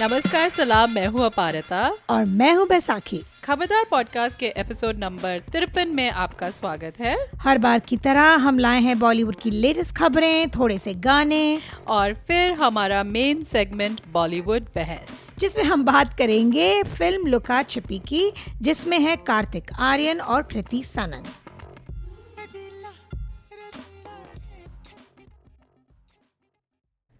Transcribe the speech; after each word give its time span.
नमस्कार 0.00 0.48
सलाम 0.48 0.90
मैं 0.90 1.06
हूँ 1.06 1.24
अपारता। 1.24 1.96
और 2.10 2.24
मैं 2.24 2.54
हूँ 2.54 2.66
बैसाखी। 2.68 3.20
खबरदार 3.44 3.84
पॉडकास्ट 3.90 4.38
के 4.38 4.46
एपिसोड 4.46 4.98
नंबर 4.98 5.38
तिरपन 5.52 5.88
में 5.88 6.10
आपका 6.10 6.50
स्वागत 6.50 7.00
है। 7.00 7.16
हर 7.36 7.58
बार 7.58 7.78
की 7.78 7.96
तरह 7.96 8.20
हम 8.20 8.58
लाए 8.58 8.80
हैं 8.80 8.98
बॉलीवुड 8.98 9.36
की 9.36 9.50
लेटेस्ट 9.50 9.96
खबरें 9.96 10.50
थोड़े 10.50 10.78
से 10.78 10.94
गाने। 10.94 11.60
और 11.88 12.14
फिर 12.14 12.52
हमारा 12.52 13.02
मेन 13.02 13.44
सेगमेंट 13.44 14.00
बॉलीवुड 14.12 14.62
बहस। 14.62 15.26
जिसमें 15.38 15.64
हम 15.64 15.84
बात 15.84 16.14
करेंगे 16.18 16.82
फ़िल्म 16.82 17.26
लुका 17.26 17.62
छिपी 17.62 17.98
की 17.98 18.32
जिसमें 18.62 18.98
है 18.98 19.16
कार्तिक 19.16 19.72
आर्यन 19.80 20.20
और 20.20 20.42
कृति 20.42 20.82
सनन। 20.84 21.24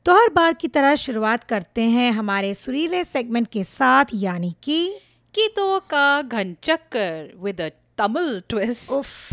तो 0.07 0.15
हर 0.15 0.29
बार 0.29 0.53
की 0.55 0.69
तरह 0.69 0.95
शुरुआत 0.95 1.45
करते 1.45 1.83
हैं 1.83 2.11
हमारे 2.13 2.55
सुरीले 2.55 3.05
सेगमेंट 3.05 3.49
के 3.53 3.65
साथ 3.65 4.05
यानी 4.15 4.55
कि 4.63 4.81
कीतो 5.35 5.79
का 5.91 6.23
घन 6.23 6.57
चक्कर 6.63 7.33
विद 7.43 7.61
अ 7.61 7.69
तमिल 7.99 8.43
ट्विस्ट 8.49 8.91
उफ। 8.91 9.29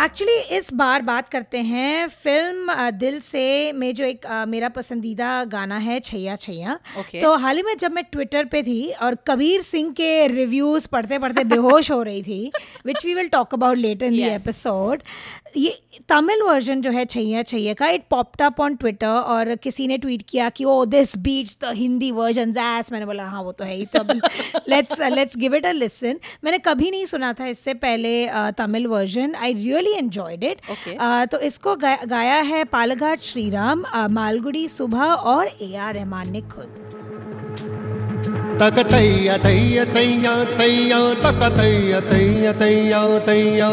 एक्चुअली 0.00 0.56
इस 0.56 0.72
बार 0.74 1.02
बात 1.02 1.28
करते 1.28 1.58
हैं 1.58 2.08
फ़िल्म 2.08 2.90
दिल 2.90 3.20
से 3.20 3.72
में 3.72 3.94
जो 3.94 4.04
एक 4.04 4.26
आ, 4.26 4.44
मेरा 4.46 4.68
पसंदीदा 4.68 5.44
गाना 5.44 5.76
है 5.78 5.98
छैया 6.00 6.36
छैया। 6.36 6.78
Okay. 7.00 7.20
तो 7.22 7.34
हाल 7.36 7.56
ही 7.56 7.62
में 7.62 7.76
जब 7.76 7.92
मैं 7.92 8.04
ट्विटर 8.04 8.44
पे 8.44 8.62
थी 8.62 8.90
और 9.02 9.14
कबीर 9.26 9.62
सिंह 9.62 9.92
के 9.92 10.26
रिव्यूज़ 10.26 10.88
पढ़ते 10.88 11.18
पढ़ते 11.18 11.44
बेहोश 11.44 11.90
हो 11.90 12.02
रही 12.02 12.22
थी 12.22 12.52
which 12.86 13.04
we 13.06 13.14
will 13.14 13.28
talk 13.28 13.54
about 13.54 13.78
later 13.78 14.06
in 14.06 14.12
the 14.12 14.22
episode 14.22 15.02
ये 15.56 15.98
तमिल 16.08 16.42
वर्जन 16.42 16.80
जो 16.80 16.90
है 16.90 17.04
छैया 17.04 17.42
छैया 17.42 17.74
का 17.74 17.88
it 17.88 18.02
popped 18.10 18.42
up 18.42 18.60
on 18.60 18.76
Twitter 18.76 19.06
और 19.06 19.54
किसी 19.56 19.86
ने 19.86 19.98
ट्वीट 19.98 20.22
किया 20.28 20.48
कि 20.48 20.64
ओ 20.64 20.84
this 20.84 21.16
beats 21.18 21.58
the 21.62 21.72
Hindi 21.74 22.10
version 22.12 22.54
as 22.58 22.92
मैंने 22.92 23.06
बोला 23.06 23.24
हाँ 23.24 23.42
वो 23.42 23.52
तो 23.52 23.64
है 23.64 23.74
ही 23.76 23.86
तो 23.96 24.02
let's 24.68 25.00
let's 25.12 25.36
give 25.36 25.54
it 25.54 25.66
a 25.66 25.72
listen 25.72 26.20
मैंने 26.44 26.58
कभी 26.58 26.90
नहीं 26.90 27.04
सुना 27.04 27.32
था 27.32 27.46
इससे 27.46 27.74
पहले 27.74 28.14
Tamil 28.58 28.86
version 28.86 29.34
I 29.34 29.52
really 29.54 29.92
enjoyed 29.92 30.44
it 30.44 30.60
तो 31.30 31.38
इसको 31.40 31.76
गा, 31.76 31.96
गाया 32.06 32.40
है 32.42 32.64
पालघाट 32.64 33.20
श्रीराम 33.22 33.84
मालगुड़ी 34.10 34.68
सुबह 34.68 35.04
और 35.04 35.50
ए 35.62 35.74
आर 35.76 35.94
रहमान 35.94 36.30
ने 36.32 36.40
खुद। 36.40 37.71
தக 38.62 38.82
தைய 38.84 39.28
தைய 39.44 39.84
தையா 39.94 40.32
தையா 40.58 40.98
தக 41.22 41.46
தைய 41.56 41.94
தைய 42.10 42.52
தையா 42.60 43.00
தையா 43.28 43.70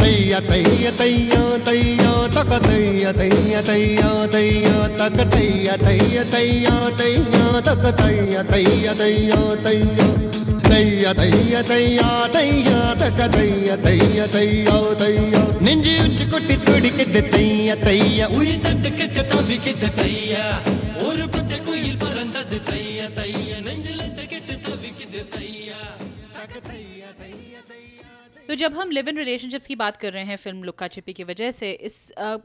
தைய 0.00 0.40
தைய 0.48 0.86
தையா 1.00 1.42
தையா 1.68 2.10
தக 2.36 2.58
தைய 2.66 3.12
தைய 3.18 3.60
தையா 3.68 4.10
தையா 4.34 4.74
தக 4.98 5.26
தைய 5.34 5.76
தைய 5.84 6.24
தையா 6.34 6.74
தையா 6.98 7.44
தக 7.68 7.92
தைய 8.00 8.42
தைய 8.50 8.96
தையா 9.02 9.40
தையா 9.66 10.08
தைய 10.66 11.14
தைய 11.20 11.62
தையா 11.70 12.10
தையா 12.36 12.80
தக 13.04 13.30
தைய 13.36 13.78
தைய 13.86 14.26
தையா 14.34 14.76
தையா 15.02 15.44
நெஞ்சு 15.66 15.94
உச்சி 16.06 16.26
கொட்டி 16.26 16.58
துடிக்கிட்டு 16.66 17.22
தைய 17.36 17.76
தைய 17.86 18.28
உயிர் 18.38 18.64
தட்டு 18.66 18.90
கெட்ட 18.98 19.28
தவிக்கிட்டு 19.34 19.90
தைய 20.00 20.42
ஒரு 21.06 21.26
பச்சை 21.28 21.60
குயில் 21.68 22.00
பறந்தது 22.02 22.60
தைய 22.70 23.08
தைய 23.20 23.43
तो 28.54 28.58
जब 28.58 28.74
हम 28.74 28.90
लिव 28.90 29.08
इन 29.08 29.16
रिलेशनशिप्स 29.16 29.66
की 29.66 29.74
बात 29.76 29.96
कर 29.96 30.12
रहे 30.12 30.24
हैं 30.24 30.36
फ़िल्म 30.36 30.62
लुक्का 30.64 30.88
छिपी 30.88 31.12
की 31.12 31.24
वजह 31.24 31.50
से 31.50 31.70
इस 31.72 31.96
आ, 32.18 32.36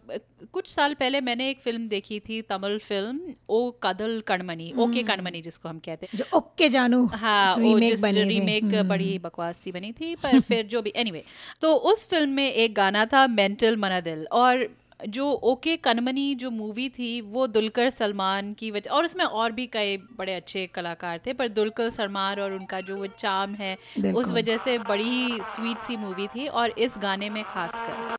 कुछ 0.53 0.67
साल 0.67 0.93
पहले 0.93 1.21
मैंने 1.21 1.49
एक 1.49 1.59
फ़िल्म 1.61 1.87
देखी 1.87 2.19
थी 2.19 2.41
तमिल 2.41 2.77
फ़िल्म 2.79 3.33
ओ 3.49 3.59
कदल 3.83 4.21
कणमनी 4.27 4.73
ओके 4.77 5.03
कणमनी 5.03 5.41
जिसको 5.41 5.69
हम 5.69 5.79
कहते 5.79 6.05
हैं। 6.05 6.17
जो 6.17 6.37
ओके 6.37 6.69
जानू 6.69 7.05
हाँ 7.05 7.55
वो 7.55 7.79
जिस 7.79 8.03
रीमेक 8.05 8.81
बड़ी 8.89 9.17
बकवास 9.19 9.57
सी 9.57 9.71
बनी 9.71 9.91
थी 9.91 10.15
पर 10.15 10.39
फिर 10.39 10.65
जो 10.65 10.81
भी 10.81 10.93
एनीवे 10.95 11.19
anyway, 11.19 11.61
तो 11.61 11.73
उस 11.91 12.07
फ़िल्म 12.07 12.29
में 12.29 12.51
एक 12.51 12.73
गाना 12.73 13.05
था 13.05 13.27
मेंटल 13.27 13.77
मना 13.77 13.99
दिल 13.99 14.27
और 14.31 14.67
जो 15.07 15.31
ओके 15.31 15.75
कनमनी 15.77 16.35
जो 16.35 16.49
मूवी 16.51 16.89
थी 16.89 17.21
वो 17.21 17.47
दुलकर 17.47 17.89
सलमान 17.89 18.53
की 18.53 18.71
वजह 18.71 18.91
और 18.91 19.05
उसमें 19.05 19.23
और 19.25 19.51
भी 19.51 19.67
कई 19.67 19.97
बड़े 19.97 20.33
अच्छे 20.33 20.65
कलाकार 20.67 21.19
थे 21.25 21.33
पर 21.33 21.47
दुलकर 21.47 21.89
सलमान 21.89 22.39
और 22.39 22.53
उनका 22.53 22.81
जो 22.81 22.95
वो 22.95 23.07
चाम 23.07 23.53
है 23.55 23.77
उस 24.13 24.31
वजह 24.31 24.57
से 24.57 24.77
बड़ी 24.77 25.09
ही 25.09 25.39
स्वीट 25.43 25.79
सी 25.79 25.97
मूवी 25.97 26.27
थी 26.27 26.47
और 26.47 26.73
इस 26.77 26.95
गाने 26.97 27.29
में 27.29 27.43
खासकर। 27.43 28.17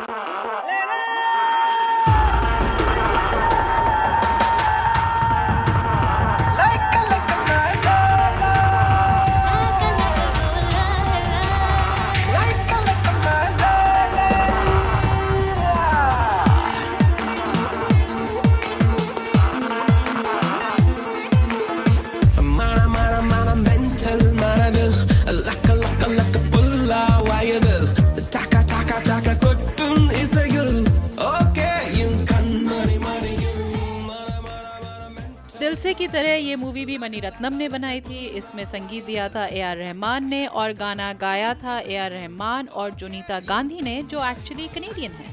दिलसे 35.80 35.92
की 35.96 36.06
तरह 36.12 36.34
ये 36.36 36.54
मूवी 36.56 36.84
भी 36.84 36.96
मनी 36.98 37.20
रत्नम 37.20 37.54
ने 37.56 37.68
बनाई 37.68 38.00
थी। 38.00 38.18
इसमें 38.38 38.64
संगीत 38.66 39.04
दिया 39.04 39.28
था 39.28 39.44
ए 39.46 39.60
आर 39.60 39.76
रहमान 39.76 40.24
ने 40.28 40.44
और 40.46 40.72
गाना 40.76 41.12
गाया 41.22 41.52
था 41.54 41.78
ए 41.80 41.96
आर 41.96 42.10
रहमान 42.12 42.66
और 42.68 42.91
जुनीता 42.94 43.38
गांधी 43.48 43.80
ने, 43.80 44.02
जो 44.02 44.24
एक्चुअली 44.24 44.66
कनेडियन 44.74 45.12
है। 45.12 45.28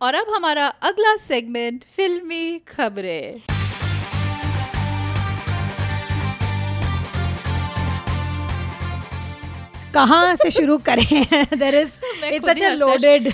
और 0.00 0.14
अब 0.14 0.34
हमारा 0.34 0.66
अगला 0.82 1.16
सेगमेंट 1.28 1.84
फिल्मी 1.96 2.58
खबरें। 2.68 3.57
कहाँ 9.98 10.34
से 10.36 10.50
शुरू 10.50 10.76
करें? 10.86 11.22
There 11.58 11.74
is 11.74 11.92
it's 12.24 12.46
such 12.46 12.62
a 12.62 12.68
loaded 12.74 13.26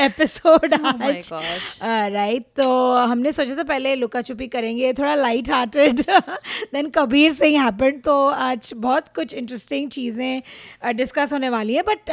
episode 0.00 0.74
आज। 0.74 1.28
राइट 2.12 2.42
uh, 2.42 2.48
तो 2.56 2.68
हमने 3.04 3.32
सोचा 3.32 3.54
था 3.54 3.62
पहले 3.62 3.94
लुका 3.94 4.22
छुपी 4.22 4.46
करेंगे 4.46 4.92
थोड़ा 4.92 5.14
light 5.14 5.50
hearted 5.50 6.00
then 6.00 6.88
Kabir 6.90 7.32
Singh 7.32 7.60
happened 7.62 8.00
तो 8.02 8.14
आज 8.28 8.70
बहुत 8.76 9.08
कुछ 9.16 9.34
इंटरेस्टिंग 9.34 9.90
चीज़ें 9.90 10.96
डिस्कस 10.96 11.32
होने 11.32 11.48
वाली 11.48 11.74
है 11.74 11.82
but 11.88 12.10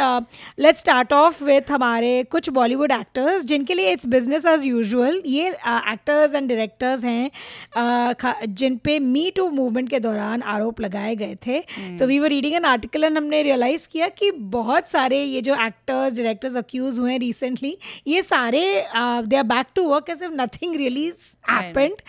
let's 0.59 0.80
start 0.80 1.14
off 1.14 1.44
with 1.44 1.72
हमारे 1.72 2.12
कुछ 2.32 2.50
बॉलीवुड 2.50 2.92
एक्टर्स 2.92 3.46
जिनके 3.46 3.74
लिए 3.74 3.92
इट्स 3.92 4.08
बिज़नेस 4.08 4.46
एज 4.46 4.66
यूजल 4.66 5.22
ये 5.28 5.50
एक्टर्स 5.50 6.36
एंड 6.36 6.50
डायरेक्टर्स 6.50 7.06
हैं 7.06 7.32
uh, 7.78 8.34
जिन 8.48 8.78
पे 8.84 9.00
मी 9.00 9.30
टू 9.36 9.50
मूवमेंट 9.52 9.90
के 9.90 10.00
दौरान 10.00 10.42
आरोप 10.58 10.82
लगाए 10.82 11.16
गए 11.16 11.36
थे। 11.48 11.59
Hmm. 11.62 11.98
तो 12.00 12.06
we 12.08 12.20
were 12.20 12.30
reading 12.30 12.53
an 12.56 12.66
article 12.66 13.03
and 13.03 13.18
हमने 13.18 13.42
रियलाइज़ 13.61 13.88
किया 13.91 14.07
कि 14.09 14.29
बहुत 14.51 14.89
सारे 14.89 15.23
ये 15.23 15.41
जो 15.41 15.55
एक्टर्स 15.55 16.13
डायरेक्टर्स 16.13 16.55
अक्यूज 16.57 16.99
हुए 16.99 17.11
हैं 17.11 17.19
रिसेंटली 17.19 17.77
ये 18.07 18.22
सारे 18.23 18.61
they 18.95 19.35
are 19.35 19.44
back 19.45 19.67
to 19.75 19.88
work 19.88 20.09
as 20.09 20.23
if 20.23 20.31
nothing 20.33 20.75
really 20.75 21.35
happened 21.49 22.01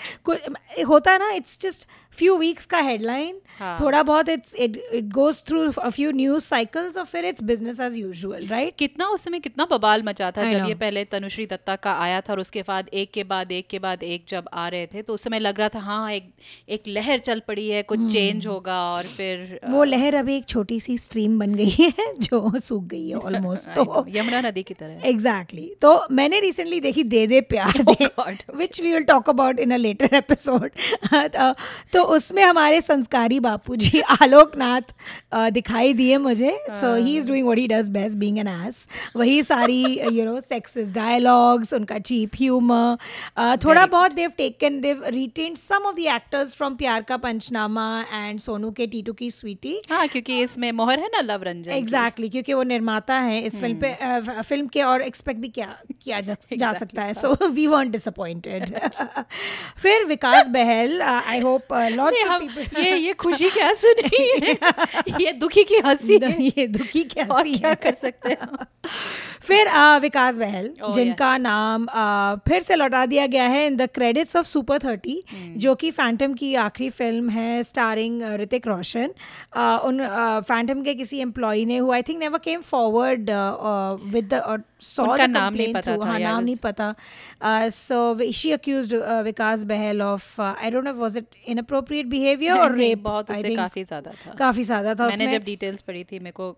होता 0.88 1.12
है 1.12 1.18
ना 1.18 1.30
इट्स 1.32 1.60
जस्ट 1.62 1.86
फ्यू 2.15 2.37
वीक्स 2.37 2.67
का 2.67 2.78
हेडलाइन 2.81 3.37
हाँ. 3.59 3.77
थोड़ा 3.81 4.03
बहुत 4.03 4.28
it's 4.28 4.55
it 4.56 4.77
it 4.93 5.09
goes 5.12 5.43
through 5.47 5.61
a 5.73 5.89
few 5.89 6.11
news 6.12 6.45
cycles 6.45 6.97
और 6.99 7.05
फिर 7.05 7.25
it's 7.25 7.43
business 7.43 7.81
as 7.81 7.97
usual 7.97 8.47
right 8.47 8.75
कितना 8.79 9.06
उस 9.09 9.25
समय 9.25 9.41
कितना 9.41 9.64
बवाल 9.70 10.03
मचा 10.03 10.31
था 10.31 10.50
जब 10.50 10.69
ये 10.69 10.75
पहले 10.76 11.05
तनुश्री 11.06 11.47
दत्ता 11.47 11.76
का 11.79 11.93
आया 11.99 12.20
था 12.20 12.32
और 12.32 12.41
उसके 12.41 12.62
बाद 12.62 12.88
एक 12.94 13.11
के 13.12 13.25
बाद 13.25 13.53
एक 13.53 13.69
के 13.69 13.79
बाद 13.79 14.03
एक 14.05 14.25
जब 14.29 14.49
आ 14.55 14.67
रहे 14.69 14.87
थे 14.87 15.03
तो 15.03 15.14
उस 15.14 15.23
समय 15.23 15.38
लग 15.38 15.59
रहा 15.59 15.69
था 15.69 15.81
हाँ 15.81 16.12
एक 16.12 16.31
एक 16.69 16.88
लहर 16.88 17.19
चल 17.20 17.43
पड़ी 17.49 17.69
है 17.69 17.82
कुछ 17.85 18.00
चेंज 18.03 18.35
हम्म। 18.37 18.55
होगा 18.55 18.81
और 18.85 19.06
फिर 19.08 19.58
वो 19.67 19.85
लहर 19.85 20.15
अभी 20.15 20.37
एक 20.37 20.47
छोटी 20.47 20.81
सी 20.81 20.99
स्ट्रीम 20.99 21.38
बन 21.38 21.55
गई 21.55 21.70
है 21.79 22.12
जो 22.20 22.58
सूख 22.61 22.85
गई 22.85 23.08
है 23.08 23.17
ऑलमोस्ट 23.17 23.69
तो 23.76 24.05
यमुना 24.11 24.41
नदी 24.41 24.62
की 24.62 24.75
तरह 24.75 25.08
एग्जैक्टली 25.08 25.62
exactly. 25.62 25.81
तो 25.82 26.06
मैंने 26.12 26.41
रिसेंटली 26.41 26.81
देखी 26.81 27.05
दे 27.06 27.26
De 27.26 27.41
Pyaar 27.49 27.73
oh 27.82 28.29
they 28.29 28.56
which 28.56 28.81
we 28.81 28.93
will 28.93 29.05
talk 29.05 29.31
about 29.31 29.58
in 29.61 29.70
a 29.70 29.76
later 29.79 30.15
episode 30.15 30.70
तो 31.93 32.01
तो 32.02 32.06
उसमें 32.08 32.43
हमारे 32.43 32.81
संस्कारी 32.81 33.38
बापू 33.40 33.76
जी 33.76 34.00
आलोकनाथ 34.22 34.94
दिखाई 35.52 35.93
दिए 35.94 36.16
मुझे। 36.19 36.56
So 36.70 36.94
he. 36.94 37.16
Is 37.19 37.26
doing 37.28 37.44
what 37.46 37.58
he 37.58 37.66
does 37.69 37.88
best 37.90 38.19
being 38.19 38.38
an 38.38 38.49
ass 38.49 38.87
वही 39.16 39.43
सारी 39.43 39.82
यू 40.12 40.25
नो 40.25 40.40
सेक्सिस 40.40 40.93
डायलॉग्स 40.94 41.72
उनका 41.75 41.99
चीप 42.00 42.31
ह्यूमर 42.37 43.56
थोड़ा 43.64 43.84
बहुत 43.87 44.12
they've 44.12 44.32
taken 44.37 44.81
they've 44.81 45.04
written 45.08 45.54
some 45.54 45.87
of 45.87 45.96
the 45.96 46.06
actors 46.14 46.54
from 46.56 46.75
Pyaar 46.75 47.02
Ka 47.02 47.16
Punchnama 47.16 47.87
and 48.14 48.40
Sonu 48.40 48.70
Ke 48.70 48.87
Titu 48.87 49.12
Ki 49.12 49.31
Sweety 49.31 49.81
हाँ 49.90 50.06
क्योंकि 50.08 50.40
इसमें 50.43 50.70
मोहर 50.72 51.00
है 51.00 51.08
ना 51.08 51.20
लव 51.22 51.43
रंजन 51.43 51.70
एग्जैक्टली 51.72 52.28
क्योंकि 52.28 52.55
वो 52.55 52.62
निर्माता 52.72 53.19
है 53.20 53.40
इस 53.43 53.60
फ़िल्म 53.60 53.78
पे 53.81 54.43
फ़िल्म 54.43 54.66
के 54.69 54.82
और 54.82 55.02
एक्सपेक्ट 55.02 55.40
भी 55.40 55.48
क्या 55.50 55.75
किया 56.05 56.20
जा, 56.20 56.37
जा 56.56 56.72
सकता 56.72 57.02
है। 57.02 57.14
सो 57.14 57.34
वी 57.46 57.66
वॉन्ट 57.66 57.93
डिसअपॉइंटेड 57.93 58.70
फिर 59.82 60.05
Vikas 60.05 60.48
Bahl 60.48 61.02
I 61.02 61.40
hope 61.40 61.72
lots 61.97 62.27
of 62.27 62.43
people 62.43 62.83
ये 62.83 62.97
ये 62.97 63.12
खुशी 63.15 63.50
की 63.50 63.61
हँसी 63.61 63.94
नहीं 64.00 64.27
है 64.43 65.23
ये 65.23 65.33
दुखी 65.33 65.65
की 65.65 65.79
हँसी 65.87 66.19
ये 66.50 66.67
दुखी 66.69 67.05
की 67.05 67.21
हँसी 67.21 67.59
क्या 67.59 67.75
कर 67.75 67.93
सकते 67.94 68.31
हैं 68.31 68.49
फिर 69.41 69.69
विकास 70.00 70.37
बहल 70.39 70.69
oh, 70.85 70.94
जिनका. 70.94 71.37
नाम 71.39 71.87
फिर 72.49 72.61
से 72.62 72.77
लौटा 72.77 73.05
दिया 73.06 73.27
गया 73.27 73.44
है 73.44 73.67
in 73.67 73.77
the 73.77 73.89
credits 73.94 74.37
of 74.37 74.47
Super 74.47 74.79
Thirty 74.79 75.23
जो 75.56 75.75
कि 75.75 75.91
फैंटम 75.91 76.35
की 76.35 76.55
आखिरी 76.55 76.91
फ़िल्म 76.91 77.31
है 77.31 77.62
स्टारिंग 77.62 78.23
ऋतिक 78.41 78.67
रोशन 78.67 79.11
उन 79.85 80.06
फैंटम 80.49 80.83
के 80.83 80.94
किसी 80.94 81.19
एम्प्लॉय 81.19 81.65
ने 81.65 81.77
हुआ 81.77 81.94
I 81.94 82.03
think 82.03 82.19
never 82.19 82.39
came 82.39 82.61
forward 82.61 83.31
with 84.12 84.29
the 84.35 84.62
saw 84.82 85.05
उनका 85.05 85.26
नाम 85.26 85.55
नहीं 85.55 85.75
पता 85.75 85.96
हाँ 86.02 86.19
नाम 86.19 86.44
नहीं 86.44 86.56
पता। 86.62 86.94
So 87.70 88.31
she 88.32 88.50
accused 88.52 88.94
Vikas 89.25 89.62
Bahl 89.64 90.02
of 90.02 90.40
I 90.43 90.70
don't 90.70 90.84
know 90.84 90.94
was 90.94 91.17
it 91.19 91.26
inappropriate 91.46 92.06
behaviour 92.06 92.58
और 92.58 92.76
रेप 92.76 92.99
बहुत 93.00 93.31
उससे 93.31 93.55
काफ़ी 93.56 93.84
ज़्यादा 93.84 94.12
था। 94.26 94.34
काफ़ी 94.38 94.62
ज़्यादा 94.62 94.94
था 94.94 95.08
मैंने 95.08 95.31
जब 95.32 95.44
डिटेल्स 95.44 95.82
पढ़ी 95.82 96.05
थी 96.05 96.19
मेरे 96.19 96.40
को 96.40 96.56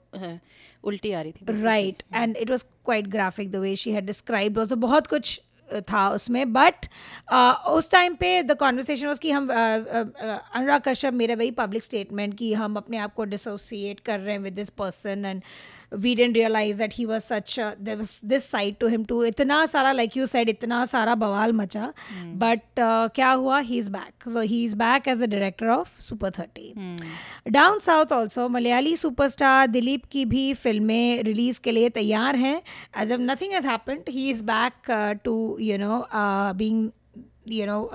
उल्टी 0.85 1.13
आ 1.13 1.21
रही 1.21 1.33
थी 1.33 1.63
right 1.63 2.03
and 2.15 2.37
it 2.37 2.51
was 2.51 2.63
quite 2.63 3.07
graphic 3.09 3.51
the 3.51 3.57
way 3.57 3.75
she 3.77 3.93
had 3.93 4.07
described 4.07 4.59
also 4.59 4.77
बहुत 4.87 5.07
कुछ 5.07 5.41
था 5.69 6.09
उसमें 6.11 6.53
बट 6.53 6.87
uh, 7.33 7.55
उस 7.69 7.91
टाइम 7.91 8.15
पे 8.15 8.43
द 8.43 8.55
कॉन्वर्सेशन 8.59 9.07
वॉज़ 9.07 9.21
कि 9.21 9.31
हम 9.31 9.49
अनुराग 9.51 10.81
कश्यप 10.81 11.15
मेरा 11.15 11.35
वही 11.35 11.51
पब्लिक 11.61 11.85
स्टेटमेंट 11.85 12.37
कि 12.39 12.53
हम 12.55 12.77
अपने 12.77 12.99
आप 12.99 13.15
को 13.15 13.25
डिसोसिएट 13.25 14.01
कर 14.01 14.21
रहे 14.21 14.35
हैं 14.35 14.41
with 14.41 14.53
this 14.53 14.71
person 14.79 15.25
and 15.25 15.43
we 16.01 16.15
didn't 16.15 16.37
realize 16.37 16.77
that 16.79 16.93
he 16.95 17.07
was 17.07 17.25
such 17.25 17.59
a, 17.59 17.77
there 17.79 17.97
was 17.97 18.21
this 18.21 18.45
side 18.45 18.79
to 18.81 18.87
him 18.87 19.05
too 19.05 19.21
इतना 19.25 19.67
सारा 19.67 19.95
like 19.95 20.17
you 20.17 20.27
said 20.27 20.49
इतना 20.49 20.85
सारा 20.87 21.15
बवाल 21.15 21.53
मचा 21.53 21.93
mm. 21.93 22.39
but 22.39 22.83
uh, 22.83 23.09
क्या 23.15 23.31
हुआ 23.31 23.61
is 23.79 23.89
back 23.89 24.25
so 24.33 24.41
he 24.41 24.65
is 24.65 24.75
back 24.75 25.07
as 25.09 25.19
the 25.19 25.27
director 25.27 25.71
of 25.71 25.93
Super 25.99 26.31
30 26.31 26.75
mm. 26.75 26.99
down 27.51 27.81
south 27.81 28.13
also 28.13 28.49
Malayali 28.49 28.97
superstar 28.97 29.67
Dileep 29.67 30.05
की 30.13 30.25
भी 30.25 30.53
फ़िल्में 30.55 31.23
रिलीज़ 31.23 31.61
के 31.61 31.71
लिए 31.71 31.89
तैयार 32.01 32.37
हैं 32.37 32.61
as 32.95 33.11
if 33.11 33.21
nothing 33.21 33.53
has 33.53 33.65
happened 33.65 34.09
he 34.09 34.31
is 34.31 34.43
back 34.43 34.89
uh, 34.89 35.15
to 35.25 35.57
you 35.61 35.79
know 35.79 36.07
uh, 36.13 36.53
being 36.53 36.93
you 37.49 37.67
know 37.67 37.91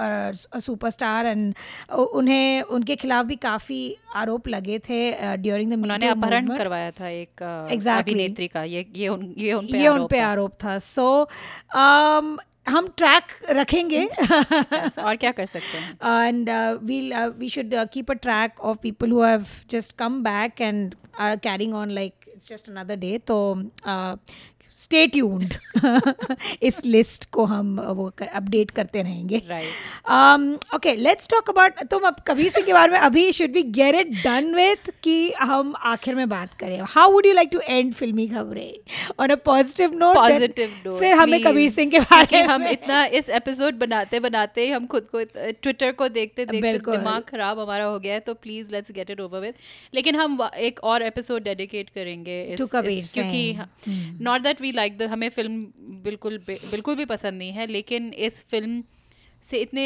superstar 0.59 1.25
and 1.25 1.53
उन्हें 1.91 2.61
उनके 2.61 2.95
खिलाफ 2.95 3.25
भी 3.25 3.35
काफ़ी 3.45 3.95
आरोप 4.15 4.47
लगे 4.47 4.79
थे 4.79 4.99
ड्यूरिंग 5.37 5.71
द 5.71 5.81
उन्होंने 5.81 6.07
अपहरण 6.07 6.57
करवाया 6.57 6.91
था 6.91 7.07
एक 7.07 7.43
exactly. 7.73 7.99
अभिनेत्री 7.99 8.47
का 8.47 8.63
ये 8.63 8.85
ये 8.95 9.07
उन 9.07 9.33
ये 9.37 9.53
उन 9.53 9.67
पे 9.71 9.79
ये 9.79 9.87
उन 9.87 10.07
पे 10.07 10.19
आरोप 10.19 10.53
था। 10.63 10.77
सो 10.79 11.27
um, 11.75 12.37
हम 12.69 12.87
ट्रैक 12.97 13.31
रखेंगे। 13.49 14.05
Yes, 14.07 14.99
और 14.99 15.15
क्या 15.15 15.31
कर 15.31 15.45
सकते 15.45 15.77
हैं? 15.77 16.27
And 16.27 16.49
will 16.83 17.13
we 17.37 17.49
should 17.49 17.73
keep 17.93 18.11
a 18.11 18.13
track 18.25 18.59
of 18.61 18.77
people 18.83 19.11
who 19.11 19.21
have 19.23 19.45
just 19.69 19.95
come 19.97 20.21
back 20.23 20.61
and 20.61 20.95
carrying 21.19 21.73
on 21.75 21.91
like 21.91 22.13
it's 22.27 22.49
just 22.49 22.69
another 22.69 22.95
day 22.95 23.17
तो 23.27 23.37
uh, 23.55 24.17
स्टे 24.79 25.05
ट्यून्ड 25.07 25.53
इस 26.61 26.85
लिस्ट 26.85 27.29
को 27.29 27.45
हम 27.45 27.79
वो 27.79 28.09
कर, 28.17 28.27
अपडेट 28.27 28.71
करते 28.71 29.01
रहेंगे। 29.01 29.37
ओके 30.75 30.95
लेट्स 30.95 31.27
टॉक 31.29 31.49
अबाउट 31.49 31.83
तुम 31.91 32.03
अब 32.07 32.15
कबीर 32.27 32.49
सिंह 32.49 32.65
के 32.65 32.73
बारे 32.73 32.91
में 32.91 32.99
अभी 32.99 33.31
should 33.31 33.51
be 33.51 33.63
get 33.77 33.95
it 33.95 34.11
done 34.23 34.53
with 34.55 34.89
कि 35.03 35.31
हम 35.39 35.73
आखिर 35.83 36.15
में 36.15 36.27
बात 36.29 36.53
करें? 36.53 36.79
How 36.87 37.11
would 37.11 37.25
you 37.25 37.33
like 37.33 37.49
to 37.51 37.59
end 37.59 37.93
फिल्मी 37.93 38.27
खबरें? 38.27 38.71
On 39.19 39.29
a 39.29 39.35
positive 39.45 39.93
note 39.93 40.15
positive 40.15 40.73
note 40.85 40.99
फिर 40.99 41.13
हमें 41.13 41.41
कबीर 41.43 41.69
सिंह 41.69 41.91
के 41.91 41.99
बारे 41.99 42.41
में 42.41 42.47
हम 42.47 42.67
इतना 42.67 43.05
इस 43.05 43.29
एपिसोड 43.29 43.79
बनाते 43.79 44.19
बनाते 44.19 44.69
हम 44.69 44.85
खुद 44.87 45.07
को 45.15 45.23
ट्विटर 45.35 45.91
को 45.91 46.07
देखते 46.09 46.45
देखते 46.45 46.77
दिमाग 46.77 47.23
खराब 47.23 47.59
हमारा 47.59 47.85
हो 47.85 47.99
गया 47.99 48.13
है 48.13 48.19
तो 48.19 48.33
please 48.33 48.71
let's 48.71 48.91
get 48.91 49.09
it 49.09 49.21
over 49.21 49.39
with 49.39 49.53
लेकिन 49.93 50.15
हम 50.15 50.49
एक 50.57 50.79
और 50.83 51.03
एपिसोड 51.03 51.43
डेडिकेट 51.43 51.89
करेंगे 51.89 52.55
टू 52.57 52.67
कबीर 52.67 53.03
क्योंकि 53.13 53.59
not 54.23 54.41
that 54.41 54.61
we 54.61 54.68
we 54.69 54.71
like 54.73 54.97
the 54.97 55.11
हमें 55.11 55.29
फ़िल्म 55.29 56.01
बिल्कुल 56.03 56.37
बिल्कुल 56.47 56.95
भी 56.95 57.05
पसंद 57.07 57.37
नहीं 57.37 57.51
है 57.51 57.67
लेकिन 57.69 58.13
इस 58.25 58.43
फ़िल्म 58.51 58.83
से 59.43 59.57
इतने 59.59 59.85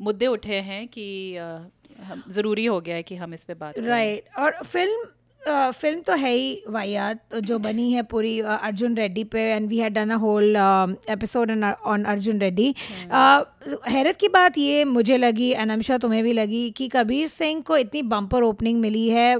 मुद्दे 0.00 0.26
उठे 0.28 0.60
हैं 0.62 0.86
कि 0.88 1.08
ज़रूरी 2.30 2.64
हो 2.66 2.80
गया 2.80 2.94
है 2.96 3.02
कि 3.02 3.16
हम 3.16 3.34
इस 3.34 3.44
पे 3.44 3.54
बात 3.56 3.78
राइट 3.78 4.22
right. 4.22 4.38
और 4.38 4.64
फ़िल्म 4.64 5.04
फ़िल्म 5.42 6.00
तो 6.00 6.14
है 6.14 6.30
ही 6.30 6.62
वाहियात 6.68 7.34
जो 7.42 7.58
बनी 7.58 7.90
है 7.92 8.02
पूरी 8.02 8.38
अर्जुन 8.40 8.96
रेड्डी 8.96 9.24
पे 9.24 9.40
and 9.52 9.68
we 9.68 9.78
had 9.78 9.94
done 9.94 10.10
a 10.10 10.16
whole 10.16 10.56
episode 11.10 11.50
on 11.50 12.04
Arjun 12.04 12.38
Reddy 12.40 12.74
हैरत 13.88 14.16
की 14.16 14.28
बात 14.28 14.58
ये 14.58 14.84
मुझे 14.86 15.16
लगी 15.16 15.50
एनमशा 15.62 15.98
तुम्हें 15.98 16.22
भी 16.22 16.32
लगी 16.32 16.68
कि 16.70 16.88
कबीर 16.88 17.26
सिंह 17.28 17.62
को 17.62 17.76
इतनी 17.76 18.02
बम्पर 18.14 18.42
ओपनिंग 18.42 18.80
मिली 18.80 19.08
है 19.08 19.30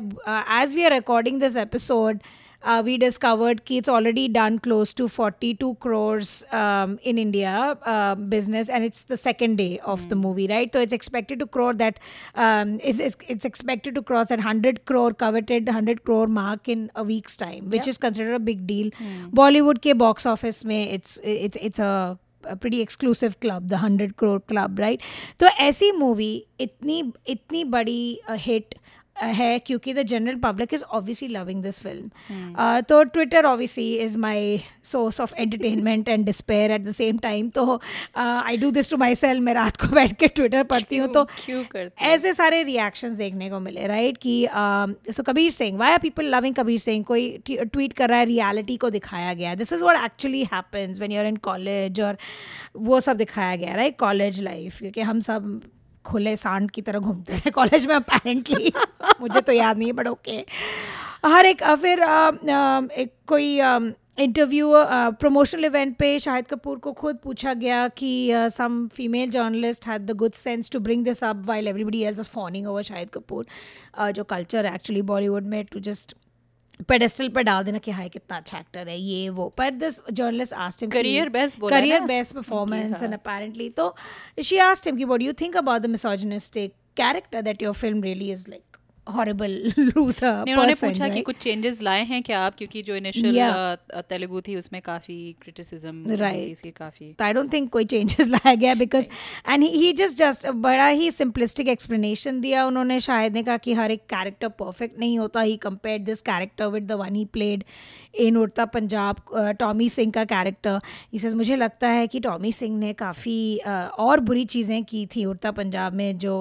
as 0.61 0.75
we 0.75 0.85
are 0.85 0.93
recording 0.93 1.41
this 1.41 1.57
episode 1.57 2.19
uh, 2.65 2.83
we 2.85 2.97
discovered 2.99 3.65
कि 3.65 3.79
it's 3.79 3.89
already 3.89 4.29
done 4.29 4.59
close 4.59 4.95
to 4.95 5.09
42 5.09 5.75
crores 5.77 6.45
um, 6.53 6.99
in 7.03 7.19
India 7.19 7.77
uh, 7.83 8.15
business, 8.15 8.69
and 8.69 8.85
it's 8.85 9.05
the 9.05 9.17
second 9.17 9.57
day 9.57 9.79
of 9.81 10.03
mm. 10.03 10.09
the 10.09 10.15
hmm. 10.15 10.21
movie, 10.23 10.47
right? 10.47 10.73
So 10.73 10.81
it's 10.81 10.93
expected 10.93 11.39
to 11.41 11.47
crore 11.47 11.75
that 11.75 11.99
um, 12.35 12.79
it's, 12.83 13.01
it's, 13.01 13.17
it's, 13.29 13.45
expected 13.45 13.95
to 13.97 14.03
cross 14.03 14.29
that 14.29 14.39
100 14.39 14.85
crore 14.87 15.13
coveted 15.13 15.67
100 15.67 16.05
crore 16.05 16.27
mark 16.27 16.69
in 16.69 16.91
a 16.95 17.03
week's 17.03 17.37
time, 17.37 17.71
which 17.71 17.87
yeah. 17.87 17.91
is 17.91 17.99
considered 17.99 18.35
a 18.35 18.39
big 18.39 18.67
deal. 18.67 18.91
Mm. 18.91 19.31
Bollywood 19.31 19.83
के 19.83 19.97
box 19.99 20.27
office 20.27 20.65
में 20.65 20.93
it's 20.93 21.19
it's 21.23 21.57
it's 21.61 21.79
a 21.79 22.19
pretty 22.61 22.81
exclusive 22.81 23.39
club 23.41 23.69
the 23.69 23.77
100 23.77 24.17
crore 24.17 24.41
club 24.41 24.79
right 24.79 25.01
तो 25.41 25.47
ऐसी 25.47 25.91
movie 25.93 26.33
इतनी 26.61 27.13
इतनी 27.27 27.65
बड़ी 27.65 28.21
hit 28.31 28.75
है 29.17 29.59
क्योंकि 29.59 29.93
the 29.95 30.03
general 30.05 30.37
public 30.41 30.75
is 30.75 30.83
obviously 30.85 31.29
loving 31.29 31.63
this 31.63 31.81
film 31.81 32.81
तो 32.89 33.03
Twitter 33.05 33.47
obviously 33.47 33.95
is 33.97 34.17
my 34.19 34.59
source 34.85 35.21
of 35.21 35.35
entertainment 35.37 36.09
and 36.09 36.25
despair 36.27 36.71
at 36.71 36.85
the 36.85 36.91
same 36.93 37.19
time 37.19 37.49
तो 37.51 37.81
I 38.17 38.57
do 38.57 38.71
this 38.71 38.91
to 38.91 38.97
my 38.97 39.15
self 39.15 39.41
मैं 39.41 39.55
रात 39.55 39.77
को 39.77 39.87
बैठ 39.87 40.17
के 40.19 40.29
ट्विटर 40.29 40.63
पढ़ती 40.65 40.97
हूँ 40.97 41.09
तो 41.15 41.27
ऐसे 42.05 42.33
सारे 42.33 42.63
रिएक्शंस 42.63 43.13
देखने 43.15 43.51
को 43.51 43.61
मिले 43.61 43.87
राइट 43.87 44.19
कि 44.19 44.47
so 45.11 45.23
Kabir 45.23 45.51
Singh 45.51 45.79
why 45.79 45.93
are 45.93 45.99
people 45.99 46.35
loving 46.35 46.55
Kabir 46.55 46.79
Singh 46.79 47.05
कोई 47.05 47.29
ट्वीट 47.49 47.93
कर 47.93 48.09
रहा 48.09 48.19
है 48.19 48.25
रियलिटी 48.27 48.77
को 48.77 48.91
दिखाया 48.91 49.35
गया 49.35 49.55
this 49.55 49.73
is 49.73 49.85
what 49.85 49.97
actually 50.05 50.43
happens 50.53 51.01
when 51.01 51.13
you're 51.13 51.27
in 51.27 51.37
college 51.43 52.01
और 52.01 52.19
वो 52.83 53.01
सब 53.01 53.17
दिखाया 53.17 53.57
गया 53.57 53.75
राइट 53.75 53.99
कॉलेज 53.99 54.41
लाइफ 54.41 54.79
क्योंकि 54.79 55.01
हम 55.03 55.21
सब 55.21 55.61
खुले 56.05 56.37
सांड 56.37 56.71
की 56.71 56.83
तरह 56.83 56.99
घूमते 56.99 57.41
थे 57.47 57.51
कॉलेज 57.51 57.87
में 57.87 57.95
अपेरेंटली 57.95 58.73
मुझे 59.21 59.41
तो 59.41 59.53
याद 59.53 59.79
नहीं 59.79 59.89
है 59.89 59.95
बट 59.95 60.09
ओके 60.09 60.45
हर 61.27 61.47
एक 61.47 61.63
फिर 61.83 62.03
एक 62.99 63.13
कोई 63.29 63.61
इंटरव्यू 64.19 64.73
प्रमोशनल 65.21 65.65
इवेंट 65.65 65.97
पे 65.99 66.19
शाहिद 66.19 66.47
कपूर 66.47 66.79
को 66.79 66.93
खुद 66.93 67.19
पूछा 67.25 67.55
गया 67.55 67.87
कि 67.97 68.11
some 68.53 68.87
female 68.95 69.31
journalist 69.31 69.87
had 69.89 70.07
the 70.07 70.17
good 70.17 70.33
sense 70.33 70.71
to 70.71 70.81
bring 70.81 71.05
this 71.05 71.23
up 71.25 71.45
while 71.47 71.69
everybody 71.69 72.03
else 72.03 72.21
is 72.21 72.29
fawning 72.31 72.67
over 72.69 72.83
Shahid 72.83 73.11
Kapoor 73.11 73.47
जो 74.13 74.25
कल्चर 74.25 74.67
एक्चुअली 74.67 75.03
बॉलीवुड 75.13 75.47
में 75.47 75.65
टू 75.73 75.81
जस्ट 75.81 76.17
पेडेस्टल 76.89 77.29
पर 77.29 77.43
डाल 77.43 77.65
देना 77.65 77.79
कि 77.79 77.91
हाय 77.91 78.09
कितना 78.09 78.37
अच्छा 78.37 78.59
एक्टर 78.59 78.89
है 78.89 78.99
ये 78.99 79.29
वो। 79.29 79.49
पर 79.59 79.71
this 79.71 80.01
journalist 80.11 80.55
asked 80.67 80.83
him 80.83 80.91
career 80.91 81.29
best 81.29 81.61
career 81.71 82.01
best 82.07 82.35
performance 82.35 83.03
and 83.03 83.15
apparently 83.15 83.69
तो 83.71 83.95
शी 84.43 84.59
आस्ट 84.67 84.87
हिम 84.87 84.97
कि 84.97 85.05
what 85.05 85.21
do 85.21 85.27
you 85.27 85.33
think 85.41 85.57
about 85.57 85.83
the 85.83 85.87
misogynistic 85.87 86.75
character 86.97 87.43
that 87.43 87.63
your 87.63 87.75
film 87.75 88.03
really 88.03 88.31
is 88.33 88.49
like 88.51 88.72
horrible 89.15 89.51
loser 89.79 90.27
उन्होंने 90.27 90.75
पूछा 90.75 91.09
कि 91.09 91.21
कुछ 91.21 91.37
चेंजेस 91.37 91.81
लाए 91.83 92.03
हैं 92.05 92.23
क्या 92.23 92.41
आप? 92.41 92.55
क्योंकि 92.55 92.83
जो 92.83 92.97
इनिशियल 92.97 93.35
yeah. 93.35 94.03
तेलुगु 94.09 94.41
थी 94.41 94.57
उसमें 94.57 94.81
काफ़ी 94.83 95.17
क्रिटिसिज्म 95.43 96.17
राइट 96.17 96.49
इसकी 96.49 96.71
काफ़ी 96.71 97.15
आई 97.23 97.33
डोंट 97.33 97.53
थिंक 97.53 97.71
कोई 97.71 97.85
चेंजेस 97.85 98.29
लाया 98.29 98.55
गया 98.55 98.75
because 98.75 99.09
and 99.49 99.65
he 99.65 99.93
just 99.93 100.19
just 100.19 100.47
बड़ा 100.47 100.87
ही 100.87 101.11
सिंपलिस्टिक 101.11 101.69
एक्सप्लेनेशन 101.69 102.41
दिया 102.41 102.67
उन्होंने 102.67 103.01
शायद 103.01 103.33
ने 103.33 103.43
कहा 103.43 103.57
कि 103.57 103.75
हर 103.75 103.91
एक 103.91 104.03
कैरेक्टर 104.07 104.49
परफेक्ट 104.49 104.99
नहीं 104.99 105.19
होता 105.19 105.41
he 105.41 105.57
compare 105.57 105.99
this 105.99 106.21
character 106.23 106.67
with 106.67 106.87
the 106.87 106.93
one 106.93 107.15
he 107.15 107.25
played 107.25 107.65
in 108.15 108.37
Udta 108.37 108.65
Punjab 108.65 109.21
Tommy 109.59 109.89
Singh 109.89 110.13
का 110.13 110.25
कैरेक्टर 110.25 110.81
इसे 111.15 111.35
मुझे 111.35 111.57
लगता 111.57 111.89
है 111.89 112.07
कि 112.07 112.21
टॉमी 112.21 112.53
सिंह 112.53 112.79
ने 112.79 112.93
काफ़ी 112.93 113.57
और 113.99 114.21
बुरी 114.21 114.45
चीज़ें 114.45 114.83
की 114.85 115.05
थी 115.07 115.25
उड़ता 115.25 115.51
पंजाब 115.51 115.93
में 115.93 116.19
जो 116.19 116.35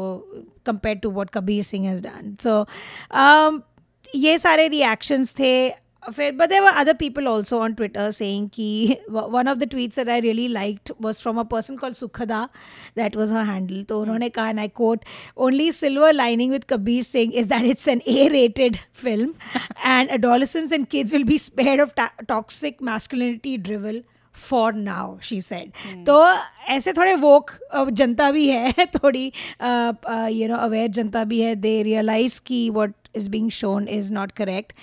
compare 0.65 0.97
to 0.97 1.09
what 1.11 1.29
Kabir 1.29 1.63
Singh 1.63 1.87
has 1.87 2.03
done 2.03 2.35
so 2.43 2.65
ये 4.15 4.37
सारे 4.37 4.67
रिएक्शंस 4.67 5.33
थे। 5.39 5.69
फिर 6.09 6.37
but 6.37 6.49
there 6.49 6.63
were 6.63 6.73
other 6.81 6.93
people 6.93 7.27
also 7.27 7.59
on 7.59 7.75
Twitter 7.75 8.11
saying 8.11 8.49
कि 8.49 8.97
one 9.09 9.47
of 9.47 9.59
the 9.59 9.67
tweets 9.67 9.95
that 9.95 10.09
I 10.09 10.19
really 10.19 10.47
liked 10.47 10.91
was 10.99 11.19
from 11.21 11.37
a 11.37 11.45
person 11.45 11.77
called 11.77 11.93
Sukhada 11.93 12.49
that 12.95 13.15
was 13.15 13.29
her 13.31 13.43
handle 13.43 13.83
तो 13.85 13.99
उन्होंने 14.01 14.29
कहा 14.29 14.49
and 14.49 14.59
I 14.59 14.67
quote 14.67 15.05
only 15.37 15.71
silver 15.71 16.13
lining 16.13 16.49
with 16.49 16.65
Kabir 16.67 17.03
Singh 17.03 17.31
is 17.33 17.49
that 17.49 17.65
it's 17.65 17.87
an 17.87 18.01
A-rated 18.07 18.79
film 18.93 19.35
and 19.83 20.09
adolescents 20.11 20.71
and 20.71 20.89
kids 20.89 21.13
will 21.13 21.25
be 21.25 21.37
spared 21.37 21.79
of 21.79 21.93
toxic 22.27 22.81
masculinity 22.81 23.57
drivel 23.57 24.01
for 24.35 24.73
now 24.73 25.17
she 25.23 25.39
said 25.41 25.71
तो 26.05 26.13
ऐसे 26.69 26.93
थोड़े 26.93 27.15
woke 27.15 27.51
जनता 27.91 28.31
भी 28.31 28.47
है 28.49 28.85
थोड़ी 28.95 29.25
you 29.25 30.47
know 30.47 30.57
aware 30.57 30.89
जनता 30.89 31.23
भी 31.23 31.41
है 31.41 31.55
दे 31.55 31.81
रियलाइज़ 31.83 32.39
की 32.45 32.69
what 32.69 32.93
is 33.15 33.29
being 33.29 33.49
shown 33.51 33.87
is 33.87 34.11
not 34.13 34.31
correct 34.31 34.73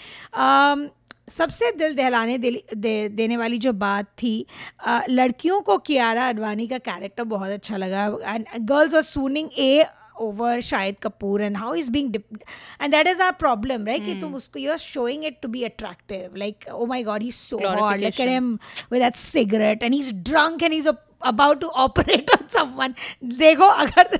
सबसे 1.31 1.71
दिल 1.73 1.95
दहलाने 1.95 2.39
दे, 2.39 2.51
दे, 2.75 3.09
देने 3.09 3.37
वाली 3.37 3.59
जो 3.59 3.73
बात 3.73 4.07
थी 4.23 4.35
आ, 4.81 5.01
लड़कियों 5.09 5.61
को 5.61 5.79
कियारा 5.79 6.29
अडवाणी 6.29 6.67
का 6.67 6.79
कैरेक्टर 6.81 7.25
बहुत 7.25 7.51
अच्छा 7.51 7.77
लगा। 7.77 8.05
And 8.25 8.47
girls 8.61 8.95
are 8.95 9.03
swooning 9.03 9.49
a 9.59 9.85
over 10.21 10.61
Shahid 10.61 10.97
Kapoor 11.03 11.43
and 11.43 11.57
how 11.57 11.75
is 11.75 11.91
being 11.91 12.15
and 12.15 12.91
that 12.91 13.07
is 13.07 13.23
our 13.23 13.33
problem 13.41 13.87
right 13.87 14.05
कि 14.05 14.15
तुम 14.21 14.35
उसको 14.35 14.59
you 14.59 14.71
are 14.71 14.79
showing 14.79 15.25
it 15.25 15.39
to 15.43 15.49
be 15.49 15.63
attractive 15.65 16.37
like 16.39 16.69
oh 16.73 16.87
my 16.87 17.03
god 17.03 17.23
he 17.23 17.31
so 17.33 17.59
hot 17.59 18.01
like 18.01 18.21
at 18.21 18.29
him 18.29 18.53
with 18.93 19.03
that 19.03 19.17
cigarette 19.17 19.83
and 19.83 19.95
he 19.95 20.01
is 20.01 20.15
drunk 20.31 20.63
and 20.63 20.73
he 20.73 20.79
is 20.79 20.89
about 20.89 21.61
to 21.61 21.67
operate 21.85 22.31
on 22.31 22.47
someone 22.53 22.95
देखो 23.39 23.69
अगर 23.85 24.19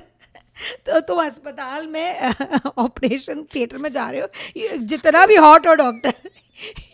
तो 0.85 0.99
तुम 0.99 1.23
अस्पताल 1.25 1.87
में 1.87 2.33
operation 2.77 3.43
theatre 3.55 3.77
में 3.77 3.91
जा 3.91 4.09
रहे 4.09 4.21
हो। 4.21 4.77
जितना 4.77 5.25
भी 5.25 5.35
हॉट 5.37 5.67
हो 5.67 5.73
doctor 5.75 6.13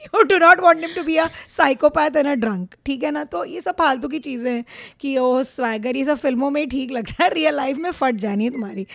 you 0.05 0.21
do 0.23 0.37
not 0.37 0.59
want 0.61 0.79
him 0.81 0.93
to 0.95 1.03
be 1.03 1.15
a 1.17 1.27
psychopath 1.49 2.15
and 2.17 2.27
a 2.27 2.33
drunk 2.35 2.75
ठीक 2.85 3.03
है 3.03 3.11
ना? 3.11 3.23
तो 3.23 3.43
ये 3.45 3.61
सब 3.61 3.75
फालतू 3.77 4.07
की 4.07 4.19
चीज़ें 4.19 4.51
हैं 4.51 4.63
कि 5.01 5.17
ओ 5.17 5.41
स्वैगर 5.43 5.95
ये 5.95 6.03
सब 6.05 6.17
फ़िल्मों 6.17 6.49
में 6.51 6.61
ही 6.61 6.67
ठीक 6.67 6.91
लगता 6.91 7.23
है। 7.23 7.29
रियल 7.33 7.55
लाइफ 7.55 7.77
में 7.77 7.89
फट 7.91 8.15
जानी 8.17 8.43
है 8.43 8.49
तुम्हारी। 8.51 8.85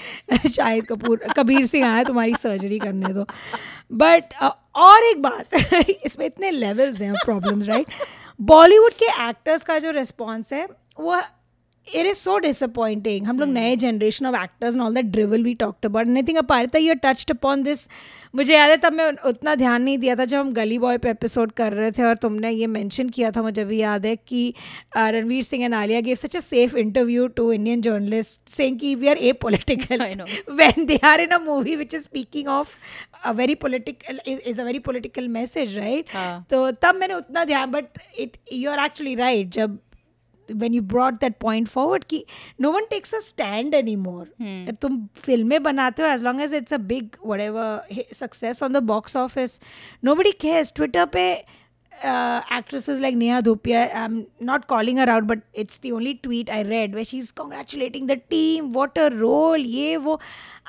शाहिद 0.49 0.87
कपूर, 0.87 1.21
कबीर 1.37 1.67
सिंह 1.67 1.87
आया 1.89 2.05
तुम्हारी 2.05 2.35
सर्जरी 2.35 2.79
करने 2.79 3.13
दो। 3.15 3.27
बट 3.95 4.35
और 4.77 5.05
एक 5.05 5.23
बात, 5.23 5.55
इसमें 6.07 6.27
इतने 6.27 6.51
लेवल्स 6.51 7.01
हैं 7.01 7.13
प्रॉब्लम्स 7.25 7.69
राइट 7.69 7.87
बॉलीवुड 8.41 8.93
के 8.93 9.07
एक्टर्स 9.29 9.63
का 9.63 9.79
जो 9.79 9.91
रिस्पॉन्स 9.91 10.53
है, 10.53 10.67
वो 11.01 11.21
it 11.93 12.07
is 12.07 12.21
so 12.21 12.39
disappointing. 12.41 13.27
हम 13.27 13.39
लोग 13.39 13.49
नए 13.49 13.75
generation 13.77 14.27
of 14.27 14.35
actors 14.37 14.75
and 14.75 14.83
all 14.83 14.95
that 14.95 15.05
drivel 15.07 15.43
we 15.43 15.55
talked 15.55 15.87
about 15.87 16.07
and 16.07 16.17
I 16.17 16.23
think 16.23 16.39
Aparita 16.39 16.79
you 16.79 16.95
touched 17.03 17.31
upon 17.31 17.63
this 17.63 17.89
मुझे 18.35 18.55
याद 18.55 18.71
है 18.71 18.77
तब 18.79 18.93
मैं 18.93 19.11
उतना 19.29 19.55
ध्यान 19.55 19.83
नहीं 19.83 19.99
दिया 19.99 20.17
था 20.17 20.25
जब 20.25 20.39
हम 20.39 20.53
गली 20.53 20.79
बॉय 20.79 20.99
पे 20.99 21.11
एपिसोड 21.11 21.53
कर 21.53 21.73
रहे 21.73 21.91
थे 21.91 22.03
और 22.03 22.17
तुमने 22.17 22.51
ये 22.51 22.67
मेंशन 22.69 23.09
किया 23.09 23.31
था 23.31 23.43
मुझे 23.43 23.65
भी 23.65 23.81
याद 23.81 24.07
है 24.07 24.15
कि 24.19 24.43
Ranveer 24.97 25.43
Singh 25.43 25.65
and 25.65 25.75
Alia 25.75 26.01
give 26.01 26.15
such 26.17 26.37
a 26.37 26.41
safe 26.41 26.77
interview 26.77 27.27
to 27.37 27.51
Indian 27.53 27.81
journalist 27.81 28.49
saying 28.49 28.79
कि 28.79 28.95
we 28.95 29.09
are 29.09 29.19
apolitical 29.43 30.05
when 30.51 30.87
they 30.87 31.01
are 31.05 31.21
in 31.21 31.31
a 31.31 31.39
movie 31.45 31.77
which 31.77 31.95
is 31.95 32.03
speaking 32.03 32.49
of 32.51 32.77
a 33.25 33.33
very 33.35 33.55
political 33.67 34.21
is 34.29 34.61
a 34.61 34.65
very 34.65 34.79
political 34.81 35.29
message 35.31 35.79
right 35.79 36.17
तो 36.51 36.71
तब 36.83 36.95
मैंने 36.95 37.15
उतना 37.15 37.45
ध्यान 37.45 37.71
but 37.71 37.99
it 38.19 38.37
you 38.53 38.71
are 38.71 38.85
actually 38.85 39.15
right 39.17 39.49
जब 39.53 39.79
when 40.53 40.75
you 40.75 40.83
brought 40.93 41.19
that 41.21 41.37
point 41.41 41.69
forward 41.69 42.05
कि 42.05 42.25
no 42.61 42.73
one 42.73 42.87
takes 42.91 43.15
a 43.15 43.21
stand 43.21 43.75
any 43.75 43.97
more 43.97 44.73
तुम 44.83 45.01
फ़िल्में 45.23 45.63
बनाते 45.63 46.03
हो 46.03 46.09
as 46.09 46.25
long 46.25 46.41
as 46.41 46.55
it's 46.55 46.75
a 46.75 46.79
big 46.91 47.17
whatever 47.41 48.05
success 48.15 48.63
on 48.63 48.73
the 48.73 48.83
box 48.93 49.17
office 49.17 49.61
nobody 50.15 50.33
cares 50.41 50.73
Twitter 50.77 51.07
पे 51.07 51.31
actresses 51.93 53.01
like 53.01 53.15
Neha 53.15 53.41
Dhupia 53.41 53.81
I 53.81 54.05
am 54.05 54.23
not 54.43 54.65
calling 54.65 54.99
her out 54.99 55.23
but 55.23 55.41
it's 55.59 55.81
the 55.81 55.91
only 55.91 56.13
tweet 56.23 56.51
I 56.51 56.63
read 56.63 56.95
where 56.95 57.05
she 57.05 57.19
is 57.19 57.33
congratulating 57.37 58.09
the 58.09 58.13
team 58.31 58.71
what 58.73 58.99
a 58.99 59.07
role 59.07 59.65
ये 59.67 59.97
वो. 59.97 60.19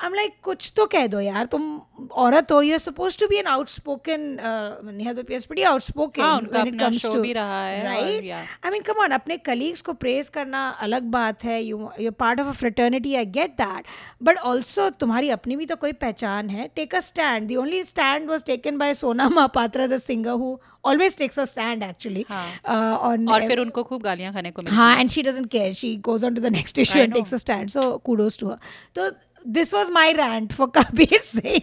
वो 0.02 0.08
I'm 0.08 0.14
like 0.14 0.32
कुछ 0.42 0.72
तो 0.76 0.86
कह 0.86 1.06
दो 1.06 1.20
यार 1.20 1.46
तुम 1.46 1.80
औरत 2.12 2.52
हो 2.52 2.62
you're 2.62 2.78
supposed 2.78 3.18
to 3.18 3.28
be 3.28 3.38
an 3.38 3.46
outspoken 3.46 4.40
uh, 4.40 4.76
Neha 4.82 5.14
Dhupia 5.14 5.36
is 5.36 5.46
pretty 5.46 5.64
outspoken 5.64 6.24
हाँ, 6.24 6.52
when 6.52 6.68
it 6.68 6.78
comes 6.78 7.02
to 7.02 7.20
भी 7.22 7.32
रहा 7.32 7.64
है 7.66 7.84
right 7.84 8.16
और, 8.16 8.24
yeah. 8.24 8.44
I 8.62 8.70
mean 8.70 8.82
come 8.82 8.98
on 8.98 9.12
अपने 9.12 9.38
colleagues 9.48 9.80
को 9.80 9.92
praise 9.92 10.28
करना 10.28 10.68
अलग 10.82 11.02
बात 11.02 11.44
है 11.44 11.62
you 11.62 11.90
you're 11.98 12.12
part 12.12 12.40
of 12.40 12.46
a 12.46 12.54
fraternity 12.54 13.16
I 13.16 13.24
get 13.24 13.56
that 13.58 13.82
but 14.20 14.36
also 14.44 14.90
तुम्हारी 15.00 15.30
अपनी 15.30 15.56
भी 15.56 15.66
तो 15.66 15.76
कोई 15.76 15.92
पहचान 15.92 16.50
है 16.50 16.70
take 16.74 16.94
a 16.94 17.02
stand 17.02 17.48
the 17.48 17.56
only 17.56 17.82
stand 17.82 18.28
was 18.28 18.42
taken 18.42 18.78
by 18.78 18.92
Sona 18.92 19.30
Mahapatra 19.30 19.88
the 19.88 19.98
singer 19.98 20.36
who 20.36 20.58
always 20.84 21.14
takes 21.14 21.38
a 21.38 21.46
stand 21.46 21.82
actually 21.82 22.24
हाँ. 22.28 22.46
uh, 22.64 22.98
on 23.10 23.28
और 23.28 23.46
फिर 23.48 23.60
उनको 23.60 23.82
खूब 23.84 24.02
गालियाँ 24.02 24.32
खाने 24.32 24.50
को 24.50 24.62
मिलती 24.62 24.76
हाँ 24.76 24.96
and 24.96 25.10
she 25.10 25.22
doesn't 25.22 25.50
care 25.50 25.74
she 25.74 25.96
goes 25.96 26.24
on 26.24 26.34
to 26.34 26.40
the 26.40 26.50
next 26.50 26.78
issue 26.78 26.98
I 26.98 27.02
and 27.02 27.10
know. 27.10 27.16
takes 27.16 27.32
a 27.32 27.38
stand 27.38 27.70
so 27.70 27.98
kudos 27.98 28.36
to 28.36 28.48
her 28.48 28.58
तो 28.94 29.10
this 29.46 29.74
was 29.74 29.90
my 29.92 30.12
rant 30.12 30.52
for 30.52 30.70
Kabir 30.76 31.18
Singh 31.18 31.60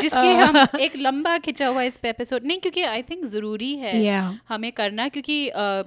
जिसके 0.00 0.18
हम 0.18 0.66
एक 0.80 0.96
लंबा 0.96 1.38
खिंचा 1.38 1.68
हुआ 1.68 1.82
इस 1.82 1.96
पे 1.96 2.10
एपिसोड 2.10 2.44
नहीं 2.44 2.58
क्योंकि 2.58 2.82
आई 2.82 3.02
थिंक 3.02 3.24
ज़रूरी 3.24 3.74
है 3.74 3.92
yeah. 4.02 4.32
हमें 4.48 4.72
करना 4.72 5.08
क्योंकि 5.08 5.50
uh, 5.50 5.84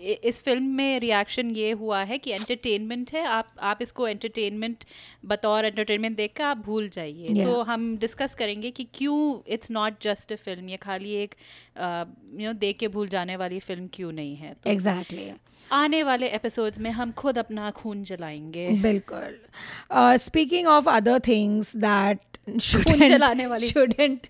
इस 0.00 0.42
फ़िल्म 0.42 0.64
में 0.64 1.00
रिएक्शन 1.00 1.50
ये 1.50 1.70
हुआ 1.70 2.02
है 2.02 2.18
कि 2.18 2.30
एंटरटेनमेंट 2.30 3.10
है। 3.12 3.24
आप 3.26 3.52
आप 3.60 3.78
इसको 3.82 4.08
एंटरटेनमेंट 4.08 4.84
बतौर 5.26 5.64
एंटरटेनमेंट 5.64 6.16
देख 6.16 6.32
कर 6.36 6.44
आप 6.44 6.56
भूल 6.56 6.88
जाइए। 6.88 7.28
Yeah. 7.28 7.44
तो 7.44 7.62
हम 7.62 7.96
डिस्कस 7.96 8.34
करेंगे 8.34 8.70
कि 8.70 8.84
क्यों 8.94 9.52
it's 9.52 9.70
not 9.70 10.02
just 10.02 10.32
a 10.32 10.36
film 10.36 10.68
ये 10.68 10.76
खाली 10.76 11.12
एक 11.12 11.34
यू 11.80 12.46
नो 12.46 12.52
देख 12.52 12.78
के 12.78 12.88
भूल 12.88 13.08
जाने 13.08 13.36
वाली 13.36 13.58
फ़िल्म 13.58 13.88
क्यों 13.92 14.12
नहीं 14.12 14.36
है? 14.36 14.54
एग्जैक्टली 14.66 15.18
तो 15.18 15.24
exactly. 15.24 15.72
आने 15.72 16.02
वाले 16.02 16.26
एपिसोड्स 16.26 16.78
में 16.78 16.90
हम 16.90 17.12
खुद 17.12 17.38
अपना 17.38 17.70
खून 17.70 18.02
जलाएँगे। 18.02 18.68
बिल्कुल। 18.70 20.16
Speaking 20.16 20.68
of 20.68 20.88
other 20.88 21.18
things 21.18 21.76
that 21.76 22.18
shouldn't 22.50 24.24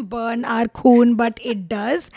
burn 0.00 0.44
our 0.44 0.68
खून 0.68 1.14
बट 1.14 1.40
इट 1.40 1.56
डज 1.56 2.10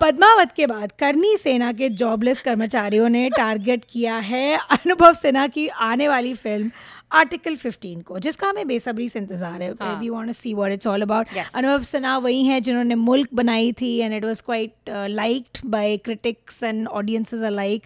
पद्मावत 0.00 0.52
के 0.52 0.66
बाद 0.66 0.92
करनी 0.92 1.36
सेना 1.36 1.72
के 1.72 1.88
जॉबलेस 1.88 2.40
कर्मचारियों 2.40 3.08
ने 3.08 3.28
टारगेट 3.30 3.84
किया 3.90 4.16
है 4.16 4.56
अनुभव 4.56 5.14
सिन्हा 5.14 5.46
की 5.46 5.68
आने 5.68 6.08
वाली 6.08 6.34
फ़िल्म 6.34 6.70
आर्टिकल 7.10 7.56
15 7.56 8.02
को 8.02 8.18
जिसका 8.18 8.48
हमें 8.48 8.66
बेसब्री 8.68 9.08
से 9.08 9.18
इंतज़ार 9.18 9.62
है। 9.62 9.72
We 9.72 10.08
want 10.08 10.26
to 10.26 10.32
see 10.32 10.54
what 10.54 10.72
it's 10.72 10.86
all 10.86 11.02
about 11.02 11.26
Anubhav 11.36 11.82
Sinha 11.84 12.16
वही 12.18 12.44
हैं 12.44 12.60
जिन्होंने 12.62 12.94
मुल्क 12.94 13.34
बनाई 13.34 13.72
थी 13.80 13.96
and 13.96 14.14
it 14.14 14.24
was 14.24 14.40
quite 14.40 14.90
liked 15.10 15.60
by 15.66 15.96
critics 15.98 16.62
and 16.62 16.86
audiences 16.88 17.42
are 17.42 17.50
like 17.52 17.82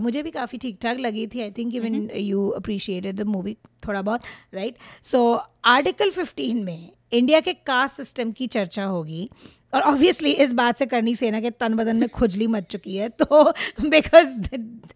मुझे 0.00 0.22
भी 0.22 0.30
काफ़ी 0.30 0.58
ठीक 0.58 0.78
ठाक 0.82 0.98
लगी 0.98 1.26
थी। 1.26 1.42
I 1.42 1.50
think 1.58 1.74
even 1.74 2.08
you 2.14 2.48
appreciated 2.50 3.16
the 3.16 3.26
movie 3.28 3.56
थोड़ा 3.86 4.02
बहुत 4.02 4.22
राइट 4.54 4.76
सो 5.04 5.22
आर्टिकल 5.66 6.10
15 6.12 6.64
में 6.64 6.90
इंडिया 7.12 7.40
के 7.40 7.52
कास्ट 7.66 7.96
सिस्टम 7.96 8.30
की 8.32 8.46
चर्चा 8.48 8.84
होगी। 8.84 9.28
और 9.72 9.82
ऑब्वियसली 9.82 10.30
इस 10.32 10.52
बात 10.52 10.76
से 10.76 10.86
करनी 10.86 11.14
सेना 11.14 11.40
के 11.40 11.50
तन 11.50 11.74
बदन 11.74 11.96
में 11.96 12.08
खुजली 12.08 12.46
मच 12.46 12.64
चुकी 12.70 12.96
है 12.96 13.08
तो 13.08 13.42
बिकॉज़ 13.80 14.28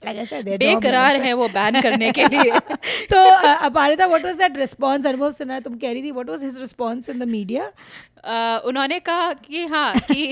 बेकरार 0.05 1.21
है 1.23 1.33
वो 1.33 1.49
बैन 1.49 1.81
करने 1.83 2.11
के 2.13 2.27
लिए। 2.27 2.51
तो 3.13 3.25
Aparita 3.47 4.07
what 4.07 4.25
was 4.25 4.37
that 4.37 4.59
response 4.59 5.07
Anubhav 5.07 5.33
Sinha 5.33 5.61
तुम 5.61 5.75
कह 5.75 5.93
रही 5.93 6.03
थी 6.03 6.11
what 6.11 6.31
was 6.31 6.43
his 6.43 6.59
response 6.61 7.09
in 7.09 7.19
the 7.19 7.29
media 7.29 7.71
उन्होंने 8.67 8.99
कहा 9.01 9.33
कि 9.33 9.67
हाँ 9.67 9.95
कि 10.01 10.25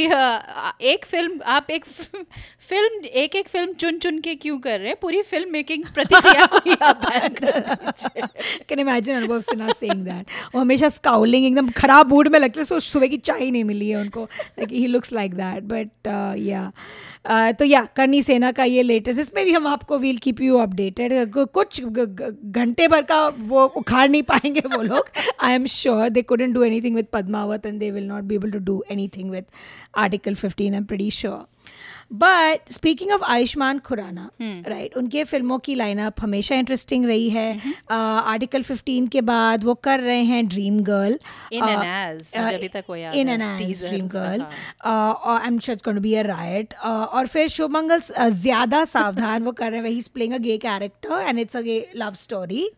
एक 0.90 1.04
फ़िल्म 1.04 1.40
आप 1.47 1.71
एक 1.71 1.85
फ़िल्म 1.85 3.04
एक 3.04 3.37
एक 3.37 3.49
फ़िल्म 3.49 3.73
चुन 3.73 3.99
चुन 3.99 4.18
के 4.21 4.35
क्यों 4.35 4.59
कर 4.59 4.78
रहे 4.78 4.88
हैं? 4.88 4.97
पूरी 5.02 5.23
फ़िल्म 5.23 5.52
मेकिंग 5.52 5.85
प्रतिक्रिया 5.95 6.47
को 6.47 6.59
ही 6.66 6.76
आप 6.83 7.04
ban 7.04 7.35
can 8.68 8.78
imagine 8.78 9.16
Anubhav 9.16 9.40
Sinha 9.40 9.73
saying 9.73 10.04
that 10.04 10.26
वो 10.54 10.61
हमेशा 10.61 10.88
स्काउलिंग 10.88 11.47
एकदम 11.47 11.71
खराब 11.76 12.09
मूड 12.09 12.28
में 12.28 12.38
लगते 12.38 12.64
सो 12.64 12.80
सुबह 12.80 13.07
की 13.07 13.16
चाय 13.18 13.50
नहीं 13.50 13.64
मिली 13.64 13.88
है 13.88 13.97
उनको। 13.97 14.28
Like 14.59 14.73
he 14.73 14.87
looks 14.87 15.13
like 15.13 15.35
that 15.35 15.65
but 15.65 16.09
या 16.39 16.71
तो 17.53 17.65
या 17.65 17.85
करनी 17.97 18.23
सेना 18.23 18.53
का 18.53 18.65
ये 18.65 18.83
लेटेस्ट 18.83 19.21
इसमें 19.21 19.45
भी 19.45 19.53
हम 19.53 19.67
आपको 19.67 19.99
वील 19.99 20.19
कीप 20.19 20.41
यू 20.41 20.59
अपडेटेड 20.59 21.15
कुछ 21.37 21.83
घंटे 21.85 22.89
भर 22.89 23.03
का 23.03 23.27
वो 23.29 23.65
उखाड़ 23.77 24.09
नहीं 24.11 24.23
पाएँगे 24.23 24.63
वो 24.77 24.83
लोग 24.83 25.11
I 25.41 25.55
am 25.55 25.67
sure 25.67 26.09
they 26.09 26.23
couldn't 26.23 26.55
do 26.55 26.63
anything 26.63 26.97
with 26.97 27.07
Padmaavat 27.13 27.67
and 27.67 27.79
they 27.79 27.91
will 27.93 28.09
not 28.09 28.29
be 28.29 28.35
able 28.35 28.51
to 28.51 28.61
do 28.61 28.83
anything 28.91 29.31
with 29.31 29.45
Article 29.97 30.35
15, 30.35 30.75
I'm 30.75 30.87
pretty 30.87 31.11
sure. 31.11 31.47
But 32.11 32.71
speaking 32.73 33.11
of 33.12 33.23
Ayushmann 33.25 33.79
Khurrana 33.79 34.31
right 34.41 34.97
उनके 34.97 35.25
फ़िल्मों 35.25 35.59
की 35.59 35.75
लाइनअप 35.75 36.21
हमेशा 36.21 36.55
इंटरेस्टिंग 36.55 37.05
रही 37.05 37.29
है 37.31 37.75
article 37.91 38.62
15 38.62 39.09
के 39.09 39.21
बाद 39.23 39.65
वो 39.65 39.75
कर 39.85 40.00
रहे 40.00 40.23
हैं 40.25 40.47
Dream 40.49 40.79
Girl 40.83 41.19
in 41.53 41.65
in 43.15 43.29
an 43.29 43.43
Dream 43.59 44.09
Girl 44.09 44.43
I 44.85 45.47
am 45.47 45.59
sure 45.59 45.75
it's 45.75 45.99
be 45.99 46.15
a 46.15 46.23
right 46.23 46.75
और 46.85 47.27
फिर 47.27 47.49
शुभमंगल 47.49 48.00
uh, 48.00 48.29
ज़्यादा 48.31 48.85
सावधान 48.87 49.43
वो 49.43 49.53
कर 49.53 49.71
रहे 49.71 49.81
हैं 49.81 49.88
he 49.88 49.99
is 49.99 50.09
playing 50.15 50.35
a 50.35 50.38
gay 50.38 50.57
character 50.59 51.29
and 51.29 51.38
it's 51.38 51.57
a 51.57 51.61
gay 51.61 51.79
love 51.97 52.15
story 52.17 52.69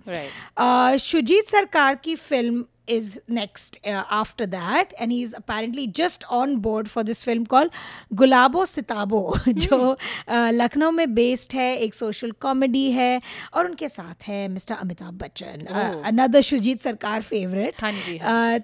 Shoojit 1.01 1.49
Sircar 1.49 1.95
की 1.95 2.15
film 2.17 2.65
is 2.91 3.21
next 3.29 3.79
uh, 3.85 4.05
after 4.11 4.47
that. 4.47 4.95
And 4.99 5.13
he's 5.13 5.35
apparently 5.35 5.87
just 6.01 6.25
on 6.31 6.57
board 6.59 6.91
for 6.91 7.05
this 7.05 7.25
film 7.25 7.47
called 7.47 7.71
Gulabo 8.15 8.65
Sitabo 8.67 9.23
जो 9.49 9.97
लखनऊ 10.29 10.91
में 10.91 11.15
based 11.15 11.55
है 11.55 11.69
एक 11.79 11.95
social 11.95 12.31
comedy 12.41 12.91
है 12.93 13.11
और 13.55 13.67
उनके 13.67 13.89
साथ 13.89 14.29
है 14.29 14.47
mister 14.49 14.75
Amitabh 14.75 15.15
Bachchan 15.19 15.67
another 16.07 16.41
Shoojit 16.41 16.81
Sircar 16.81 17.23
favourite. 17.23 17.75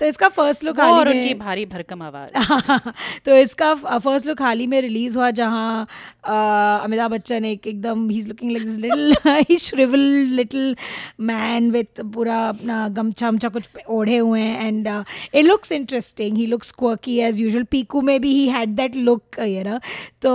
तो 0.00 0.06
इसका 0.06 0.28
फ़र्स्ट 0.28 0.64
लुक 0.64 0.78
और 0.78 1.09
उनकी 1.09 1.35
भारी 1.35 1.66
भरकम 1.66 2.02
आवाज़. 2.02 2.90
तो 3.25 3.37
इसका 3.37 3.73
फ़र्स्ट 3.75 4.26
लुक 4.26 4.42
हाल 4.42 4.59
ही 4.59 4.66
में 4.66 4.80
रिलीज़ 4.80 5.18
हुआ 5.18 5.30
जहाँ 5.40 5.87
अमिताभ 6.25 7.11
बच्चन 7.11 7.45
एक 7.45 7.66
एकदम 7.66 8.09
ही 8.11 8.18
is 8.18 8.28
looking 8.28 8.52
like 8.52 8.66
this 8.66 8.78
little 8.78 9.14
he 9.50 9.59
shrivelled 9.59 10.00
little 10.37 10.76
man 11.21 11.71
with 11.71 12.00
पूरा 12.14 12.38
अपना 12.49 12.87
गमछा 12.99 13.28
वमछा 13.28 13.49
कुछ 13.49 13.68
ओढ़े 13.90 14.15
बैठे 14.16 14.18
हुए 14.18 14.40
हैं 14.40 14.66
and 14.66 14.88
it 15.35 15.44
looks 15.44 15.73
interesting 15.73 16.37
he 16.37 16.46
looks 16.46 16.70
quirky 16.70 17.18
as 17.20 17.40
usual 17.40 17.64
Piku 17.64 18.00
में 18.00 18.20
भी 18.20 18.32
he 18.35 18.49
had 18.49 18.68
that 18.76 18.96
look 18.96 19.38
you 19.40 19.64
know 19.64 19.78
तो 20.23 20.32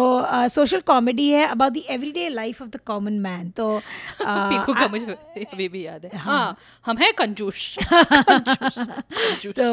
सोशल 0.50 0.80
कॉमेडी 0.80 1.30
है 1.30 1.48
about 1.48 1.74
the 1.74 1.84
everyday 1.90 2.30
life 2.30 2.62
of 2.62 2.70
the 2.70 2.80
common 2.86 3.14
man 3.20 3.50
तो 3.50 3.82
पीकू 4.22 4.74
का 4.74 4.88
मुझे 4.88 5.06
अभी 5.54 5.70
भी 5.70 5.86
याद 5.86 6.06
है। 6.06 6.18
हाँ, 6.18 6.38
हाँ 6.38 6.58
हम 6.86 6.98
हैं 6.98 7.14
कंजूस। 7.14 7.76
तो 9.46 9.68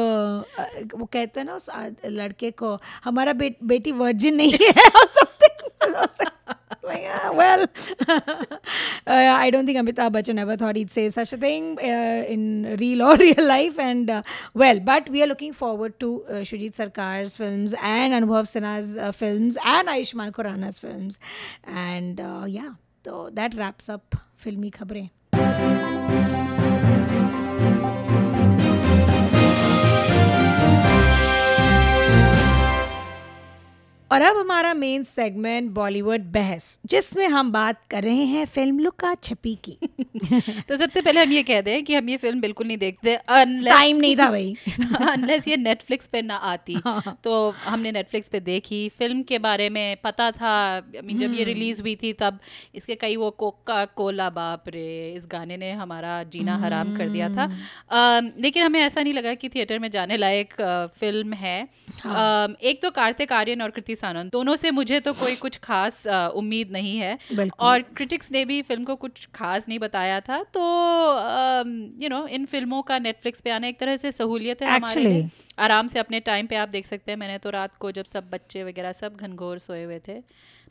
वो 0.97 1.05
कहते 1.05 1.39
हैं 1.39 1.45
ना 1.45 1.55
उस 1.55 1.69
लड़के 2.05 2.51
को 2.51 2.79
हमारा 3.03 3.33
बेटी 3.33 3.91
वर्जिन 3.91 4.35
नहीं 4.35 4.53
है। 4.53 4.73
like, 6.89 7.05
ah, 7.07 7.31
well, 7.33 7.65
uh, 8.07 8.57
I 9.07 9.49
don't 9.49 9.65
think 9.65 9.77
Amitabh 9.77 10.11
Bachchan 10.11 10.39
ever 10.39 10.57
thought 10.57 10.75
he'd 10.75 10.91
say 10.91 11.09
such 11.09 11.33
a 11.33 11.37
thing 11.37 11.77
uh, 11.79 12.25
in 12.35 12.75
real 12.79 13.03
or 13.03 13.15
real 13.25 13.45
life. 13.45 13.79
And 13.79 14.09
uh, 14.09 14.23
well, 14.53 14.79
but 14.79 15.09
we 15.09 15.23
are 15.23 15.27
looking 15.27 15.53
forward 15.53 15.99
to 15.99 16.25
uh, 16.25 16.33
Shujit 16.49 16.75
Sarkar's 16.81 17.37
films 17.37 17.75
and 17.81 18.13
Anubhav 18.13 18.51
Sinha's 18.55 18.97
uh, 18.97 19.11
films 19.11 19.57
and 19.63 19.87
Ayushmann 19.87 20.31
Khurrana's 20.31 20.79
films. 20.79 21.19
And 21.63 22.19
uh, 22.19 22.45
yeah, 22.47 22.73
so 23.05 23.29
that 23.33 23.55
wraps 23.55 23.89
up 23.89 24.15
Filmi 24.35 24.71
Khabre. 24.71 26.38
और 34.11 34.21
अब 34.21 34.37
हमारा 34.37 34.73
main 34.73 35.03
segment 35.03 35.69
Bollywood 35.71 36.21
बहस 36.31 36.79
जिसमें 36.85 37.27
हम 37.27 37.51
बात 37.51 37.81
कर 37.91 38.03
रहे 38.03 38.23
हैं 38.25 38.45
फ़िल्म 38.47 38.79
लुका 38.79 39.13
छपी 39.15 39.53
की 39.63 39.77
तो 40.69 40.75
सबसे 40.75 41.01
पहले 41.01 41.21
हम 41.21 41.31
ये 41.31 41.43
कह 41.43 41.61
दें 41.61 41.83
कि 41.83 41.95
हम 41.95 42.09
ये 42.09 42.17
फ़िल्म 42.17 42.41
बिल्कुल 42.41 42.67
नहीं 42.67 42.77
देखते 42.77 43.15
टाइम 43.27 43.97
नहीं 43.97 44.15
था 44.17 44.29
भाई 44.29 44.55
अनलेस 45.01 45.47
ये 45.47 45.57
नेटफ्लिक्स 45.57 46.07
पे 46.07 46.21
ना 46.21 46.35
आती 46.45 46.77
हाँ। 46.85 47.17
तो 47.23 47.49
हमने 47.59 47.91
नेटफ्लिक्स 47.91 48.29
पे 48.29 48.39
देखी 48.39 48.87
फ़िल्म 48.99 49.21
के 49.23 49.39
बारे 49.39 49.69
में 49.69 49.97
पता 50.03 50.31
था 50.31 50.55
मीन 51.03 51.19
जब 51.19 51.33
ये 51.33 51.43
रिलीज़ 51.43 51.77
हम्म। 51.77 51.87
हुई 51.87 51.95
थी 51.95 52.13
तब 52.15 52.39
इसके 52.75 52.95
कई 52.95 53.15
वो 53.15 53.29
कोका 53.37 53.83
कोला 53.93 54.29
बाप 54.31 54.69
रे 54.69 54.87
इस 55.11 55.27
गाने 55.31 55.57
ने 55.57 55.71
हमारा 55.73 56.21
जीना 56.29 56.57
हराम 56.57 56.95
कर 56.97 57.09
दिया 57.09 57.29
था 57.29 57.43
हम्म। 57.43 58.41
लेकिन 58.41 58.63
हमें 58.63 58.79
ऐसा 58.79 59.01
नहीं 59.01 59.13
लगा 59.13 59.33
कि 59.35 59.49
थिएटर 59.49 59.79
में 59.79 59.89
जाने 59.91 60.17
लायक 60.17 60.53
फ़िल्म 60.99 61.33
है 61.35 61.57
हाँ। 61.99 62.55
एक 62.63 62.81
तो 62.81 62.91
कार्तिक 62.91 63.33
आर्यन 63.33 63.61
और 63.61 63.69
कृति 63.69 63.95
सानंद 63.99 64.31
दोनों 64.31 64.55
से 64.55 64.71
मुझे 64.71 64.99
तो 64.99 65.13
कोई 65.13 65.35
कुछ 65.35 65.57
खास 65.59 66.05
उम्मीद 66.35 66.71
नहीं 66.71 66.97
है। 66.97 67.17
और 67.59 67.81
क्रिटिक्स 67.95 68.31
ने 68.31 68.43
भी 68.45 68.61
फ़िल्म 68.61 68.83
को 68.83 68.95
कुछ 68.95 69.27
खास 69.35 69.65
नहीं 69.69 69.79
बताया 69.79 70.19
था। 70.19 70.41
तो 70.57 70.63
यू 72.03 72.09
नो 72.09 72.25
इन 72.27 72.45
फ़िल्मों 72.45 72.81
का 72.81 72.99
नेटफ्लिक्स 72.99 73.41
पे 73.41 73.51
आना 73.51 73.67
एक 73.67 73.79
तरह 73.79 73.97
से 73.97 74.11
सहूलियत 74.11 74.61
है 74.61 74.75
हमारे 74.75 75.27
आराम 75.59 75.87
से 75.87 75.99
अपने 75.99 76.19
टाइम 76.19 76.47
पे 76.47 76.55
आप 76.55 76.69
देख 76.69 76.87
सकते 76.87 77.11
हैं। 77.11 77.19
मैंने 77.19 77.37
तो 77.37 77.49
रात 77.49 77.75
को 77.75 77.91
जब 77.91 78.05
सब 78.05 78.29
बच्चे 78.29 78.63
वगैरह 78.63 78.91
सब 78.91 79.15
घनघोर 79.15 79.59
सोए 79.59 79.83
हुए 79.83 79.99
थे 80.07 80.17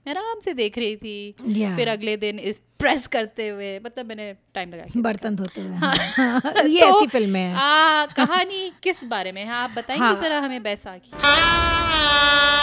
मैं 0.07 0.15
आराम 0.15 0.39
से 0.41 0.53
देख 0.55 0.77
रही 0.79 0.97
थी। 0.97 1.35
Yeah. 1.41 1.77
फिर 1.77 1.89
अगले 1.89 2.17
दिन 2.17 2.39
इस 2.39 2.61
प्रेस 2.79 3.07
करते 3.07 3.49
हुए 3.49 3.79
मतलब 3.79 4.07
मैंने 4.07 4.33
टाइम 4.55 4.69
लगाया 4.69 5.01
बर्तन 5.01 5.37
धोते 5.37 5.61
हुए। 5.61 5.77
हाँ। 5.77 5.95
ये 6.67 6.81
तो, 6.81 6.87
ऐसी 6.89 7.07
फ़िल्म 7.07 7.37
है। 7.37 7.55
आ, 7.55 8.07
कहानी 8.07 8.73
किस 8.83 9.05
बारे 9.05 9.33
में 9.33 9.43
है? 9.45 9.51
आप 9.51 9.71
बताएँगे 9.77 10.05
हाँ. 10.05 10.21
जरा 10.23 10.39
हमें 10.39 10.63
बैसाखी। 10.63 11.13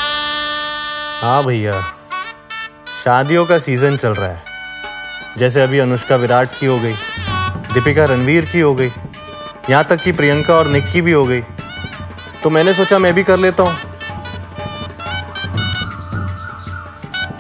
हाँ 1.26 1.44
भैया 1.44 1.74
शादियों 2.96 3.46
का 3.46 3.58
सीज़न 3.60 3.96
चल 3.98 4.14
रहा 4.14 4.28
है। 4.30 5.38
जैसे 5.38 5.62
अभी 5.62 5.80
अनुष्का 5.80 6.16
विराट 6.16 6.50
की 6.60 6.66
हो 6.66 6.78
गई 6.80 6.94
दीपिका 7.74 8.06
रणवीर 8.06 8.46
की 8.46 8.60
हो 8.60 8.74
गई 8.76 8.90
यहाँ 9.70 9.84
तक 9.84 10.02
कि 10.02 10.12
प्रियंका 10.12 10.54
और 10.54 10.68
निक 10.68 10.92
की 10.92 11.02
भी 11.02 11.12
हो 11.12 11.26
गई। 11.26 11.42
तो 12.44 12.50
मैंने 12.50 12.74
सोचा 12.74 13.00
मैं 13.00 13.14
भी 13.14 13.24
कर 13.24 13.38
लेता 13.38 13.64
हूँ। 13.64 13.74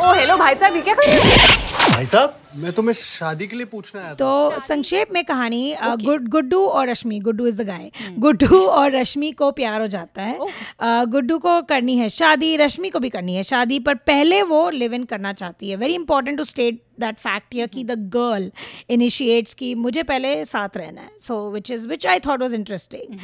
ओ 0.01 0.13
हेलो 0.13 0.37
भाई 0.37 0.55
साहब 0.55 0.75
ये 0.75 0.81
क्या 0.81 0.93
कर 0.93 1.07
रहे 1.07 1.17
हो? 1.17 1.23
भाई 1.93 2.05
साहब 2.05 2.33
मैं 2.57 2.71
तुम्हें 2.73 2.93
शादी 2.93 3.47
के 3.47 3.55
लिए 3.55 3.65
पूछना 3.65 4.01
आया 4.01 4.13
तो 4.13 4.59
संक्षेप 4.59 5.11
में 5.13 5.23
कहानी 5.25 5.75
गुड 6.03 6.27
गुड्डू 6.29 6.59
और 6.59 6.89
Rashmi 6.89 7.19
Guddu 7.19 7.47
is 7.47 7.61
the 7.61 7.65
guy 7.67 7.91
Guddu 8.19 8.59
और 8.59 8.95
रश्मि 8.95 9.31
को 9.31 9.51
प्यार 9.51 9.81
हो 9.81 9.87
जाता 9.87 10.21
है। 10.21 10.39
गुड्डू 11.05 11.37
को 11.39 11.61
करनी 11.61 11.97
है 11.97 12.09
शादी 12.09 12.55
रश्मि 12.57 12.89
को 12.89 12.99
भी 12.99 13.09
करनी 13.09 13.35
है 13.35 13.43
शादी 13.43 13.79
पर 13.79 13.95
पहले 14.07 14.41
वो 14.43 14.69
लिव 14.69 14.93
इन 14.93 15.03
करना 15.03 15.33
चाहती 15.33 15.69
है। 15.69 15.75
Very 15.75 15.95
important 15.95 16.37
to 16.37 16.43
state 16.43 16.81
that 16.99 17.17
fact 17.17 17.55
या 17.55 17.65
कि 17.65 17.83
द 17.83 17.91
गर्ल 18.09 18.51
इनिशिएट्स 18.89 19.53
की 19.53 19.73
मुझे 19.75 20.03
पहले 20.03 20.33
साथ 20.45 20.77
रहना 20.77 21.01
है। 21.01 21.09
So 21.21 21.51
which 21.51 21.71
is 21.71 21.87
which 21.87 22.07
I 22.07 22.19
thought 22.19 22.41
was 22.41 22.55
interesting 22.55 23.19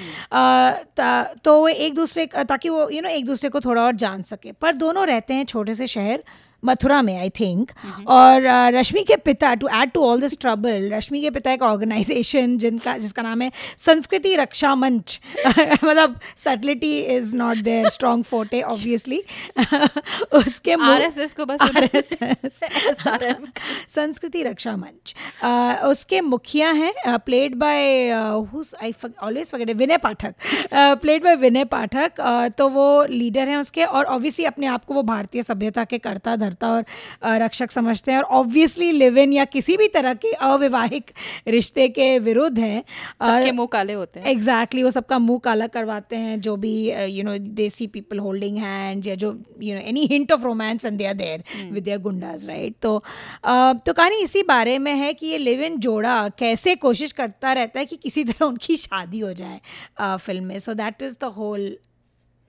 तो 1.45 1.57
वो 1.59 1.67
एक 1.67 1.95
दूसरे 1.95 2.25
ताकि 2.25 2.69
वो 2.69 2.79
यू 2.79 2.89
you 2.89 3.01
नो 3.01 3.07
know, 3.07 3.17
एक 3.17 3.25
दूसरे 3.25 3.49
को 3.49 3.59
थोड़ा 3.59 3.81
और 3.81 3.95
जान 3.95 4.23
सके। 4.23 4.51
पर 4.51 4.73
दोनों 4.75 5.07
रहते 5.07 5.33
हैं 5.33 5.45
छोटे 5.45 5.73
से 5.73 5.87
शहर। 5.87 6.23
मथुरा 6.65 7.01
में 7.01 7.17
आई 7.19 7.29
थिंक 7.29 7.71
और 8.07 8.43
रश्मि 8.75 9.03
के 9.03 9.15
पिता 9.15 9.53
to 9.55 9.67
add 9.73 9.91
to 9.91 10.05
all 10.05 10.21
this 10.21 10.39
trouble 10.39 10.89
Rashmi 10.93 11.21
के 11.21 11.29
पिता 11.29 11.51
एक 11.51 11.61
ऑर्गेनाइजेशन 11.61 12.57
जिनका 12.57 12.97
जिसका 12.97 13.21
नाम 13.21 13.41
है 13.41 13.51
संस्कृति 13.77 14.35
रक्षा 14.35 14.73
मंच. 14.75 15.19
मतलब 15.83 16.19
subtlety 16.37 16.99
is 17.15 17.35
not 17.35 17.57
their 17.57 17.89
strong 17.89 18.23
forte 18.23 18.61
obviously 18.61 19.23
उसके 20.33 20.73
आरएसएस 20.73 21.33
को 21.33 21.45
बस 21.45 21.61
आरएसएस 21.77 22.59
संस्कृति 23.87 24.43
रक्षा 24.43 24.75
मंच. 24.77 25.15
उसके 25.83 26.21
मुखिया 26.21 26.71
हैं 26.71 27.17
played 27.25 27.55
by 27.55 28.09
I 28.11 28.93
always 29.23 29.51
forget 29.51 29.75
Vinay 29.77 29.97
Pathak 29.97 30.35
played 30.73 31.23
by 31.23 31.35
Vinay 31.35 31.65
Pathak 31.65 32.21
तो 32.57 32.69
वो 32.69 33.03
लीडर 33.05 33.47
हैं 33.47 33.57
उसके 33.57 33.83
और 33.83 34.05
ऑब्वियसली 34.05 34.45
अपने 34.45 34.67
आप 34.67 34.85
को 34.85 34.93
वो 34.93 35.03
भारतीय 35.03 35.43
सभ्यता 35.43 35.83
के 35.83 35.97
कर्ता 35.97 36.35
करता 36.51 36.71
और 36.71 36.85
रक्षक 37.41 37.71
समझते 37.71 38.11
हैं 38.11 38.17
और 38.17 38.23
ऑब्वियसली 38.39 38.91
लिव 38.91 39.17
इन 39.17 39.33
या 39.33 39.45
किसी 39.47 39.77
भी 39.77 39.87
तरह 39.87 40.13
के 40.15 40.31
अविवाहिक 40.43 41.11
रिश्ते 41.47 41.87
के 41.89 42.07
विरुद्ध 42.19 42.57
हैं। 42.59 42.81
सबके 42.81 43.51
मुँह 43.51 43.67
काले 43.71 43.93
होते 43.93 44.19
हैं। 44.19 44.27
एग्जैक्टली 44.27 44.59
exactly, 44.61 44.83
वो 44.83 44.91
सबका 44.91 45.19
मुँह 45.19 45.39
काला 45.39 45.67
करवाते 45.67 46.15
हैं 46.15 46.39
जो 46.41 46.55
भी 46.55 46.73
you 46.91 47.23
know 47.23 47.37
desi 47.37 47.87
people 47.87 48.19
holding 48.19 48.57
hand 48.57 49.07
या 49.07 49.15
जो 49.15 49.31
you 49.61 49.75
know 49.75 49.81
any 49.81 50.05
hint 50.05 50.31
of 50.31 50.41
romance 50.41 50.85
and 50.85 50.97
they 50.97 51.13
there 51.13 51.43
with 51.71 51.83
their 51.83 51.97
goondas 51.99 52.47
right 52.47 52.75
तो 52.81 52.97
uh, 52.97 53.75
तो 53.85 53.93
कहानी 53.93 54.21
इसी 54.23 54.43
बारे 54.43 54.77
में 54.79 54.93
है 54.95 55.13
कि 55.13 55.27
ये 55.27 55.37
लिव 55.37 55.61
इन 55.61 55.77
जोड़ा 55.79 56.27
कैसे 56.39 56.75
कोशिश 56.75 57.11
करता 57.11 57.53
रहता 57.53 57.79
है 57.79 57.85
कि 57.85 57.95
किसी 57.95 58.23
तरह 58.23 58.45
उनकी 58.45 58.75
शादी 58.77 59.19
हो 59.19 59.33
जाए 59.33 59.59
फ़िल्म 60.01 60.43
में। 60.43 60.59
So 60.59 60.73
that 60.73 61.01
is 61.01 61.15
the 61.21 61.31
whole 61.37 61.77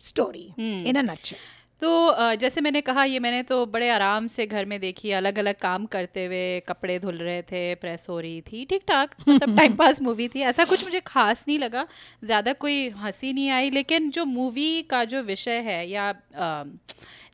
story 0.01 0.49
in 0.59 0.97
a 0.97 1.03
nutshell 1.03 1.39
तो 1.83 2.35
जैसे 2.37 2.61
मैंने 2.61 2.81
कहा 2.81 3.05
ये 3.05 3.19
मैंने 3.19 3.43
तो 3.43 3.65
बड़े 3.67 3.89
आराम 3.91 4.27
से 4.29 4.47
घर 4.47 4.65
में 4.65 4.79
देखी 4.81 5.11
अलग 5.13 5.39
अलग 5.39 5.55
काम 5.61 5.87
करते 5.87 6.25
हुए 6.27 6.61
कपड़े 6.61 6.99
धुल 6.99 7.17
रहे 7.19 7.41
थे 7.43 7.75
प्रेस 7.77 8.07
हो 8.09 8.19
रही 8.21 8.41
थी 8.43 8.65
ठीक 8.65 8.83
ठाक 8.89 9.15
मतलब 9.29 9.57
टाइम 9.59 9.75
पास 9.77 10.03
मूवी 10.03 10.29
थी 10.29 10.41
ऐसा 10.45 10.65
कुछ 10.65 10.85
मुझे 10.85 11.01
खास 11.07 11.45
नहीं 11.49 11.59
लगा 11.59 11.87
ज़्यादा 12.23 12.53
कोई 12.61 12.89
हँसी 12.97 13.33
नहीं 13.33 13.49
आई 13.51 13.71
लेकिन 13.71 14.11
जो 14.11 14.25
मूवी 14.27 14.83
का 14.91 15.03
जो 15.05 15.23
विषय 15.23 15.59
है 15.61 15.87
या 15.89 16.13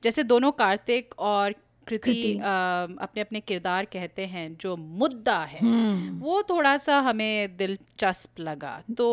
जैसे 0.03 0.23
दोनों 0.25 0.53
कार्तिक 0.55 1.15
और 1.21 1.55
कृति 1.87 2.33
अपने 2.39 3.21
अपने 3.21 3.41
किरदार 3.43 3.85
कहते 3.93 4.27
हैं 4.27 4.47
जो 4.61 4.77
मुद्दा 4.77 5.39
है 5.43 5.61
हम्म। 5.61 6.19
वो 6.21 6.43
थोड़ा 6.51 6.77
सा 6.79 6.99
हमें 7.01 7.57
दिलचस्प 7.57 8.41
लगा 8.41 8.73
तो 8.97 9.09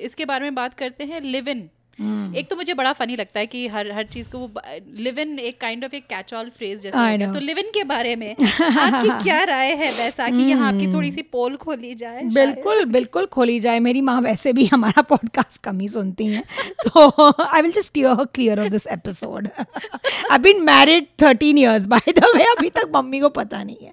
इसके 0.00 0.24
बारे 0.24 0.44
में 0.44 0.54
बात 0.54 0.74
करते 0.74 1.04
हैं 1.04 1.20
लिव 1.20 1.48
इन 1.48 1.68
Hmm. 1.92 2.36
एक 2.36 2.50
तो 2.50 2.56
मुझे 2.56 2.74
बड़ा 2.74 2.92
फनी 2.92 3.16
लगता 3.16 3.40
है 3.40 3.46
कि 3.46 3.68
हर 3.68 3.90
हर 3.92 4.04
चीज़ 4.04 4.30
को 4.30 4.38
वो 4.38 4.50
लिव 4.96 5.18
इन 5.18 5.38
एक 5.38 5.60
काइंड 5.60 5.84
ऑफ़ 5.84 5.94
एक 5.94 6.04
कैच 6.04 6.34
ऑल 6.34 6.50
फ्रेज 6.56 6.82
जैसा 6.82 7.32
तो 7.32 7.40
लिव 7.40 7.58
इन 7.58 7.66
के 7.66 7.84
बारे 7.84 8.16
में 8.16 8.30
आपकी 8.32 9.24
क्या 9.24 9.44
राय 9.44 9.72
है 9.72 9.90
वैसा 9.92 10.28
कि 10.28 10.42
यहाँ 10.42 10.72
आपकी 10.72 10.92
थोड़ी 10.92 11.12
सी 11.12 11.22
पोल 11.22 11.56
खोली 11.56 11.94
जाए 11.94 12.22
बिल्कुल 12.22 12.84
बिल्कुल 12.84 13.26
खोली 13.26 13.60
जाए। 13.60 13.78
मेरी 13.78 14.00
माँ 14.00 14.20
वैसे 14.20 14.52
भी 14.52 14.66
हमारा 14.66 15.02
पॉडकास्ट 15.02 15.62
कम 15.62 15.80
ही 15.80 15.88
सुनती 15.88 16.26
हैं। 16.26 16.44
तो 16.88 17.30
I 17.44 17.62
will 17.62 17.72
just 17.72 17.86
steer 17.86 18.14
clear 18.14 18.60
of 18.60 18.68
this 18.68 18.86
episode 18.86 19.48
I 20.32 20.38
been 20.38 20.62
married 20.62 21.06
thirteen 21.22 21.58
years 21.58 21.86
by 21.86 22.12
the 22.12 22.24
way 22.36 22.44
अभी 22.44 22.70
तक 22.70 22.92
मम्मी 22.96 23.20
को 23.20 23.28
पता 23.28 23.62
नहीं 23.62 23.76
है। 23.82 23.92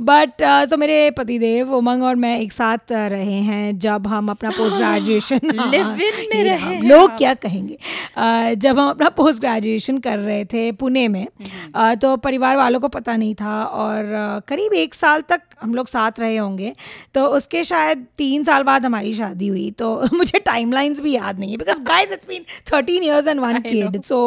बट 0.00 0.30
uh, 0.42 0.70
तो 0.70 0.76
मेरे 0.76 1.10
पतिदेव 1.10 1.74
उमंग 1.74 2.02
और 2.02 2.16
मैं 2.16 2.40
एक 2.40 2.52
साथ 2.52 2.92
रहे 2.92 3.40
हैं 3.40 3.78
जब 3.78 4.06
हम 4.06 4.30
अपना 4.30 4.50
पोस्ट 4.50 4.76
ग्रेजुएशन 4.76 5.40
लिव 5.44 6.00
इन 6.02 6.28
में 6.34 6.44
रहे 6.44 6.80
लोग 6.80 7.18
क्या 7.18 7.34
कहेंगे। 7.38 8.56
जब 8.56 8.78
हम 8.78 8.88
अपना 8.88 9.08
पोस्ट 9.10 9.40
ग्रेजुएशन 9.40 9.98
कर 9.98 10.18
रहे 10.18 10.44
थे 10.44 10.70
पुणे 10.74 11.06
में 11.08 11.22
हम्म। 11.22 11.94
तो 11.96 12.16
परिवार 12.18 12.56
वालों 12.56 12.80
को 12.80 12.88
पता 12.90 13.16
नहीं 13.16 13.34
था 13.34 13.62
और 13.64 14.04
करीब 14.48 14.74
एक 14.74 14.94
साल 14.94 15.22
तक 15.28 15.40
हम 15.62 15.74
लोग 15.74 15.86
साथ 15.88 16.20
रहे 16.20 16.36
होंगे। 16.36 16.72
तो 17.14 17.26
उसके 17.28 17.62
शायद 17.64 18.06
तीन 18.18 18.44
साल 18.44 18.62
बाद 18.62 18.84
हमारी 18.84 19.14
शादी 19.14 19.48
हुई 19.48 19.70
तो 19.78 19.88
मुझे 20.14 20.38
टाइम 20.40 20.72
भी 21.00 21.12
याद 21.12 21.38
नहीं 21.40 21.50
है। 21.50 21.56
Because 21.56 21.82
guys 21.84 22.12
it's 22.12 22.28
been 22.28 22.44
thirteen 22.72 23.04
years 23.04 23.26
and 23.26 23.40
one 23.40 23.60
kid 23.62 24.00
so 24.02 24.20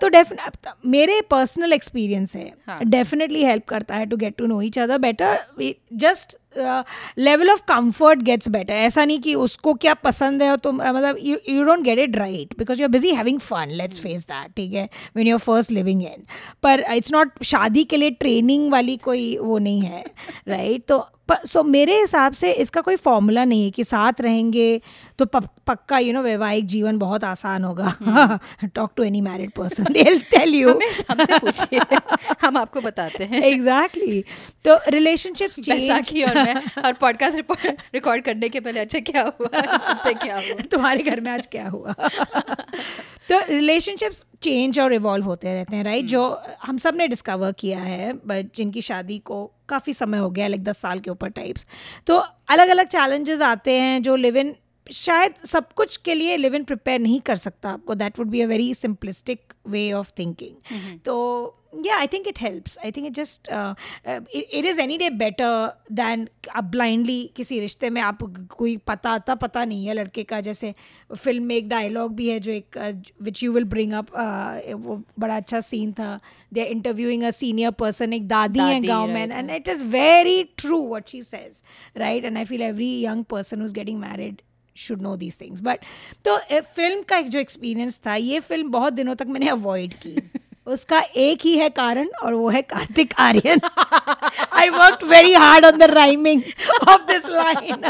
तो 0.00 0.08
डेफिनेट 0.08 0.68
मेरे 0.86 1.20
पर्सनल 1.30 1.72
एक्सपीरियंस 1.72 2.36
है। 2.36 2.78
डेफिनेटली 2.82 3.44
हेल्प 3.44 3.64
करता 3.68 3.94
है 3.94 4.06
to 4.06 4.16
get 4.16 4.36
to 4.38 4.46
know 4.46 4.60
each 4.62 4.78
other 4.78 4.98
better 4.98 5.74
just 5.94 6.36
level 7.18 7.50
of 7.50 7.60
comfort 7.68 8.22
gets 8.22 8.48
better 8.48 8.74
ऐसा 8.74 9.04
नहीं 9.04 9.18
कि 9.20 9.34
उसको 9.34 9.74
क्या 9.74 9.94
पसंद 9.94 10.42
है 10.42 10.50
और 10.50 10.58
तुम 10.58 10.76
मतलब 10.76 11.16
you 11.48 11.64
don't 11.64 11.80
get 11.80 11.98
it 11.98 12.16
right 12.16 12.54
because 12.58 12.78
you 12.78 12.84
are 12.84 12.90
busy 12.90 13.10
having 13.10 13.38
fun 13.40 13.70
let's 13.70 14.00
face 14.00 14.24
that 14.24 14.52
ठीक 14.56 14.74
है? 14.74 14.88
When 15.16 15.26
you 15.26 15.34
are 15.34 15.40
first 15.40 15.70
living 15.70 16.02
in 16.02 16.24
पर 16.62 16.84
इट्स 16.92 17.12
नॉट 17.12 17.42
शादी 17.44 17.84
के 17.84 17.96
लिए 17.96 18.10
ट्रेनिंग 18.10 18.70
वाली 18.72 18.96
कोई 18.96 19.36
वो 19.38 19.58
नहीं 19.58 19.80
है 19.80 20.04
राइट 20.48 20.84
तो 20.88 20.98
सो 21.46 21.62
मेरे 21.62 22.00
हिसाब 22.00 22.32
से 22.32 22.52
इसका 22.52 22.80
कोई 22.80 22.96
फॉर्मूला 22.96 23.44
नहीं 23.44 23.64
है 23.64 23.70
कि 23.70 23.84
साथ 23.84 24.12
रहेंगे 24.20 24.80
तो 25.18 25.26
पक्का 25.26 25.98
यू 25.98 26.12
नो 26.12 26.22
वैवाहिक 26.22 26.66
जीवन 26.66 26.98
बहुत 26.98 27.24
आसान 27.24 27.64
होगा। 27.64 28.38
Talk 28.74 28.92
to 28.96 29.02
any 29.02 29.20
married 29.20 29.50
person 29.50 29.84
they 29.84 30.18
tell 30.18 30.54
you 30.54 30.80
हम 32.42 32.56
आपको 32.56 32.80
बताते 32.80 33.24
हैं। 33.24 33.42
एग्जैक्टली 33.42 34.24
तो 34.64 34.78
रिलेशनशिप्स 34.88 35.60
चेंज 35.60 36.24
और 36.28 36.34
मैं 36.34 36.82
और 36.84 36.92
पॉडकास्ट 36.92 37.56
रिकॉर्ड 37.94 38.24
करने 38.24 38.48
के 38.48 38.60
पहले 38.60 38.80
अच्छा 38.80 38.98
क्या 38.98 39.22
हुआ? 39.22 39.60
क्या 40.12 40.34
हुआ? 40.34 40.62
तुम्हारे 40.70 41.02
घर 41.02 41.20
में 41.20 41.30
आज 41.30 41.46
क्या 41.46 41.68
हुआ? 41.68 41.92
तो 43.28 43.40
रिलेशनशिप्स 43.48 44.24
चेंज 44.42 44.80
और 44.80 44.94
इवॉल्व 44.94 45.24
होते 45.24 45.54
रहते 45.54 45.76
हैं 45.76 45.84
राइट 45.84 46.04
जो 46.04 46.42
हम 46.62 46.78
सबने 46.78 47.08
डिस्कवर 47.08 47.52
किया 47.52 47.78
है 47.78 48.20
जिनकी 48.28 48.80
शादी 48.80 49.18
को 49.18 49.50
काफ़ी 49.70 49.92
समय 49.92 50.18
हो 50.18 50.30
गया 50.30 50.48
लाइक 50.48 50.64
दस 50.64 50.78
साल 50.78 51.00
के 51.00 51.10
ऊपर 51.10 51.28
टाइप्स 51.30 51.66
तो 52.06 52.16
अलग 52.48 52.68
अलग 52.68 52.86
चैलेंजेस 52.88 53.40
आते 53.42 53.78
हैं 53.80 54.02
जो 54.02 54.16
लिव 54.16 54.36
इन 54.36 54.54
शायद 54.86 55.34
सब 55.46 55.72
कुछ 55.72 55.96
के 55.96 56.14
लिए 56.14 56.36
लिव 56.36 56.54
इन 56.54 56.64
प्रिपेयर 56.64 57.00
नहीं 57.00 57.20
कर 57.20 57.36
सकता 57.36 57.70
आपको। 57.70 57.94
That 57.94 58.18
would 58.18 58.28
be 58.28 58.40
a 58.40 58.46
very 58.46 58.72
simplistic 58.74 59.52
way 59.68 59.90
of 59.92 60.12
thinking 60.18 60.98
तो 61.04 61.16
yeah 61.72 61.98
i 62.00 62.06
think 62.06 62.26
it 62.26 62.38
helps. 62.38 62.76
I 62.82 62.90
think 62.90 63.06
it 63.08 63.14
just 63.14 63.48
uh, 63.48 63.74
uh, 64.06 64.20
it, 64.32 64.46
it 64.60 64.64
is 64.64 64.78
any 64.78 64.96
day 64.98 65.08
better 65.08 65.50
than 66.00 66.26
आप 66.56 66.64
ब्लाइंडली 66.70 67.18
किसी 67.36 67.58
रिश्ते 67.60 67.90
में 67.90 68.00
आप 68.02 68.22
कोई 68.50 68.76
पता 68.86 69.10
आता 69.10 69.34
पता 69.34 69.64
नहीं 69.64 69.86
है 69.86 69.94
लड़के 69.94 70.22
का। 70.24 70.40
जैसे 70.40 70.72
फ़िल्म 71.14 71.44
में 71.44 71.54
एक 71.56 71.68
डायलॉग 71.68 72.14
भी 72.16 72.28
है 72.28 72.38
जो 72.40 72.52
एक 72.52 72.78
which 73.22 73.42
you 73.42 73.52
will 73.52 73.64
bring 73.74 73.92
up 73.92 74.10
वो 74.84 75.00
बड़ा 75.18 75.36
अच्छा 75.36 75.60
सीन 75.60 75.92
था। 75.92 76.18
They 76.52 76.60
are 76.60 76.66
interviewing 76.66 77.22
a 77.22 77.30
senior 77.30 77.70
person 77.80 78.12
एक 78.12 78.28
दादी 78.28 78.60
है 78.60 78.80
गाँव 78.86 79.08
में 79.08 79.22
and 79.22 79.50
it 79.50 79.68
is 79.68 79.84
very 79.84 80.42
true 80.58 80.86
what 80.94 81.08
she 81.08 81.22
says 81.22 81.62
right 81.96 82.24
and 82.24 82.38
I 82.38 82.44
feel 82.44 82.62
every 82.62 82.92
young 83.04 83.24
person 83.30 83.64
is 83.64 83.74
getting 83.74 83.98
married 83.98 84.42
should 84.76 85.02
know 85.02 85.16
these 85.16 85.40
things 85.40 85.60
but 85.62 85.84
तो 86.24 86.36
फ़िल्म 86.76 87.02
का 87.08 87.18
एक 87.18 87.28
जो 87.28 87.38
एक्सपीरियंस 87.38 88.00
था 88.06 88.14
ये 88.14 88.40
फ़िल्म 88.40 88.70
बहुत 88.70 88.92
दिनों 88.92 89.14
तक 89.14 89.26
मैंने 89.26 89.48
अवॉइड 89.48 89.94
की। 90.06 90.16
उसका 90.66 91.00
एक 91.16 91.40
ही 91.44 91.56
है 91.58 91.68
कारण 91.70 92.08
और 92.22 92.34
वो 92.34 92.48
है 92.50 92.62
Kartik 92.62 93.14
Aaryan. 93.18 93.60
I 94.52 94.68
work 94.70 95.04
very 95.04 95.32
hard 95.34 95.64
on 95.64 95.78
the 95.78 95.82
rhyming 95.90 96.42
of 96.88 97.02
this 97.06 97.28
line 97.28 97.84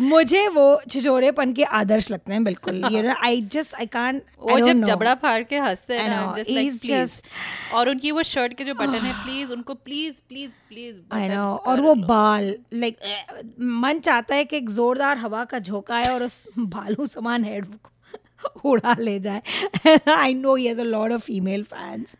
मुझे 0.00 0.46
वो 0.48 0.64
छिछोरेपन 0.90 1.52
के 1.52 1.64
आदर्श 1.76 2.10
लगते 2.10 2.32
हैं 2.32 2.42
बिल्कुल। 2.44 2.82
You 2.92 3.02
know 3.02 3.14
I 3.24 3.40
just 3.52 3.74
I 3.74 3.86
can't 3.86 4.22
वो 4.40 4.58
जब 4.60 4.82
जबड़ा 4.82 5.14
फाड़ 5.22 5.42
के 5.42 5.58
हँसते 5.58 5.94
हैं 5.98 6.08
ना 6.08 6.34
जस्ट 6.36 6.50
लाइक 6.50 6.72
जस्ट 6.82 7.28
और 7.74 7.88
उनकी 7.88 8.10
वो 8.10 8.22
शर्ट 8.22 8.54
के 8.54 8.64
जो 8.64 8.74
बटन 8.80 9.06
है 9.06 9.12
प्लीज़ 9.24 9.52
उनको 9.52 9.74
please 9.74 10.20
please 10.28 10.50
please 10.68 10.96
I 11.12 11.28
know 11.28 11.44
और 11.66 11.80
वो 11.80 11.94
बाल 12.06 12.54
लाइक 12.74 12.96
like, 12.96 13.44
मन 13.82 13.98
चाहता 13.98 14.34
है 14.34 14.44
कि 14.44 14.56
एक 14.56 14.70
जोरदार 14.70 15.18
हवा 15.18 15.44
का 15.44 15.58
झोंका 15.58 15.98
है 15.98 16.14
और 16.14 16.22
उस 16.22 16.44
बालू 16.58 17.06
समान 17.06 17.44
हेड 17.44 17.66
उड़ा 18.64 18.96
ले 18.98 19.18
जाए। 19.20 19.42
I 20.08 20.34
know 20.34 20.54
he 20.54 20.66
has 20.66 20.80
a 20.80 20.84
lot 20.84 21.12
of 21.12 21.22
female 21.22 21.62
fans 21.64 22.16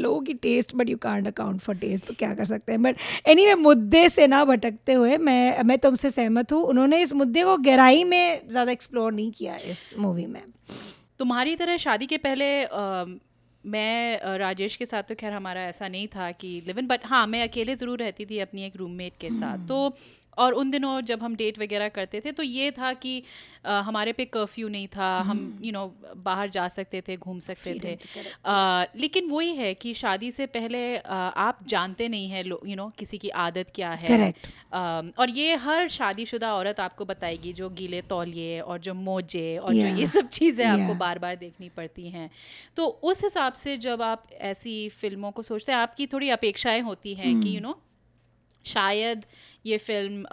लोगों 0.00 0.20
की 0.20 0.34
taste 0.34 0.74
but 0.74 0.88
you 0.88 0.96
can't 0.96 1.26
account 1.26 1.60
for 1.60 1.76
taste 1.76 2.06
तो 2.06 2.14
क्या 2.14 2.34
कर 2.34 2.44
सकते 2.44 2.72
हैं? 2.72 2.82
बट 2.82 2.96
एनी 3.26 3.42
anyway, 3.42 3.62
मुद्दे 3.62 4.08
से 4.08 4.26
ना 4.26 4.44
भटकते 4.44 4.92
हुए 4.92 5.16
मैं 5.18 5.62
मैं 5.62 5.78
तुमसे 5.78 6.10
सहमत 6.10 6.52
हूँ। 6.52 6.62
उन्होंने 6.62 7.00
इस 7.02 7.12
मुद्दे 7.12 7.44
को 7.44 7.56
गहराई 7.56 8.04
में 8.04 8.48
ज़्यादा 8.48 8.72
एक्सप्लोर 8.72 9.12
नहीं 9.12 9.30
किया 9.30 9.56
इस 9.56 9.94
मूवी 9.98 10.26
में। 10.26 10.42
तुम्हारी 11.18 11.56
तरह 11.56 11.76
शादी 11.76 12.06
के 12.06 12.16
पहले 12.16 12.64
आ, 12.64 13.04
मैं 13.64 14.38
राजेश 14.38 14.76
के 14.76 14.86
साथ 14.86 15.02
तो 15.02 15.14
खैर 15.14 15.32
हमारा 15.32 15.62
ऐसा 15.62 15.88
नहीं 15.88 16.06
था 16.08 16.30
कि 16.32 16.62
लिवन 16.66 16.86
बट 16.86 17.00
हाँ 17.04 17.26
मैं 17.26 17.42
अकेले 17.48 17.74
ज़रूर 17.76 17.98
रहती 17.98 18.26
थी 18.26 18.38
अपनी 18.38 18.64
एक 18.64 18.76
रूममेट 18.76 19.12
के 19.20 19.30
साथ। 19.30 19.58
hmm. 19.58 19.68
तो 19.68 19.96
और 20.38 20.52
उन 20.52 20.70
दिनों 20.70 21.00
जब 21.00 21.22
हम 21.22 21.34
डेट 21.36 21.58
वगैरह 21.58 21.88
करते 21.90 22.20
थे 22.20 22.32
तो 22.32 22.42
ये 22.42 22.70
था 22.70 22.92
कि 22.94 23.22
आ, 23.66 23.80
हमारे 23.80 24.12
पे 24.12 24.24
कर्फ्यू 24.26 24.68
नहीं 24.68 24.86
था 24.88 25.08
हम 25.20 25.38
यू 25.38 25.72
हम्म। 25.72 25.78
नो 25.78 25.86
know, 25.86 26.16
बाहर 26.16 26.50
जा 26.50 26.66
सकते 26.68 27.00
थे 27.08 27.16
घूम 27.16 27.38
सकते 27.40 27.74
थे 27.84 27.96
आ, 28.46 28.84
लेकिन 28.96 29.28
वही 29.30 29.54
है 29.54 29.72
कि 29.74 29.94
शादी 29.94 30.30
से 30.30 30.46
पहले 30.48 30.96
आ, 30.96 31.16
आप 31.16 31.58
जानते 31.68 32.08
नहीं 32.08 32.28
हैं 32.28 32.44
यू 32.44 32.76
नो 32.76 32.90
किसी 32.98 33.18
की 33.18 33.28
आदत 33.40 33.72
क्या 33.74 33.90
है 33.94 34.32
आ, 34.72 35.02
और 35.18 35.30
ये 35.30 35.54
हर 35.56 35.88
शादीशुदा 35.90 36.54
औरत 36.54 36.80
आपको 36.80 37.04
बताएगी 37.04 37.52
जो 37.52 37.68
गीले 37.72 38.00
तौलिए 38.08 38.60
और 38.62 38.78
जो 38.80 38.94
मोजे 38.94 39.56
और 39.58 39.74
yeah. 39.74 39.88
जो 39.88 39.96
ये 39.96 40.06
सब 40.08 40.28
चीज़ें 40.30 40.64
yeah. 40.64 40.80
आपको 40.80 40.94
बार 40.96 41.18
बार 41.18 41.36
देखनी 41.36 41.68
पड़ती 41.76 42.08
हैं 42.08 42.30
तो 42.76 42.86
उस 43.04 43.24
हिसाब 43.24 43.52
से 43.54 43.76
जब 43.80 44.02
आप 44.04 44.26
ऐसी 44.52 44.88
फ़िल्मों 44.90 45.30
को 45.30 45.42
सोचते 45.42 45.72
हैं 45.72 45.78
आपकी 45.80 46.06
थोड़ी 46.06 46.30
अपेक्षाएँ 46.30 46.80
होती 46.82 47.14
हैं 47.14 47.40
कि 47.40 47.48
यू 47.48 47.54
हम्म। 47.54 47.68
नो 47.68 47.80
शायद 48.64 49.24
ये 49.64 49.78
फ़िल्म 49.78 50.24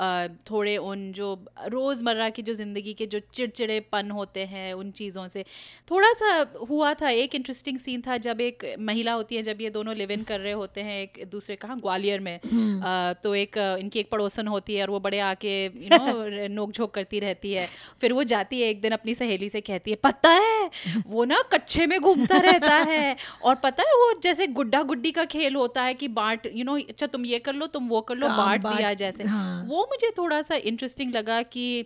थोड़े 0.50 0.76
उन 0.80 1.12
जो 1.12 1.34
रोज़मर्रा 1.68 2.30
की 2.30 2.42
जो 2.42 2.54
ज़िंदगी 2.54 2.94
के 2.94 3.06
जो 3.06 3.20
चिड़चिड़ेपन 3.36 4.12
होते 4.12 4.46
हैं 4.46 4.72
उन 4.74 4.92
चीज़ों 4.92 5.28
से। 5.28 5.44
थोड़ा 5.92 6.12
सा 6.13 6.30
हुआ 6.70 6.94
था 6.94 7.10
एक 7.10 7.36
इंटरेस्टिंग 7.36 7.80
सीन 7.80 8.02
था 8.02 8.18
जब 8.20 8.42
एक 8.42 8.66
महिला 8.80 9.13
होती 9.13 9.36
है 9.36 9.44
जब 9.44 9.62
ये 9.62 9.70
दोनों 9.70 9.96
लिव 9.96 10.12
इन 10.12 10.24
कर 10.24 10.40
रहे 10.40 10.54
होते 10.54 10.82
हैं 10.82 11.02
एक 11.02 11.24
दूसरे 11.32 11.56
कहाँ 11.56 11.80
ग्वालियर 11.80 12.20
में। 12.20 12.40
हम्म। 12.46 13.13
तो 13.24 13.34
एक 13.36 13.58
इनकी 13.58 14.00
एक 14.00 14.10
पड़ोसन 14.12 14.48
होती 14.48 14.76
है 14.76 14.82
और 14.82 14.90
वो 14.90 15.00
बड़े 15.00 15.20
आके 15.22 15.54
यू 15.66 15.90
नो 15.92 16.48
नोक 16.56 16.72
झोंक 16.72 16.94
करती 16.94 17.20
रहती 17.20 17.54
है। 17.54 17.68
फिर 18.02 18.13
वो 18.13 18.24
जाती 18.26 18.62
है 18.62 18.70
एक 18.70 18.82
दिन 18.82 18.92
अपनी 18.92 19.16
सहेली 19.16 19.50
से 19.50 19.62
कहती 19.62 19.92
है 19.92 19.98
पता 20.04 20.30
है 20.32 20.70
वो 21.08 21.26
ना 21.26 21.42
कच्छे 21.54 21.86
में 21.88 22.00
घूमता 22.00 22.38
रहता 22.40 22.76
है। 22.86 23.16
और 23.44 23.56
पता 23.58 23.84
है 23.84 23.96
वो 23.98 24.13
जैसे 24.24 24.48
गुड्डा 24.50 24.82
गुड्डी 24.86 25.12
का 25.12 25.26
खेल 25.28 25.56
होता 25.56 25.84
है 25.84 25.94
कि 25.94 26.08
बांट 26.10 26.50
यू 26.54 26.63
नो 26.63 26.78
अच्छा 26.80 27.08
तुम 27.08 27.26
ये 27.26 27.40
कर 27.40 27.54
लो 27.54 27.68
तुम 27.70 27.88
वो 27.88 28.02
कर 28.02 28.16
लो 28.16 28.28
बांट 28.30 28.66
दिया 28.66 28.94
जैसे। 28.96 29.16
से 29.17 29.23
हाँ. 29.25 29.63
वो 29.65 29.86
मुझे 29.86 30.12
थोड़ा 30.17 30.41
सा 30.41 30.56
इंटरेस्टिंग 30.65 31.13
लगा 31.13 31.41
कि 31.47 31.86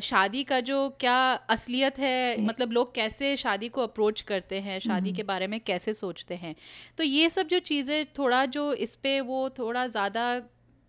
शादी 0.00 0.42
का 0.44 0.58
जो 0.60 0.88
क्या 1.00 1.18
असलियत 1.50 1.98
है 1.98 2.40
मतलब 2.40 2.72
लोग 2.72 2.94
कैसे 2.94 3.36
शादी 3.36 3.68
को 3.68 3.82
अप्रोच 3.82 4.20
करते 4.20 4.60
हैं 4.60 4.78
शादी 4.78 5.00
हम्म। 5.00 5.16
के 5.16 5.22
बारे 5.22 5.46
में 5.46 5.58
कैसे 5.60 5.92
सोचते 5.94 6.34
हैं 6.36 6.54
तो 6.98 7.04
ये 7.04 7.28
सब 7.30 7.48
जो 7.48 7.58
चीज़ें 7.60 8.04
थोड़ा 8.18 8.44
जो 8.48 8.72
इस 8.80 8.94
पे 8.94 9.20
वो 9.22 9.48
थोड़ा 9.58 9.86
ज़्यादा 9.86 10.26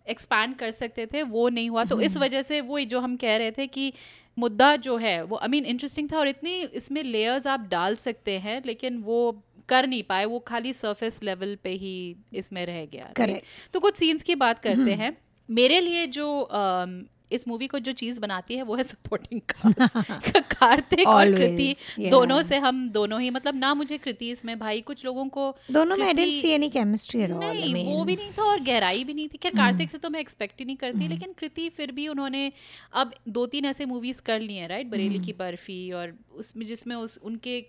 एक्सपैंड 0.06 0.56
कर 0.56 0.70
सकते 0.72 1.06
थे 1.06 1.22
वो 1.24 1.48
नहीं 1.48 1.70
हुआ 1.70 1.84
तो 1.84 2.00
इस 2.00 2.12
हम्म। 2.12 2.24
वजह 2.24 2.42
से 2.42 2.60
वो 2.62 2.80
जो 2.86 3.00
हम 3.00 3.16
कह 3.16 3.36
रहे 3.36 3.50
थे 3.50 3.66
कि 3.68 3.92
मुद्दा 4.36 4.74
जो 4.78 4.96
है 4.96 5.22
वो 5.22 5.36
आई 5.36 5.48
मीन 5.48 5.64
इंटरेस्टिंग 5.66 6.08
था 6.12 6.18
और 6.18 6.28
इतनी 6.28 6.60
इसमें 6.74 7.02
लेयर्स 7.02 7.46
आप 7.46 7.68
डाल 7.70 7.96
सकते 7.96 8.38
हैं 8.38 8.60
लेकिन 8.64 8.98
वो 9.02 9.20
कर 9.68 9.86
नहीं 9.86 10.02
पाए 10.02 10.24
वो 10.24 10.38
खाली 10.38 10.72
सरफेस 10.72 11.22
लेवल 11.22 11.56
पे 11.62 11.70
ही 11.74 11.94
इसमें 12.32 12.64
रह 12.66 12.84
गया 12.86 13.36
तो 13.74 13.80
कुछ 13.80 13.96
सीन्स 13.96 14.22
की 14.22 14.34
बात 14.36 14.58
करते 14.58 14.80
हम्म। 14.80 15.00
हैं 15.00 15.16
मेरे 15.48 15.80
लिए 15.80 16.06
जो 16.06 16.26
इस 17.32 17.46
मूवी 17.48 17.66
को 17.66 17.78
जो 17.78 17.92
चीज़ 17.92 18.20
बनाती 18.20 18.54
है 18.54 18.62
वो 18.62 18.74
है 18.74 18.82
सपोर्टिंग 18.82 19.40
कार्तिक 20.54 21.06
और 21.08 21.34
कृति 21.34 21.74
yeah. 21.74 22.10
दोनों 22.10 22.42
से 22.42 22.56
हम 22.56 22.88
दोनों 22.88 23.20
ही 23.20 23.30
मतलब 23.30 23.56
ना 23.56 23.72
मुझे 23.74 23.98
कृति 23.98 24.30
इसमें 24.30 24.58
भाई 24.58 24.80
कुछ 24.80 25.04
लोगों 25.04 25.26
को 25.28 25.54
दोनों 25.70 25.96
में 25.96 26.06
I 26.06 26.40
see 26.40 26.48
any 26.48 26.68
chemistry 26.68 27.20
at 27.20 27.30
all 27.30 27.44
नहीं 27.44 27.84
वो 27.86 28.04
भी 28.04 28.16
नहीं 28.16 28.30
था 28.30 28.42
और 28.42 28.60
गहराई 28.60 29.04
भी 29.04 29.14
नहीं 29.14 29.28
थी 29.28 29.38
खैर 29.38 29.52
hmm. 29.52 29.60
कार्तिक 29.60 29.90
से 29.90 29.98
तो 29.98 30.10
मैं 30.10 30.20
एक्सपेक्ट 30.20 30.58
ही 30.58 30.64
नहीं 30.64 30.76
करती 30.76 30.98
hmm. 30.98 31.08
लेकिन 31.08 31.32
कृति 31.38 31.68
फिर 31.68 31.92
भी 31.92 32.08
उन्होंने 32.08 32.50
अब 32.92 33.14
दो 33.28 33.46
तीन 33.46 33.64
ऐसे 33.64 33.84
मूवीज़ 33.84 34.22
कर 34.22 34.40
ली 34.40 34.56
हैं 34.56 34.68
राइट 34.68 34.86
बरेली 34.86 35.16
hmm. 35.16 35.26
की 35.26 35.32
बर्फ़ी 35.32 35.92
और 35.92 36.18
उसमें 36.34 36.66
जिसमें 36.66 36.96
उस 36.96 37.18
उनके 37.22 37.60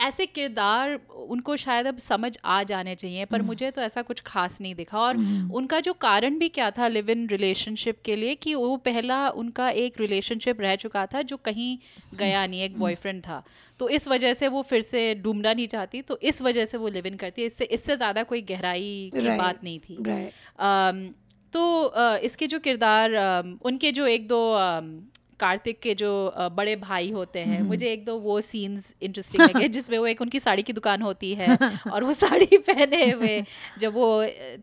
ऐसे 0.00 0.26
किरदार 0.26 0.94
उनको 1.10 1.56
शायद 1.56 1.86
अब 1.86 1.98
समझ 1.98 2.36
आ 2.46 2.62
जाने 2.62 2.94
चाहिए 2.94 3.24
पर 3.24 3.36
हम्म। 3.36 3.46
मुझे 3.46 3.70
तो 3.70 3.80
ऐसा 3.80 4.02
कुछ 4.02 4.20
खास 4.26 4.60
नहीं 4.60 4.74
दिखा 4.74 4.98
और 4.98 5.16
हम्म। 5.16 5.54
उनका 5.54 5.80
जो 5.80 5.92
कारण 6.00 6.38
भी 6.38 6.48
क्या 6.50 6.70
था 6.70 6.88
लिव 6.88 7.10
इन 7.10 7.26
रिलेशनशिप 7.28 8.00
के 8.04 8.16
लिए 8.16 8.34
कि 8.36 8.54
वो 8.54 8.76
पहला 8.84 9.28
उनका 9.36 9.68
एक 9.78 10.00
रिलेशनशिप 10.00 10.60
रह 10.60 10.76
चुका 10.76 11.04
था 11.06 11.22
जो 11.22 11.36
कहीं 11.40 11.76
गया 12.14 12.46
नहीं 12.46 12.62
एक 12.62 12.78
बॉयफ्रेंड 12.78 13.14
हम्म। 13.16 13.34
था 13.34 13.42
तो 13.80 13.88
इस 13.90 14.08
वजह 14.08 14.34
से 14.34 14.48
वो 14.48 14.62
फिर 14.62 14.82
से 14.82 15.14
डूबना 15.16 15.52
नहीं 15.52 15.68
चाहती 15.68 16.02
तो 16.02 16.18
इस 16.22 16.42
वजह 16.42 16.64
से 16.64 16.78
वो 16.78 16.88
लिव 16.88 17.06
इन 17.06 17.16
करती 17.16 17.42
है 17.42 17.46
इससे 17.46 17.64
इससे 17.70 17.96
ज़्यादा 17.96 18.22
कोई 18.24 18.42
गहराई 18.44 19.10
की 19.14 19.36
बात 19.36 19.64
नहीं 19.64 19.78
थी 19.80 20.30
तो 21.52 22.18
इसके 22.20 22.46
जो 22.46 22.58
किरदार 22.58 23.14
उनके 23.62 23.92
जो 23.92 24.06
एक 24.06 24.26
दो 24.28 24.40
कार्तिक 25.40 25.80
के 25.80 25.94
जो 25.94 26.10
बड़े 26.52 26.74
भाई 26.78 27.10
होते 27.10 27.38
हैं 27.40 27.58
हम्म। 27.58 27.68
मुझे 27.68 27.92
एक 27.92 28.04
दो 28.04 28.16
वो 28.20 28.40
सीन्स 28.42 28.94
इंटरेस्टिंग 29.02 29.42
लगे 29.44 29.68
जिसमें 29.78 29.98
वो 29.98 30.06
एक 30.06 30.20
उनकी 30.20 30.40
साड़ी 30.40 30.62
की 30.62 30.72
दुकान 30.72 31.02
होती 31.02 31.32
है 31.34 31.56
और 31.92 32.04
वो 32.04 32.12
साड़ी 32.14 32.56
पहने 32.68 33.10
हुए 33.10 33.42
जब 33.78 33.94
वो 33.94 34.08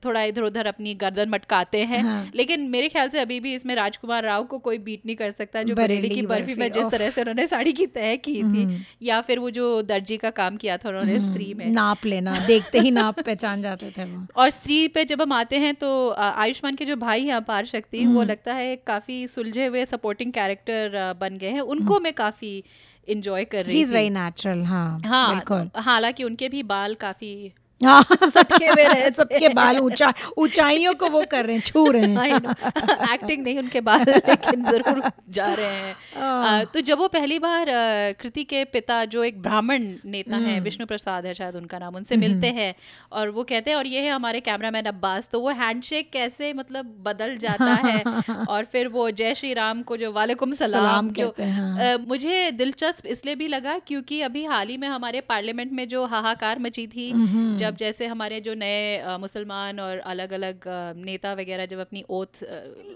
थोड़ा 0.05 0.23
इधर 0.23 0.41
उधर 0.43 0.67
अपनी 0.67 0.93
गर्दन 0.95 1.29
मटकाते 1.29 1.83
हैं 1.83 2.01
हाँ। 2.03 2.31
लेकिन 2.35 2.67
मेरे 2.69 2.89
ख्याल 2.89 3.09
से 3.09 3.19
अभी 3.19 3.39
भी 3.39 3.53
इसमें 3.55 3.75
राजकुमार 3.75 4.23
राव 4.23 4.43
को 4.45 4.57
कोई 4.59 4.77
बीट 4.79 5.05
नहीं 5.05 5.15
कर 5.15 5.31
सकता 5.33 5.63
जो 5.63 5.75
बरेली 5.75 6.09
की 6.09 6.21
बर्फ़ी 6.25 6.55
में 6.55 6.71
जिस 6.71 6.87
तरह 6.87 7.09
से 7.09 7.21
उन्होंने 7.21 7.47
साड़ी 7.47 7.73
की 7.73 7.87
तय 7.89 8.17
की 8.19 8.35
थी 8.35 8.63
हम्म। 8.63 8.79
या 9.03 9.21
फिर 9.21 9.39
वो 9.39 9.49
जो 9.51 9.81
दर्जी 9.85 10.17
का 10.17 10.29
काम 10.33 10.57
किया 10.57 10.77
था 10.77 10.89
उन्होंने 10.89 11.15
हम्म। 11.15 11.31
स्त्री 11.31 11.53
में 11.53 11.65
नाप 11.71 12.05
लेना 12.05 12.37
देखते 12.47 12.79
ही 12.79 12.91
नाप 12.91 13.19
पहचान 13.21 13.61
जाते 13.61 13.91
थे 13.97 14.05
और 14.35 14.49
स्त्री 14.51 14.87
पे 14.89 15.05
जब 15.05 15.21
हम 15.21 15.33
आते 15.33 15.59
हैं 15.59 15.73
तो 15.77 15.89
आयुष्मान 16.19 16.75
के 16.75 16.85
जो 16.85 16.95
भाई 16.97 17.25
हैं 17.25 17.33
अपार 17.35 17.65
शक्ति 17.67 18.05
वो 18.07 18.23
लगता 18.25 18.53
है 18.55 18.75
काफ़ी 18.87 19.27
सुलझे 19.29 19.65
हुए 19.65 19.85
सपोर्टिंग 19.87 20.31
कैरेक्टर 20.33 20.64
एक्टर 20.65 21.13
बन 21.19 21.37
गए 21.37 21.49
हैं 21.49 21.61
उनको 21.61 21.93
हम्म। 21.93 22.03
मैं 22.03 22.13
काफ़ी 22.13 22.63
इंजॉय 23.07 23.45
कर 23.45 23.65
रही 23.65 23.81
हूँ 23.81 24.09
नेचुरल 24.09 24.63
हाँ 24.63 24.99
हाँ 25.05 25.43
हालाँकि 25.77 26.23
उनके 26.23 26.49
भी 26.49 26.63
बाल 26.63 26.95
काफ़ी 26.95 27.51
हाँ 27.85 28.01
सटके 28.25 28.65
हुए 28.65 28.83
रहे 28.85 29.09
सबके 29.13 29.49
बाल 29.51 29.79
ऊँचा 29.79 30.13
ऊंचाइयों 30.37 30.93
को 30.95 31.09
वो 31.09 31.23
कर 31.31 31.45
रहे 31.45 31.55
हैं 31.55 31.63
छू 31.63 31.89
रहे 31.91 32.05
हैं 32.05 32.35
एक्टिंग 33.13 33.43
नहीं 33.43 33.57
उनके 33.59 33.81
बाल 33.83 34.03
लेकिन 34.07 34.65
ज़रूर 34.65 35.01
जा 35.29 35.53
रहे 35.53 35.75
हैं 35.75 35.95
हाँ। 36.15 36.65
तो 36.65 36.81
जब 36.81 36.97
वो 36.97 37.07
पहली 37.09 37.39
बार 37.39 37.73
कृति 38.19 38.43
के 38.45 38.63
पिता 38.67 39.03
जो 39.07 39.23
एक 39.23 39.41
ब्राह्मण 39.41 39.87
नेता 40.05 40.35
हैं 40.35 40.45
हम्म। 40.45 40.63
विष्णु 40.63 40.85
प्रसाद 40.85 41.25
है 41.25 41.33
शायद 41.33 41.55
उनका 41.55 41.79
नाम 41.79 41.95
उनसे 41.95 42.15
हम्म। 42.15 42.25
मिलते 42.25 42.47
हैं 42.51 42.73
और 43.11 43.29
वो 43.29 43.43
कहते 43.45 43.71
हैं 43.71 43.77
और 43.77 43.87
ये 43.87 44.01
है 44.01 44.11
हमारे 44.11 44.39
कैमरामैन 44.41 44.85
अब्बास 44.87 45.29
तो 45.31 45.39
वो 45.41 45.49
हैंडशेक 45.55 46.11
कैसे 46.11 46.51
मतलब 46.55 46.93
बदल 47.05 47.37
जाता 47.37 47.73
है 47.83 48.03
और 48.47 48.65
फिर 48.65 48.87
वो 48.89 49.09
जय 49.13 49.33
श्री 49.35 49.53
राम 49.55 49.81
को 49.83 49.97
जो 49.97 50.11
वालेकुम 50.11 50.53
सलाम, 50.55 51.09
जो 51.11 51.33
हाँ। 51.41 51.97
मुझे 52.07 52.51
दिलचस्प 52.53 53.05
इसलिए 53.07 53.35
भी 53.35 53.47
लगा 53.47 53.77
क्योंकि 53.87 54.21
अभी 54.23 54.45
हाल 54.45 54.67
ही 54.67 54.77
में 54.77 54.87
हमारे 54.87 55.21
पार्लियामेंट 55.25 55.71
में 55.71 55.87
जो 55.87 56.05
हाहाकार 56.07 56.59
मची 56.59 56.87
थी 56.87 57.09
हम्म। 57.11 57.55
जब 57.75 57.85
जैसे 57.85 58.07
हमारे 58.07 58.39
जो 58.41 58.53
नए 58.55 59.17
मुसलमान 59.17 59.79
और 59.79 59.99
अलग 60.05 60.33
अलग 60.33 60.63
नेता 61.01 61.33
वगैरह 61.33 61.65
जब 61.65 61.79
अपनी 61.79 62.03
ओथ 62.11 62.43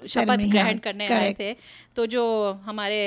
शपथ 0.07 0.47
ग्रहण 0.47 0.77
करने 0.79 1.07
आए 1.13 1.33
थे 1.33 1.53
तो 1.95 2.05
जो 2.07 2.25
हमारे 2.65 2.99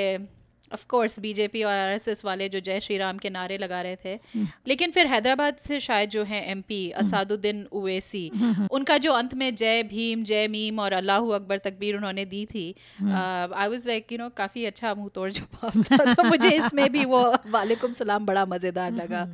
ऑफ़ 0.72 0.84
कोर्स 0.88 1.18
बीजेपी 1.20 1.62
और 1.62 1.72
आरएसएस 1.74 2.24
वाले 2.24 2.48
जो 2.48 2.60
जय 2.60 2.80
श्री 2.80 2.96
राम 2.98 3.18
के 3.18 3.30
नारे 3.30 3.58
लगा 3.58 3.80
रहे 3.82 3.96
थे 3.96 4.12
हम्म। 4.26 4.46
लेकिन 4.66 4.90
फिर 4.90 5.06
हैदराबाद 5.06 5.56
से 5.68 5.80
शायद 5.80 6.10
जो 6.10 6.22
है 6.24 6.42
एमपी 6.50 6.80
हम्म। 6.86 7.00
असादुद्दीन 7.00 7.64
उवैसी 7.72 8.26
हम्म, 8.34 8.66
उनका 8.70 8.98
जो 8.98 9.12
अंत 9.12 9.34
में 9.34 9.54
जय 9.54 9.82
भीम 9.84 10.24
जय 10.24 10.48
मीम 10.48 10.78
और 10.78 10.92
अल्लाह 10.92 11.32
अकबर 11.34 11.58
तकबीर 11.60 11.96
उन्होंने 11.96 12.24
दी 12.26 12.44
थी 12.46 12.66
I 13.02 13.68
was 13.68 13.86
like 13.86 14.12
you 14.12 14.18
know 14.18 14.28
काफ़ी 14.36 14.64
अच्छा 14.64 14.94
मुँह 14.94 15.10
तोड़ 15.14 15.30
जवाब 15.32 15.82
था 15.84 16.14
तो 16.14 16.22
मुझे 16.24 16.50
इसमें 16.50 16.88
भी 16.92 17.04
वो 17.06 17.24
वालेकुम 17.50 17.92
सलाम 17.94 18.26
बड़ा 18.26 18.46
मज़ेदार 18.46 18.92
लगा। 18.94 19.26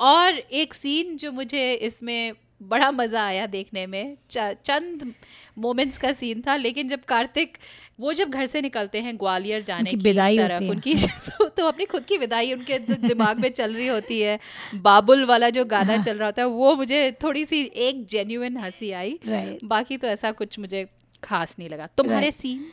और 0.00 0.38
एक 0.38 0.74
सीन 0.74 1.16
जो 1.16 1.32
मुझे 1.32 1.72
इसमें 1.72 2.32
बड़ा 2.62 2.90
मज़ा 2.90 3.26
आया 3.26 3.46
देखने 3.46 3.86
में 3.86 4.16
चंद 4.30 5.14
मोमेंट्स 5.58 5.98
का 5.98 6.12
सीन 6.12 6.42
था 6.46 6.56
लेकिन 6.56 6.88
जब 6.88 7.04
कार्तिक 7.04 7.58
वो 8.00 8.12
जब 8.12 8.30
घर 8.30 8.46
से 8.46 8.60
निकलते 8.60 9.00
हैं 9.00 9.16
ग्वालियर 9.16 9.62
जाने 9.62 9.90
की 9.90 9.96
विदाई 9.96 10.38
तरफ़ 10.38 10.62
उनकी 10.62 10.94
तो, 11.06 11.48
तो 11.48 11.66
अपनी 11.66 11.84
खुद 11.84 12.04
की 12.04 12.18
विदाई 12.18 12.52
उनके 12.52 12.78
दिमाग 12.78 13.38
में 13.38 13.48
चल 13.48 13.74
रही 13.74 13.86
होती 13.86 14.20
है। 14.20 14.38
बाबुल 14.74 15.24
वाला 15.24 15.50
जो 15.50 15.64
गाना 15.64 15.94
हाँ। 15.94 16.02
चल 16.02 16.16
रहा 16.16 16.26
होता 16.26 16.42
है 16.42 16.48
वो 16.48 16.74
मुझे 16.74 17.12
थोड़ी 17.22 17.44
सी 17.44 17.62
एक 17.62 18.06
जेन्यून 18.06 18.56
हँसी 18.56 18.90
आई। 18.90 19.18
बाकी 19.64 19.96
तो 19.96 20.08
ऐसा 20.08 20.32
कुछ 20.32 20.58
मुझे 20.58 20.88
खास 21.24 21.56
नहीं 21.58 21.68
लगा। 21.68 21.88
तुम्हारे 21.96 22.32
सीन 22.32 22.66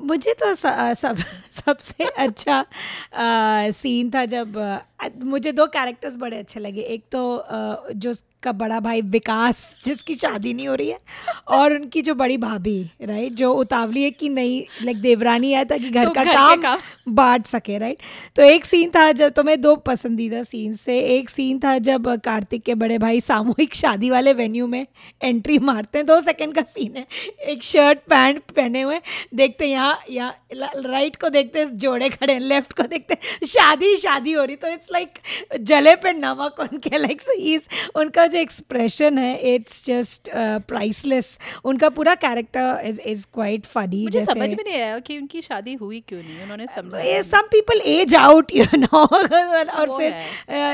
मुझे 0.00 0.32
तो 0.32 0.54
सब 0.94 1.16
सबसे 1.50 2.04
अच्छा 2.04 2.66
आ, 3.14 3.70
सीन 3.70 4.10
था 4.10 4.24
जब 4.24 4.80
मुझे 5.00 5.52
दो 5.52 5.66
कैरेक्टर्स 5.68 6.16
बड़े 6.16 6.38
अच्छे 6.38 6.60
लगे। 6.60 6.80
एक 6.82 7.04
तो 7.12 7.44
जो 7.92 8.10
उसका 8.10 8.52
बड़ा 8.52 8.78
भाई 8.80 9.00
विकास 9.02 9.58
जिसकी 9.84 10.14
शादी 10.14 10.52
नहीं 10.54 10.66
हो 10.68 10.74
रही 10.74 10.88
है 10.88 10.98
और 11.48 11.72
उनकी 11.72 12.02
जो 12.02 12.14
बड़ी 12.14 12.36
भाभी 12.38 12.80
राइट 13.02 13.32
जो 13.32 13.52
उतावली 13.52 14.02
है 14.02 14.10
कि 14.10 14.28
नहीं 14.28 14.60
लाइक 14.82 15.00
देवरानी 15.02 15.50
है 15.52 15.64
ताकि 15.64 15.90
घर 15.90 16.04
तो 16.04 16.10
का 16.10 16.24
घर 16.24 16.32
काम, 16.32 16.60
काम। 16.62 17.14
बांट 17.14 17.46
सके 17.46 17.78
राइट 17.78 17.98
तो 18.36 18.42
एक 18.42 18.64
सीन 18.64 18.90
था 18.96 19.10
जब 19.12 19.32
तो 19.32 19.42
मैं 19.44 19.60
दो 19.60 19.74
पसंदीदा 19.86 20.42
सीन 20.42 20.72
से 20.72 20.98
एक 21.16 21.30
सीन 21.30 21.58
था 21.58 21.76
जब 21.80 22.08
कार्तिक 22.24 22.62
के 22.62 22.74
बड़े 22.74 22.98
भाई 22.98 23.20
सामूहिक 23.20 23.74
शादी 23.74 24.10
वाले 24.10 24.32
वेन्यू 24.32 24.66
में 24.66 24.86
एंट्री 25.22 25.58
मारते 25.60 25.98
हैं 25.98 26.06
दो 26.06 26.20
सेकेंड 26.20 26.54
का 26.54 26.62
सीन 26.64 26.96
है। 26.96 27.06
एक 27.48 27.64
शर्ट 27.64 27.98
पैंट 28.08 28.42
पहने 28.50 28.82
हुए 28.82 29.00
देखते 29.34 29.66
यहाँ 29.66 29.98
यहाँ 30.10 30.34
राइट 30.52 31.16
को 31.16 31.28
देखते 31.30 31.66
जोड़े 31.76 32.08
खड़े 32.10 32.38
लेफ़्ट 32.38 32.72
को 32.72 32.82
देखते 32.84 33.46
शादी 33.46 33.96
शादी 33.96 34.32
हो 34.32 34.44
रही 34.44 34.56
तो 34.56 34.68
इट्स 34.68 34.87
लाइक 34.92 35.18
जले 35.60 35.94
पे 35.96 36.12
नमक 36.12 36.60
उनके 36.60 36.98
लाइक 36.98 37.22
उनका 37.96 38.26
जो 38.26 38.38
एक्सप्रेशन 38.38 39.18
है 39.18 39.54
इट्स 39.54 39.84
जस्ट 39.84 40.30
प्राइसलेस 40.68 41.38
उनका 41.64 41.88
पूरा 41.88 42.14
character 42.14 42.82
is 42.84 43.00
is 43.00 43.26
quite 43.34 43.66
funny 43.66 44.02
मुझे 44.04 44.24
समझ 44.26 44.48
में 44.50 44.64
नहीं 44.64 44.80
आया 44.80 44.98
कि 44.98 45.18
उनकी 45.18 45.42
शादी 45.42 45.74
हुई 45.74 46.00
क्यों 46.08 46.20
नहीं 46.20 46.42
उन्होंने 46.42 46.66
समझा 46.76 47.20
some 47.22 47.48
people 47.50 47.80
age 47.86 48.14
out 48.14 48.54
you 48.54 48.64
know 48.76 49.04
और 49.04 49.96
फिर 49.98 50.12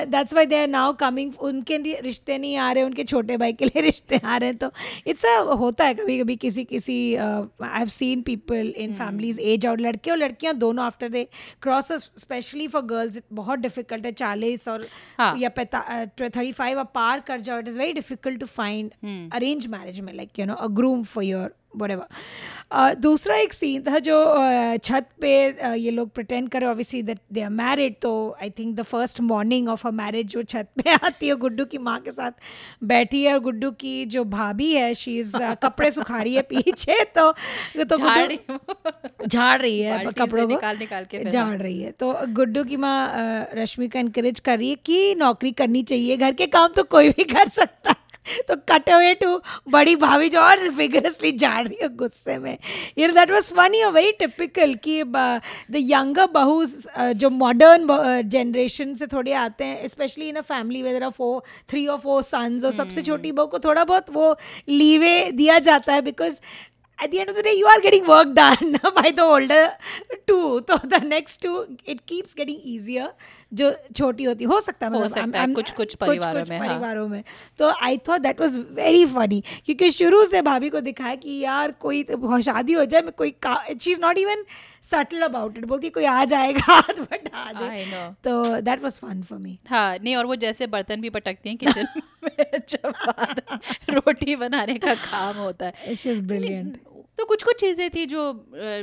that's 0.07 0.33
why 0.35 0.47
they 0.47 0.61
are 0.61 0.69
now 0.69 0.93
coming 0.93 1.33
उनके 1.41 1.79
लिए 1.79 2.01
रिश्ते 2.01 2.39
नहीं 2.39 2.57
आ 2.57 2.71
रहे 2.73 2.85
उनके 2.85 3.05
छोटे 3.05 3.37
भाई 3.37 3.53
के 3.53 3.65
लिए 3.65 3.83
रिश्ते 3.91 4.21
आ 4.25 4.37
रहे 4.37 4.49
हैं। 4.49 4.59
तो 4.59 4.71
इट्स 5.07 5.25
अ 5.25 5.37
होता 5.59 5.85
है 5.85 5.95
कभी 5.95 6.19
कभी 6.19 6.37
किसी 6.37 6.65
किसी 6.65 6.99
I 7.17 7.79
have 7.79 7.89
seen 7.89 8.23
people 8.23 8.73
in 8.77 8.93
families 8.95 9.41
age 9.41 9.67
out 9.67 9.81
लड़के 9.81 10.11
और 10.11 10.17
लड़कियाँ 10.17 10.55
दोनों 10.55 10.85
after 10.85 11.09
they 11.09 11.27
cross 11.63 11.93
specially 11.93 12.69
for 12.69 12.83
girls 12.83 13.19
बहुत 13.33 13.59
डिफ़िकल्ट 13.59 14.04
है 14.05 14.13
चालीस 14.13 14.69
और 14.69 14.87
हाँ. 15.19 15.37
या 15.39 15.51
थर्टी 15.59 16.53
फाइव 16.53 16.83
पार 16.95 17.21
कर 17.21 17.41
जाओ 17.41 17.59
it 17.59 17.69
is 17.69 17.79
very 17.79 17.93
difficult 17.93 18.41
to 18.41 18.47
find 18.47 18.91
arrange 19.33 19.67
marriage 19.67 20.01
में 20.01 20.13
like 20.13 20.39
you 20.39 20.47
know 20.47 20.55
a 20.55 20.67
groom 20.73 21.03
for 21.05 21.25
your 21.25 21.55
whatever. 21.83 22.07
Uh, 22.73 23.01
दूसरा 23.01 23.37
एक 23.37 23.53
सीन 23.53 23.83
था 23.83 23.99
जो 23.99 24.15
uh, 24.25 24.83
छत 24.83 25.09
पे 25.21 25.53
uh, 25.53 25.75
ये 25.75 25.91
लोग 25.91 26.11
प्रटेंड 26.11 26.49
करे 26.49 26.67
obviously 26.67 27.03
that 27.03 27.19
they 27.33 27.41
are 27.41 27.51
married 27.51 27.95
तो 28.03 28.37
I 28.43 28.51
think 28.51 28.77
the 28.77 28.83
first 28.83 29.21
morning 29.21 29.69
of 29.69 29.89
a 29.89 29.91
marriage 29.91 30.27
जो 30.27 30.43
छत 30.43 30.69
पे 30.83 30.91
आती 31.07 31.29
है 31.29 31.37
गुड्डू 31.37 31.65
की 31.65 31.79
माँ 31.79 31.99
के 32.01 32.11
साथ 32.11 32.33
बैठी 32.85 33.23
है 33.25 33.35
और 33.35 33.41
गुड्डू 33.41 33.71
की 33.71 34.05
जो 34.07 34.25
भाभी 34.25 34.73
है 34.75 34.95
शी 34.95 35.19
इज़ 35.19 35.37
uh, 35.37 35.57
कपड़े 35.63 35.91
सुखा 35.91 36.23
रही 36.23 36.35
है 36.35 36.43
पीछे 36.53 37.05
तो 37.05 37.33
तो 37.85 37.97
झाड़ 39.27 39.61
रही 39.63 39.81
है। 39.81 40.05
कपड़ों 40.05 40.47
को। 40.47 40.55
निकाल 40.55 40.79
निकाल 40.79 41.05
के 41.05 41.31
झाड़ 41.31 41.63
रही 41.63 41.83
है। 41.83 41.91
तो 41.91 42.15
गुड्डू 42.29 42.65
की 42.65 42.77
माँ 42.77 43.15
रश्मि 43.55 43.89
का 43.89 44.01
इनकरेज 44.01 44.41
कर 44.41 44.59
रही 44.59 44.71
है 44.71 44.75
कि 44.75 45.15
नौकरी 45.15 45.53
करनी 45.53 45.83
चाहिए 45.83 46.17
घर 46.17 46.33
के 46.33 46.47
काम 46.47 46.69
तो 46.69 46.83
कोई 46.83 47.11
भी 47.11 47.25
कर 47.25 47.49
सकता 47.49 47.91
है 47.91 48.04
तो 48.49 48.57
कट 48.57 48.91
अवे 48.91 49.15
टू 49.15 49.43
बड़ी 49.69 49.97
भाभी 49.97 50.29
जो 50.29 50.41
और 50.41 50.69
विगरसली 50.69 51.33
जा 51.33 51.61
रही 51.61 51.79
है 51.83 51.89
गुस्से 51.89 52.39
में। 52.39 52.59
ये 52.99 53.09
दैट 53.09 53.31
वाज 53.31 53.53
फनी 53.53 53.83
और 53.83 53.93
वेरी 53.93 54.13
टिपिकल 54.13 54.75
कि 54.75 55.03
द 55.05 55.41
यंगर 55.77 56.27
बहू 56.27 56.65
जो 56.99 57.31
मॉडर्न 57.31 57.87
जनरेशन 58.27 58.95
से 58.95 59.07
थोड़े 59.07 59.33
आते 59.33 59.65
हैं 59.65 59.89
specially 59.89 60.29
in 60.29 60.35
a 60.35 60.41
family 60.41 60.83
whether 60.83 61.09
four 61.09 61.43
three 61.71 61.87
और 61.87 61.99
फोर 61.99 62.23
सन्स 62.23 62.65
और 62.65 62.73
सबसे 62.73 63.01
hmm. 63.01 63.11
छोटी 63.11 63.33
बहू 63.33 63.47
को 63.47 63.59
थोड़ा 63.59 63.85
बहुत 63.85 64.07
वो 64.11 64.37
लीवे 64.69 65.31
दिया 65.33 65.59
जाता 65.59 65.93
है 65.93 66.03
because 66.03 66.41
at 66.99 67.11
the 67.11 67.19
end 67.21 67.29
of 67.29 67.37
the 67.37 67.43
day 67.43 67.53
you 67.53 67.67
are 67.67 67.81
getting 67.81 68.07
work 68.07 68.35
done 68.35 68.79
by 68.95 69.11
the 69.11 69.23
older 69.23 69.73
two. 70.27 70.63
so 70.67 70.77
the 70.77 71.01
next 71.01 71.43
two 71.43 71.77
it 71.85 72.07
keeps 72.07 72.35
getting 72.35 72.61
easier. 72.63 73.09
जो 73.55 73.71
छोटी 73.97 74.25
होती 74.25 74.45
हो 74.45 74.61
सकता 74.61 74.87
है 74.87 74.93
मतलब 74.93 75.35
है, 75.37 75.47
कुछ 75.55 75.71
कुछ 75.71 75.95
परिवारों 75.95 76.41
कुछ 76.41 76.51
में, 76.51 76.59
हाँ। 76.59 76.69
परिवारों 76.69 77.07
में। 77.09 77.23
तो 77.59 77.69
I 77.83 77.99
thought 77.99 78.21
that 78.21 78.41
was 78.41 78.59
very 78.73 79.05
funny 79.07 79.43
क्योंकि 79.67 79.91
शुरू 79.91 80.25
से 80.25 80.43
भाभी 80.43 80.71
को 80.71 80.81
दिखाया 80.81 81.15
कि 81.15 81.39
यार 81.41 81.73
कोई 81.81 82.03
तो 82.03 82.41
शादी 82.41 82.73
हो 82.73 82.85
जाए 82.85 83.01
मैं 83.01 83.13
कोई 83.19 83.35
she 83.81 83.91
is 83.91 84.01
not 84.01 84.19
even 84.19 84.45
subtle 84.83 85.23
about 85.23 85.59
it 85.59 85.65
बोलती 85.65 85.89
कोई 85.91 86.05
आ 86.05 86.25
जाएगा 86.25 86.61
हाथ 86.73 87.01
बटा 87.01 87.53
दे। 87.53 87.85
तो 88.25 88.61
that 88.61 88.83
was 88.83 88.99
fun 88.99 89.23
for 89.23 89.39
me 89.39 89.59
हाँ 89.69 89.99
नहीं 89.99 90.17
और 90.17 90.27
वो 90.27 90.37
जैसे 90.37 90.67
बर्तन 90.67 91.01
भी 91.01 91.11
पटकती 91.11 91.49
हैं 91.49 91.59
किचन 91.59 91.87
में 92.25 92.61
जब 92.69 92.93
रोटी 93.91 94.37
बनाने 94.37 94.79
का 94.79 94.95
काम 94.95 95.37
होता 95.37 95.67
है। 95.67 95.95
शी 95.95 96.11
वाज 96.11 96.21
ब्रिलियंट 96.21 96.79
तो 97.19 97.25
कुछ 97.25 97.43
कुछ 97.43 97.61
चीज़ें 97.61 97.89
थी 97.91 98.05
जो 98.07 98.23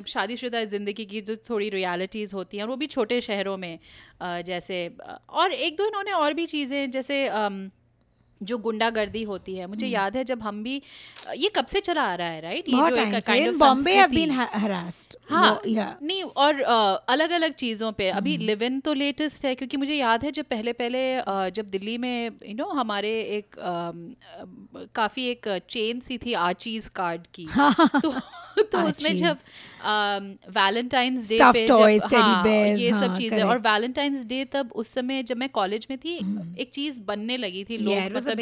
शादीशुदा 0.07 0.63
ज़िंदगी 0.65 1.05
की 1.05 1.21
जो 1.21 1.35
थोड़ी 1.49 1.69
रियलिटीज़ 1.69 2.35
होती 2.35 2.57
हैं, 2.57 2.63
वो 2.65 2.75
भी 2.75 2.87
छोटे 2.87 3.19
शहरों 3.21 3.57
में 3.57 3.79
जैसे 4.21 4.77
और 5.29 5.51
एक 5.53 5.77
दो 5.77 5.87
इन्होंने 5.87 6.11
और 6.13 6.33
भी 6.33 6.45
चीज़ें 6.45 6.91
जैसे 6.91 7.27
जो 8.43 8.57
गुंडागर्दी 8.59 9.23
होती 9.23 9.55
है। 9.55 9.67
मुझे 9.67 9.87
याद 9.87 10.17
है 10.17 10.23
जब 10.23 10.41
हम 10.43 10.61
भी 10.63 10.81
ये 11.35 11.49
कब 11.55 11.65
से 11.65 11.79
चला 11.81 12.03
आ 12.03 12.15
रहा 12.15 12.27
है 12.27 12.41
राइट 12.41 12.69
ये 12.69 12.75
जो 12.79 12.95
एक 12.97 13.13
kind 13.25 13.47
of 13.47 13.57
Bombay 13.57 13.93
have 13.93 14.09
been 14.09 14.31
harassed 14.31 15.15
हाँ 15.29 15.61
या 15.67 15.85
नहीं 16.01 16.23
और 16.23 16.61
अलग 16.61 17.31
अलग 17.31 17.53
चीज़ों 17.55 17.91
पे। 17.91 18.09
अभी 18.11 18.37
लिव 18.39 18.63
इन 18.63 18.79
तो 18.79 18.93
लेटेस्ट 18.95 19.45
है 19.45 19.53
क्योंकि 19.55 19.77
मुझे 19.77 19.93
याद 19.93 20.23
है 20.23 20.31
जब 20.31 20.45
पहले 20.45 20.73
पहले 20.73 21.01
जब 21.51 21.69
दिल्ली 21.69 21.97
में 21.97 22.31
यू 22.45 22.55
नो 22.55 22.69
हमारे 22.71 23.11
एक 23.37 23.55
काफ़ी 24.95 25.25
एक 25.27 25.47
चेन 25.69 25.99
सी 25.99 26.17
थी 26.17 26.33
आचीज 26.41 26.87
कार्ड 26.95 27.27
की। 27.33 27.47
तो 27.95 28.13
तो 28.71 28.77
उसमें 28.87 29.15
जब 29.15 29.37
वैलेंटाइंस 30.49 31.29
डे 31.29 31.37
पे 31.53 31.67
toys, 31.67 32.07
जब 32.07 32.17
हाँ, 32.17 32.43
bears, 32.43 32.79
ये 32.79 32.91
सब 32.91 32.95
हाँ, 32.95 33.17
चीज़ें 33.17 33.43
और. 33.43 33.57
वैलेंटाइंस 33.57 34.25
डे 34.25 34.45
तब 34.45 34.71
उस 34.75 34.87
समय 34.87 35.23
जब 35.23 35.37
मैं 35.37 35.49
कॉलेज 35.49 35.87
में 35.89 35.97
थी 35.99 36.15
एक 36.59 36.71
चीज़ 36.71 36.99
बनने 37.01 37.37
लगी 37.37 37.63
थी 37.63 37.77
लोग 37.77 37.93
मतलब. 38.15 38.37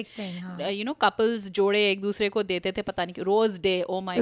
यू 0.69 0.83
नो 0.83 0.93
कपल्स 0.93 1.49
जोड़े 1.49 1.91
एक 1.91 2.01
दूसरे 2.01 2.29
को 2.29 2.43
देते 2.43 2.71
थे 2.71 2.81
पता 2.81 3.05
नहीं 3.05 3.23
रोज 3.23 3.59
डे 3.59 3.81
ओ 3.81 4.01
माय 4.01 4.19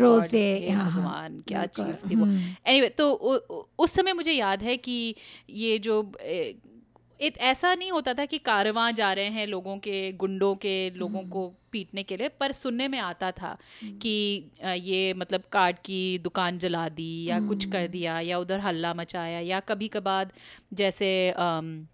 हाँ, 0.71 0.91
हाँ. 0.91 0.91
भगवान 0.91 1.43
क्या 1.47 1.65
चीज़ 1.65 2.11
थी 2.11 2.15
वो 2.15 2.25
एनीवे 2.67 2.89
तो 2.89 3.11
उ- 3.11 3.57
उ- 3.57 3.63
उस 3.79 3.91
समय 3.91 4.13
मुझे 4.13 4.31
याद 4.31 4.63
है 4.63 4.77
कि 4.77 5.15
ये 5.49 5.79
जो 5.79 6.11
एक 7.21 7.37
ऐसा 7.49 7.73
नहीं 7.75 7.91
होता 7.91 8.13
था 8.13 8.25
कि 8.31 8.37
कारवां 8.37 8.93
जा 8.95 9.11
रहे 9.13 9.29
हैं 9.37 9.45
लोगों 9.47 9.77
के 9.87 10.11
गुंडों 10.23 10.53
के 10.55 10.73
लोगों 10.95 11.23
को 11.29 11.47
पीटने 11.71 12.03
के 12.03 12.17
लिए 12.17 12.29
पर 12.39 12.51
सुनने 12.51 12.87
में 12.87 12.97
आता 12.99 13.31
था 13.39 13.57
कि 14.01 14.13
ये 14.89 15.13
मतलब 15.17 15.43
कार्ड 15.51 15.77
की 15.85 16.01
दुकान 16.23 16.57
जला 16.59 16.87
दी 16.99 17.11
या 17.29 17.39
कुछ 17.47 17.65
कर 17.71 17.87
दिया 17.87 18.19
या 18.19 18.39
उधर 18.39 18.59
हल्ला 18.59 18.93
मचाया 18.93 19.39
या 19.39 19.59
कभी 19.69 19.87
कभार 19.97 20.31
जैसे 20.73 21.09
अम, 21.31 21.85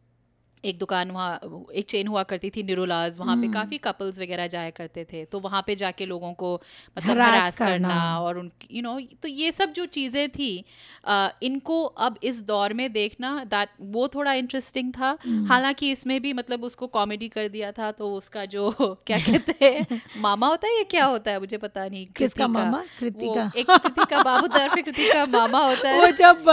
एक 0.65 0.78
दुकान 0.80 1.12
वहाँ 1.12 1.67
एक 1.73 1.86
चेन 1.89 2.08
हुआ 2.08 2.23
करती 2.23 2.49
थी 2.49 2.63
निरोलाज 2.63 3.19
वहाँ 3.19 3.36
पे 3.38 3.47
काफ़ी 3.47 3.78
कपल्स 3.78 4.19
वगैरह 4.19 4.47
जाया 4.47 4.69
करते 4.69 5.06
थे 5.06 5.26
तो 5.26 5.39
वहाँ 5.39 5.63
पे 5.67 5.76
जाके 5.76 6.06
लोगों 6.06 6.34
को 6.34 6.62
मतलब 6.97 7.15
Harass 7.17 7.32
हरास 7.32 7.58
करना 7.58 7.71
करना। 7.71 8.19
और 8.19 8.38
उन 8.38 8.52
यू 8.71 8.82
नो 8.82 8.99
तो 9.21 9.28
ये 9.28 9.52
सब 9.52 9.71
जो 9.73 9.86
चीज़ें 9.86 10.30
थी 10.30 10.65
अ, 11.06 11.30
इनको 11.43 11.84
अब 11.84 12.17
इस 12.23 12.41
दौर 12.41 12.73
में 12.73 12.91
देखना 12.93 13.43
दैट 13.43 13.69
वो 13.82 14.08
थोड़ा 14.08 14.34
इंटरेस्टिंग 14.34 14.93
था 14.93 15.17
हालाँकि 15.47 15.91
इसमें 15.91 16.21
भी 16.21 16.34
मतलब 16.34 16.63
उसको 16.63 16.88
कॉमेडी 16.88 17.28
कर 17.30 17.47
दिया 17.47 17.71
था 17.71 17.91
तो 17.91 18.13
उसका 18.15 18.45
जो 18.45 18.69
क्या 19.08 19.17
कहते 19.17 19.56
हैं 19.65 20.02
मामा 20.17 20.47
होता 20.47 20.67
है 20.67 20.78
या 20.78 20.84
क्या 20.84 21.06
होता 21.06 21.32
है 21.32 21.39
मुझे 21.39 21.58
पता 21.58 21.88
नहीं 21.88 22.06
किसका 22.15 22.47
मामा? 22.47 22.84
कृतिका। 22.99 23.52
एक 23.56 23.71
कृतिका 23.71 24.23
बाबू 24.23 24.41
होता 24.41 24.60
है 24.60 24.82
कृतिका 24.82 25.26
मामा 25.26 25.60
होता 25.67 25.89
है 25.89 25.99
वो 26.02 26.08
जब 26.12 26.43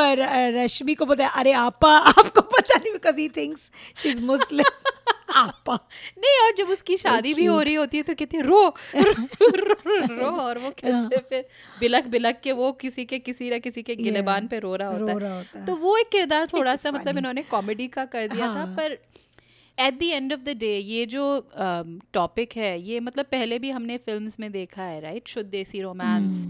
रश्मि 0.57 0.95
को 0.95 1.07
बोलता 1.07 1.25
है 1.25 1.31
अरे 1.37 1.53
आपा 1.53 1.89
आपको 1.99 2.41
पता 2.41 2.79
नहीं 2.79 2.93
बिकॉज़ 2.93 3.19
ही 3.19 3.29
थिंक्स 3.29 3.71
मुस्लिम। 4.07 4.65
आपा। 5.37 5.75
नहीं 6.19 6.47
और 6.47 6.55
जब 6.57 6.69
उसकी 6.69 6.97
शादी 6.97 7.35
भी 7.35 7.45
हो 7.45 7.61
रही 7.63 7.75
होती 7.75 7.97
है 7.97 8.03
तो 8.03 8.15
कहती 8.15 8.37
है 8.37 8.43
रो 8.43 8.75
रो, 8.97 10.07
रो 10.17 10.27
और 10.43 10.59
वो 10.59 10.71
कैसे 10.71 11.19
फिर 11.19 11.45
बिलक 11.81 12.07
बिलक 12.07 12.41
के 12.45 12.53
वो 12.53 12.73
किसी 12.73 13.05
के 13.05 13.19
किसी 13.19 13.51
ना 13.51 13.59
किसी 13.59 13.83
के 13.83 13.97
गिलेबान 13.97 14.47
पे 14.47 14.59
रो 14.59 14.77
रहा 14.77 14.97
रो 14.97 15.09
होता 15.09 15.27
है। 15.27 15.45
है। 15.57 15.67
तो 15.67 15.77
वो 15.77 15.97
एक 15.97 16.09
किरदार 16.09 16.47
थोड़ा 16.47 16.77
सा 16.77 16.91
मतलब 16.93 17.19
इन्होंने 17.19 17.43
कॉमेडी 17.43 17.89
का 17.89 18.05
कर 18.05 18.27
दिया 18.27 18.47
था 18.47 18.51
हाँ। 18.51 18.67
पर 18.67 18.99
at 19.79 19.99
the 19.99 20.03
end 20.03 20.33
of 20.33 20.41
the 20.41 20.49
day 20.49 20.77
ये 20.79 21.07
जो 21.07 21.49
टॉपिक 22.15 22.53
है 22.57 22.81
ये 22.83 23.01
मतलब 23.01 23.25
पहले 23.25 23.59
भी 23.59 23.71
हमने 23.71 23.99
फिल्म्स 23.99 24.41
में 24.41 24.53
देखा 24.53 24.83
है 24.83 25.01
राइट 25.01 25.29
शुद्ध 25.29 25.51
देसी 25.51 25.81
रोमांस 25.81 26.45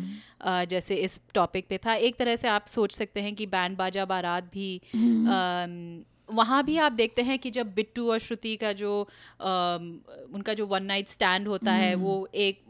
जैसे 0.46 0.94
इस 0.96 1.20
टॉपिक 1.34 1.66
पे 1.68 1.78
था। 1.78 1.94
एक 1.94 2.16
तरह 2.16 2.36
से 2.36 2.48
आप 2.48 2.66
सोच 2.66 2.92
सकते 2.92 3.20
हैं 3.20 3.34
कि 3.34 3.46
बैंड 3.46 3.76
बाजा 3.76 4.04
बारात 4.04 4.44
भी 4.44 4.80
अम, 4.94 6.04
वहाँ 6.32 6.62
भी 6.64 6.76
आप 6.78 6.92
देखते 6.92 7.22
हैं 7.22 7.38
कि 7.38 7.50
जब 7.50 7.74
बिट्टू 7.74 8.10
और 8.12 8.18
श्रुति 8.18 8.56
का 8.56 8.72
जो 8.72 9.00
अम, 9.40 9.98
उनका 10.34 10.54
जो 10.54 10.66
वन 10.66 10.84
नाइट 10.84 11.08
स्टैंड 11.08 11.48
होता 11.48 11.72
है 11.72 11.94
वो 11.94 12.28
एक 12.34 12.62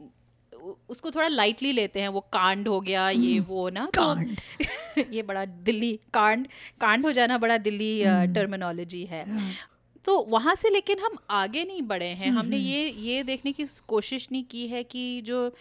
उसको 0.89 1.11
थोड़ा 1.11 1.29
लाइटली 1.29 1.73
लेते 1.73 2.01
हैं 2.01 2.09
वो 2.09 2.21
कांड 2.21 2.69
हो 2.69 2.81
गया 2.81 3.09
ये 3.11 3.39
वो 3.41 3.69
ना 3.71 3.89
कांड। 3.95 4.37
तो 4.37 5.01
ये 5.13 5.23
बड़ा 5.23 5.45
दिल्ली 5.45 5.99
कांड 6.15 6.47
कांड 6.81 7.05
हो 7.07 7.13
जाना 7.13 7.39
बड़ा 7.39 7.57
दिल्ली 7.59 8.03
टर्मिनोलॉजी 8.35 9.05
है। 9.05 9.25
तो 10.05 10.19
वहाँ 10.29 10.55
से 10.55 10.71
लेकिन 10.71 10.99
हम 10.99 11.17
आगे 11.31 11.65
नहीं 11.65 11.83
बढ़े 11.83 12.07
हैं 12.07 12.31
हमने 12.31 12.57
ये 12.57 12.89
ये 12.91 13.23
देखने 13.23 13.53
की 13.53 13.67
कोशिश 13.89 14.29
नहीं 14.33 14.45
की 14.45 14.67
है 14.69 14.83
कि 14.85 15.21
जो 15.27 15.53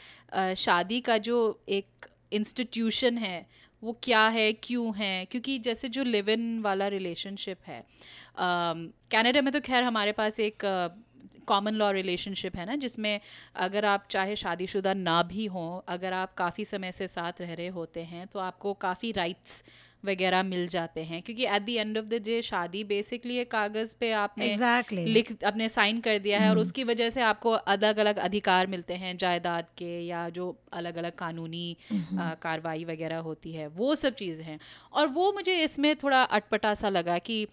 शादी 0.57 0.99
का 1.01 1.17
जो 1.17 1.38
एक 1.69 2.07
इंस्टीट्यूशन 2.33 3.17
है 3.17 3.45
वो 3.84 3.98
क्या 4.04 4.28
है, 4.28 4.52
क्यों 4.54 4.96
है? 4.96 5.26
क्योंकि 5.26 5.58
जैसे 5.60 5.89
जो 5.89 6.04
लिव 6.04 6.30
इन 6.30 6.60
वाला 6.62 6.88
रिलेशनशिप 6.88 7.58
है 7.68 7.84
कनाडा 9.12 9.42
में 9.42 9.52
तो 9.54 9.60
खैर 9.60 9.84
हमारे 9.84 10.12
पास 10.12 10.39
एक 10.39 10.63
कॉमन 11.48 11.74
लॉ 11.74 11.89
रिलेशनशिप 11.92 12.56
है 12.56 12.65
ना, 12.65 12.76
जिसमें 12.76 13.20
अगर 13.58 13.86
आप 13.86 14.08
चाहे 14.12 14.36
शादीशुदा 14.36 14.94
ना 14.94 15.22
भी 15.24 15.46
हों, 15.46 15.82
अगर 15.88 16.13
आप 16.13 16.34
काफ़ी 16.34 16.65
समय 16.65 16.92
से 16.92 17.08
साथ 17.08 17.42
रह 17.42 17.54
रहे 17.54 17.68
होते 17.70 18.04
हैं 18.04 18.28
तो 18.28 18.39
आपको 18.39 18.74
काफ़ी 18.82 19.12
राइट्स 19.12 19.63
वगैरह 20.05 20.43
मिल 20.43 20.67
जाते 20.67 21.03
हैं 21.03 21.21
क्योंकि 21.21 21.45
at 21.45 21.62
the 21.62 21.69
end 21.69 21.97
of 21.97 22.05
the 22.05 22.21
day 22.23 22.41
शादी 22.41 22.83
बेसिकली 22.83 23.38
एक 23.38 23.51
कागज़ 23.51 23.95
पे 23.99 24.12
आपने 24.12 24.47
Exactly. 24.55 25.05
लिख 25.07 25.31
अपने 25.43 25.69
साइन 25.69 25.99
कर 25.99 26.19
दिया 26.19 26.39
है 26.39 26.49
और 26.49 26.57
उसकी 26.57 26.83
वजह 26.83 27.09
से 27.09 27.21
आपको 27.21 27.51
अलग 27.51 27.97
अलग 27.97 28.17
अधिकार 28.19 28.67
मिलते 28.67 28.93
हैं 28.93 29.17
जायदाद 29.17 29.67
के 29.77 29.99
या 30.05 30.29
जो 30.29 30.57
अलग 30.73 30.97
अलग 30.97 31.15
कानूनी 31.15 31.77
hmm. 31.93 32.19
कार्रवाई 32.41 32.83
वगैरह 32.83 33.17
होती 33.19 33.51
है 33.51 33.67
वो 33.67 33.95
सब 33.95 34.15
चीज़ें 34.15 34.45
हैं 34.45 34.59
और 34.93 35.07
वो 35.07 35.31
मुझे 35.33 35.63
इसमें 35.63 35.95
थोड़ा 35.95 36.23
अटपटा 36.23 36.73
सा 36.73 36.89
लगा 36.89 37.17
कि 37.17 37.47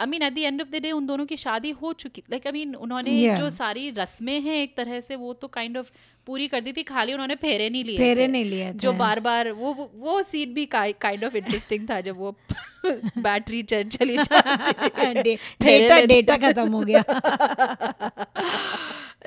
I 0.00 0.06
mean 0.06 0.22
at 0.22 0.32
the 0.32 0.38
end 0.38 0.62
of 0.62 0.68
the 0.68 0.76
day 0.76 0.92
उन 0.92 1.06
दोनों 1.06 1.26
की 1.26 1.36
शादी 1.36 1.70
हो 1.70 1.92
चुकी 1.92 2.22
लाइक 2.30 2.46
आई 2.46 2.52
मीन 2.52 2.74
उन्होंने 2.74 3.16
Yeah. 3.16 3.38
जो 3.38 3.50
सारी 3.50 3.90
रस्में 3.90 4.40
हैं 4.40 4.54
एक 4.54 4.76
तरह 4.76 5.00
से 5.00 5.16
वो 5.16 5.32
तो 5.32 5.48
काइंड 5.48 5.76
kind 5.76 5.86
ऑफ़ 5.86 5.92
of 5.92 5.98
पूरी 6.26 6.48
कर 6.48 6.60
दी 6.60 6.72
थी 6.72 6.82
खाली 6.82 7.12
उन्होंने 7.12 7.34
फेरे 7.34 7.70
नहीं 7.70 7.84
लिए 7.84 7.98
फेरे 7.98 8.26
नहीं 8.26 8.44
लिए 8.44 8.72
जो 8.72 8.92
बार 8.92 9.20
बार 9.20 9.50
वो 9.50 9.90
वो 9.94 10.22
सीन 10.22 10.54
भी 10.54 10.66
काइंड 10.66 11.24
ऑफ़ 11.24 11.36
इंटरेस्टिंग 11.36 11.90
था 11.90 12.00
जब 12.00 12.16
वो 12.16 12.36
बैटरी 13.18 13.62
चल 13.62 13.84
चली 13.84 14.16
डेटा 14.16 16.00
डेटा 16.00 16.36
खत्म 16.36 16.72
हो 16.72 16.80
गया। 16.80 17.02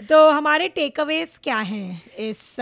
तो 0.10 0.30
हमारे 0.30 0.68
टेक 0.68 1.00
अवेज 1.00 1.40
क्या 1.44 1.58
हैं 1.58 2.16
इस 2.16 2.56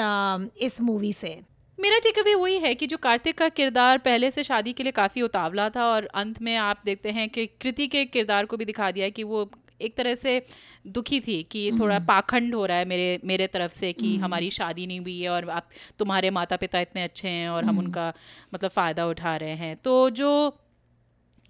इस 0.61 0.81
मूवी 0.81 1.13
से? 1.13 1.39
मेरा 1.79 1.97
टेक 1.99 2.19
अवे 2.19 2.33
वही 2.35 2.57
है 2.59 2.75
कि 2.75 2.87
जो 2.87 2.97
कार्तिक 2.97 3.37
का 3.37 3.49
किरदार 3.49 3.97
पहले 3.97 4.31
से 4.31 4.43
शादी 4.43 4.73
के 4.73 4.83
लिए 4.83 4.91
काफ़ी 4.91 5.21
उतावला 5.21 5.69
था 5.69 5.85
और 5.85 6.05
अंत 6.15 6.41
में 6.41 6.55
आप 6.55 6.79
देखते 6.85 7.11
हैं 7.11 7.29
कि 7.29 7.45
कृति 7.61 7.87
के 7.87 8.05
किरदार 8.05 8.45
को 8.45 8.57
भी 8.57 8.65
दिखा 8.65 8.91
दिया 8.91 9.05
है 9.05 9.11
कि 9.11 9.23
वो 9.23 9.49
एक 9.81 9.95
तरह 9.97 10.15
से 10.15 10.41
दुखी 10.87 11.19
थी 11.19 11.41
कि 11.43 11.71
थोड़ा 11.79 11.99
पाखंड 11.99 12.55
हो 12.55 12.65
रहा 12.65 12.77
है 12.77 12.85
मेरे 12.85 13.19
मेरे 13.25 13.47
तरफ़ 13.47 13.71
से 13.71 13.91
कि 13.93 14.15
हमारी 14.17 14.49
शादी 14.51 14.87
नहीं 14.87 14.99
हुई 14.99 15.19
है 15.21 15.29
और 15.29 15.49
आप 15.49 15.69
तुम्हारे 15.99 16.29
माता 16.29 16.55
पिता 16.55 16.79
इतने 16.79 17.03
अच्छे 17.03 17.27
हैं 17.27 17.49
और 17.49 17.65
हम 17.65 17.77
उनका 17.79 18.13
मतलब 18.53 18.71
फ़ायदा 18.71 19.05
उठा 19.07 19.35
रहे 19.35 19.55
हैं। 19.55 19.75
तो 19.75 20.09
जो 20.09 20.31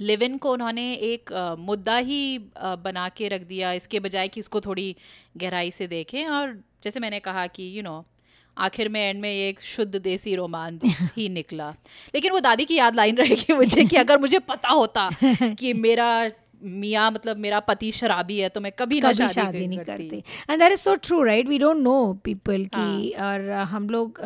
लिव 0.02 0.24
इन 0.24 0.38
को 0.38 0.52
उन्होंने 0.52 0.94
एक 0.94 1.34
अ, 1.34 1.56
मुद्दा 1.56 1.98
ही 1.98 2.38
अ, 2.58 2.76
बना 2.76 3.10
के 3.10 3.28
रख 3.28 3.42
दिया 3.42 3.72
इसके 3.74 4.00
बजाय 4.00 4.28
कि 4.28 4.40
इसको 4.40 4.62
थोड़ी 4.62 4.96
गहराई 5.38 5.72
से 5.72 5.88
देखें 5.88 6.26
और 6.28 6.64
जैसे 6.84 7.00
मैंने 7.00 7.20
कहा 7.20 7.48
कि 7.48 7.64
यू 7.64 7.82
you 7.82 7.84
नो 7.84 7.98
know, 8.00 8.17
आखिर 8.58 8.90
में 8.90 9.10
एंड 9.10 9.22
में 9.22 9.34
ये 9.34 9.50
एक 9.50 9.62
शुद्ध 9.62 9.96
देसी 9.96 10.36
रोमांस 10.36 11.12
ही 11.18 11.30
निकला। 11.38 11.70
लेकिन 12.16 12.32
वो 12.32 12.40
दादी 12.40 12.66
की 12.66 12.76
याद 12.76 12.96
लाइन 12.96 13.16
रहेगी 13.16 13.54
मुझे 13.54 13.86
कि 13.86 13.96
अगर 13.96 14.20
मुझे 14.20 14.40
पता 14.40 14.70
होता 14.70 15.10
कि 15.44 15.74
मेरा 15.74 16.32
मियाँ 16.64 17.12
मतलब 17.12 17.38
मेरा 17.38 17.60
पति 17.60 17.92
शराबी 17.92 18.40
है 18.40 18.50
तो 18.50 18.62
मैं 18.62 18.72
कभी 18.72 19.00
कभी 19.00 19.20
ना 19.20 19.28
शादी 19.28 19.68
नहीं 19.68 19.80
करती। 19.80 20.24
And 20.50 20.60
that 20.60 20.72
is 20.72 20.80
so 20.80 20.96
true 20.96 21.24
right 21.24 21.48
we 21.48 21.60
don't 21.60 21.78
know 21.78 22.14
people 22.14 22.66
की 22.66 23.10
और 23.10 23.64
uh, 23.64 23.70
हम 23.70 23.90
लोग 23.90 24.20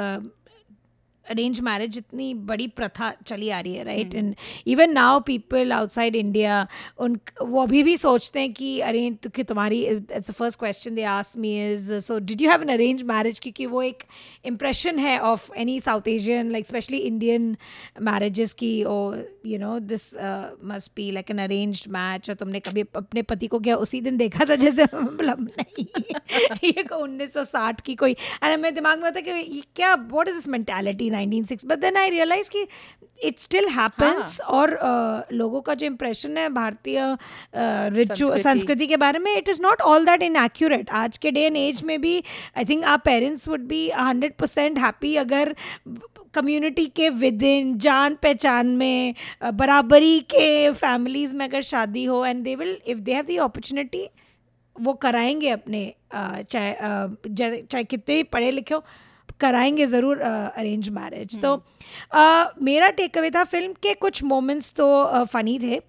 अरेंज 1.30 1.60
मैरिज 1.60 1.98
इतनी 1.98 2.34
बड़ी 2.44 2.68
प्रथा 2.68 3.14
चली 3.26 3.50
आ 3.50 3.60
रही 3.60 3.74
है 3.74 3.84
right 3.84 4.14
and 4.16 4.36
even 4.68 4.92
now 4.92 5.20
people 5.20 5.72
outside 5.72 6.16
India 6.16 6.66
उन 6.98 7.20
वो 7.42 7.62
अभी 7.64 7.84
भी 7.84 7.96
सोचते 7.98 8.40
हैं 8.40 8.54
कि 8.54 8.80
अरेंज 8.80 9.18
तो 9.24 9.30
कि 9.30 9.44
तुम्हारी 9.44 9.82
it's 9.86 10.32
first 10.32 10.60
question 10.60 10.96
they 10.96 11.04
ask 11.04 11.40
me 11.40 11.54
is 11.74 11.94
so 12.00 12.20
did 12.20 12.42
you 12.42 12.50
have 12.50 12.62
an 12.62 12.70
arrange 12.70 13.04
marriage 13.04 13.40
क्योंकि 13.40 13.66
वो 13.66 13.82
एक 13.82 14.04
इम्प्रेशन 14.46 15.00
है 15.00 15.18
of 15.20 15.50
any 15.58 15.80
South 15.80 16.08
Asian 16.08 16.52
like 16.52 16.68
specially 16.68 16.98
Indian 16.98 17.56
marriages 18.02 18.54
की 18.54 18.72
ओ 18.84 18.98
you 19.46 19.60
know 19.60 19.80
this 19.86 20.08
must 20.64 20.92
be 20.96 21.10
like 21.12 21.32
an 21.32 21.38
arrange 21.38 21.84
match 21.90 22.30
और 22.30 22.36
तुमने 22.36 22.60
कभी 22.60 22.86
अपने 22.96 23.22
पति 23.22 23.48
को 23.48 23.60
क्या 23.60 23.76
उसी 23.78 24.02
दिन 24.02 24.18
देखा 24.18 24.46
था 24.50 24.56
जैसे 24.56 24.84
मतलब 24.84 25.50
नहीं। 25.60 25.86
ये 26.64 26.84
उन्नीस 26.96 27.34
सौ 27.34 27.44
साठ 27.44 27.82
की 27.82 27.96
कोई 27.96 28.16
अरे 28.42 28.58
मेरे 28.58 28.76
दिमाग 28.76 28.98
में 28.98 29.06
होता 29.06 29.20
कि 29.20 29.64
क्या 29.76 29.94
what 30.10 30.28
is 30.28 30.36
this 30.36 30.48
mentality 30.48 31.10
1996 31.12 31.66
but 31.66 31.80
then 31.80 31.98
I 31.98 32.10
realise 32.10 32.50
कि 32.50 32.68
इट 33.24 33.40
स्टिल 33.40 33.68
हैपेंस 33.68 34.40
और 34.42 34.70
uh, 34.70 35.34
लोगों 35.34 35.62
का 35.62 35.74
जो 35.74 35.86
इम्प्रेशन 35.86 36.38
है 36.38 36.50
भारतीय 36.50 37.18
रिचु 37.56 38.38
संस्कृति। 38.38 38.88
के 38.88 38.98
बारे 38.98 39.20
में 39.20 39.36
it 39.38 39.50
is 39.50 39.62
not 39.62 39.82
all 39.82 40.06
that 40.06 40.22
in 40.22 40.36
accurate 40.36 40.90
आज 40.90 41.18
के 41.18 41.32
डे 41.32 41.42
एंड 41.42 41.58
एज 41.58 41.84
में 41.84 42.02
भी 42.02 42.24
I 42.58 42.66
think 42.66 42.86
our 42.86 42.98
parents 42.98 43.48
would 43.50 43.68
be 43.68 43.90
hundred 43.90 44.34
percent 44.34 44.80
happy 44.80 45.16
अगर 45.16 45.56
कम्युनिटी 46.34 46.86
के 46.86 47.10
विद 47.10 47.44
इन 47.44 47.78
जान 47.78 48.16
पहचान 48.16 48.68
में 48.68 49.16
बराबरी 49.54 50.20
के 50.20 50.72
फैमिलीज़ 50.72 51.36
में 51.36 51.46
अगर 51.46 51.62
शादी 51.62 52.04
हो 52.06 52.26
and 52.26 52.44
they 52.44 52.56
will 52.56 52.78
if 52.88 53.00
they 53.00 53.14
have 53.14 53.26
the 53.26 53.38
opportunity 53.38 54.08
वो 54.82 54.94
कराएँगे 54.94 55.50
अपने 55.50 55.94
चाहे 56.16 56.74
चाहे 57.62 57.84
कितने 57.84 58.16
भी 58.16 58.24
पढ़े 58.24 58.52
लिखे 58.52 58.74
हो। 58.74 58.84
कराएँगे 59.42 59.86
ज़रूर 59.88 60.20
अरेंज 60.22 60.90
मैरिज 60.90 61.40
तो 61.42 61.56
uh, 61.56 62.46
मेरा 62.64 62.90
टेक 63.00 63.18
अवे 63.18 63.30
था 63.32 63.44
फ़िल्म 63.46 63.74
के 63.84 63.94
कुछ 64.02 64.24
मोमेंट्स 64.24 64.74
तो 64.74 64.88
फ़नी 65.34 65.58
थे 65.60 65.80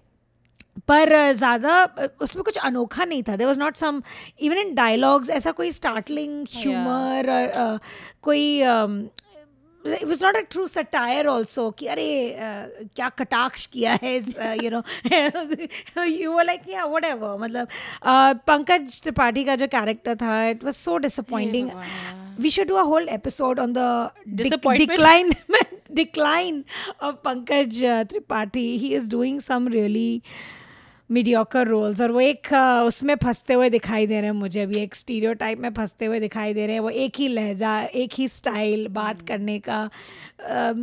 पर 0.87 1.11
ज़्यादा 1.33 1.83
उसमें 2.21 2.43
कुछ 2.43 2.57
अनोखा 2.57 3.05
नहीं 3.05 3.23
था. 3.23 3.35
There 3.35 3.47
was 3.47 3.59
not 3.59 3.75
some 3.75 4.01
even 4.41 4.57
in 4.57 4.73
dialogues 4.75 5.29
ऐसा 5.29 5.51
कोई 5.51 5.71
स्टार्टलिंग 5.71 6.45
ह्यूमर 6.53 7.29
और 7.31 7.79
कोई 8.21 8.43
it 9.83 10.03
was 10.03 10.23
not 10.25 10.35
a 10.35 10.39
true 10.51 10.65
satire 10.67 11.27
also 11.27 11.69
कि 11.71 11.87
अरे 11.87 12.09
uh, 12.31 12.89
क्या 12.95 13.09
कटाक्ष 13.09 13.65
किया 13.65 13.97
है 14.03 14.15
यू 14.63 14.69
नो 14.71 16.03
यू 16.03 16.31
वो 16.31 16.41
लाइक 16.41 16.69
या 16.69 16.85
वट 16.85 17.05
एवर 17.05 17.37
मतलब 17.39 17.67
पंकज 18.47 19.01
त्रिपाठी 19.03 19.43
का 19.43 19.55
जो 19.55 19.67
कैरेक्टर 19.67 20.15
था 20.15 20.45
it 20.47 20.63
was 20.63 20.75
so 20.75 20.97
disappointing 20.97 21.69
we 22.37 22.49
should 22.49 22.67
do 22.67 22.77
a 22.77 22.83
whole 22.83 23.05
episode 23.09 23.59
on 23.59 23.73
the 23.73 24.11
decline 24.35 25.31
decline 25.93 26.65
of 26.99 27.21
Pankaj 27.23 27.83
uh, 27.83 28.03
Tripathi. 28.05 28.79
He 28.79 28.93
is 28.95 29.07
doing 29.07 29.39
some 29.39 29.67
really 29.67 30.23
mediocre 31.09 31.67
roles 31.67 32.01
और 32.01 32.11
वो 32.11 32.19
एक 32.21 32.47
उसमें 32.87 33.15
फंसते 33.15 33.53
हुए 33.53 33.69
दिखाई 33.69 34.07
दे 34.07 34.15
रहे 34.15 34.25
हैं 34.25 34.31
मुझे 34.31 34.65
भी 34.65 34.77
एक 34.79 34.95
स्टीरियो 34.95 35.33
टाइप 35.33 35.59
में 35.59 35.69
फंसते 35.73 36.05
हुए 36.05 36.19
दिखाई 36.19 36.53
दे 36.53 36.65
रहे 36.65 36.75
हैं। 36.75 36.79
वो 36.79 36.89
एक 36.89 37.17
ही 37.17 37.27
लहजा 37.27 37.79
एक 37.81 38.13
ही 38.17 38.27
स्टाइल 38.27 38.87
बात 38.87 39.17
hmm. 39.17 39.27
करने 39.27 39.59
का 39.59 39.89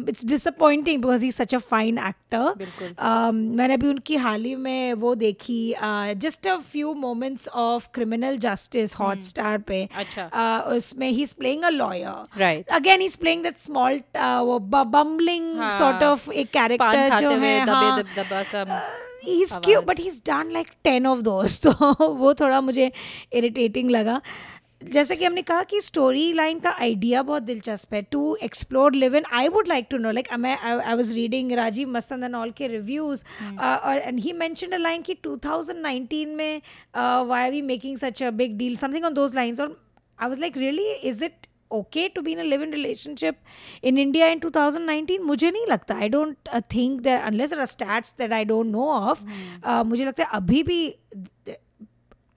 it's 0.08 0.24
disappointing 0.24 1.02
because 1.02 1.24
he 1.24 1.30
such 1.30 1.54
a 1.54 1.58
fine 1.58 1.98
actor 1.98 3.32
मैंने 3.32 3.74
अभी 3.74 3.88
उनकी 3.88 4.16
हाल 4.16 4.44
ही 4.44 4.54
में 4.56 4.92
वो 4.94 5.14
देखी 5.14 5.74
just 6.16 6.48
a 6.48 6.56
few 6.56 6.94
moments 6.94 7.48
of 7.48 7.88
Criminal 7.94 8.38
Justice 8.38 8.94
Hotstar 9.22 9.58
पे। 9.58 9.88
अच्छा। 9.96 10.30
uh, 10.30 10.72
उसमें 10.76 11.08
he 11.08 11.22
is 11.22 11.34
playing 11.38 11.62
a 11.62 11.70
lawyer 11.70 12.38
right 12.40 12.68
again 12.70 13.00
he 13.00 13.06
is 13.06 13.18
playing 13.18 13.42
that 13.42 13.56
small 13.58 14.00
वो 14.16 14.58
बम्बलिंग 14.58 15.70
सॉर्ट 15.78 16.02
ऑफ़ 16.04 16.30
एक 16.32 16.50
कैरेक्टर 16.50 17.18
जो 17.20 17.30
है 17.30 17.60
हाँ, 17.60 18.02
he's 19.24 19.56
cute 19.58 19.86
but 19.86 19.98
he's 19.98 20.20
done 20.20 20.52
like 20.52 20.72
10 20.84 21.06
of 21.06 21.24
those. 21.24 21.58
तो 21.66 22.14
वो 22.14 22.34
थोड़ा 22.34 22.60
मुझे 22.60 22.90
इरिटेटिंग 23.32 23.90
लगा। 23.90 24.20
जैसे 24.84 25.16
कि 25.16 25.24
हमने 25.24 25.42
कहा 25.42 25.62
कि 25.62 25.80
स्टोरी 25.80 26.32
लाइन 26.32 26.58
का 26.58 26.70
आइडिया 26.80 27.22
बहुत 27.22 27.42
दिलचस्प 27.42 27.94
है। 27.94 28.00
To 28.02 28.36
explore 28.42 28.94
live 28.94 29.16
in 29.16 29.24
I 29.32 29.48
would 29.48 29.68
like 29.68 29.86
to 29.90 29.98
know 29.98 30.10
like 30.10 30.32
मैं 30.38 30.56
I 30.58 30.94
was 30.96 31.12
reading 31.14 31.52
Rajeev 31.52 31.88
Masand 31.88 32.24
and 32.24 32.34
all 32.34 32.50
के 32.50 32.66
रिव्यूज़ 32.68 33.24
और 33.50 33.98
and 33.98 34.20
he 34.20 34.32
mention 34.32 34.72
a 34.72 34.76
line 34.76 35.02
कि 35.02 35.16
2019 35.26 36.26
में 36.26 36.60
why 36.96 37.44
are 37.44 37.50
we 37.50 37.62
making 37.62 37.96
such 37.96 38.22
a 38.22 38.30
big 38.40 38.56
deal 38.58 38.76
something 38.76 39.04
on 39.04 39.14
those 39.14 39.34
lines 39.34 39.60
और 39.60 39.76
I 40.18 40.28
was 40.28 40.40
like 40.40 40.56
really 40.56 40.90
is 40.92 41.24
it 41.24 41.46
okay 41.70 42.08
to 42.08 42.22
be 42.22 42.32
in 42.32 42.40
a 42.40 42.44
live-in 42.44 42.70
relationship 42.70 43.36
in 43.82 43.98
India 43.98 44.28
in 44.28 44.40
2019 44.40 45.24
मुझे 45.26 45.50
नहीं 45.50 45.66
लगता 45.68 45.96
I 45.96 46.08
don't 46.08 46.36
uh, 46.52 46.60
think 46.68 47.02
that 47.02 47.26
unless 47.32 47.50
there 47.50 47.60
are 47.60 47.70
stats 47.72 48.14
that 48.16 48.32
I 48.32 48.44
don't 48.44 48.70
know 48.70 48.90
of 49.10 49.22
hmm. 49.22 49.32
uh, 49.62 49.84
मुझे 49.84 50.04
लगता 50.04 50.22
है 50.24 50.28
अभी 50.40 50.62
भी 50.62 50.80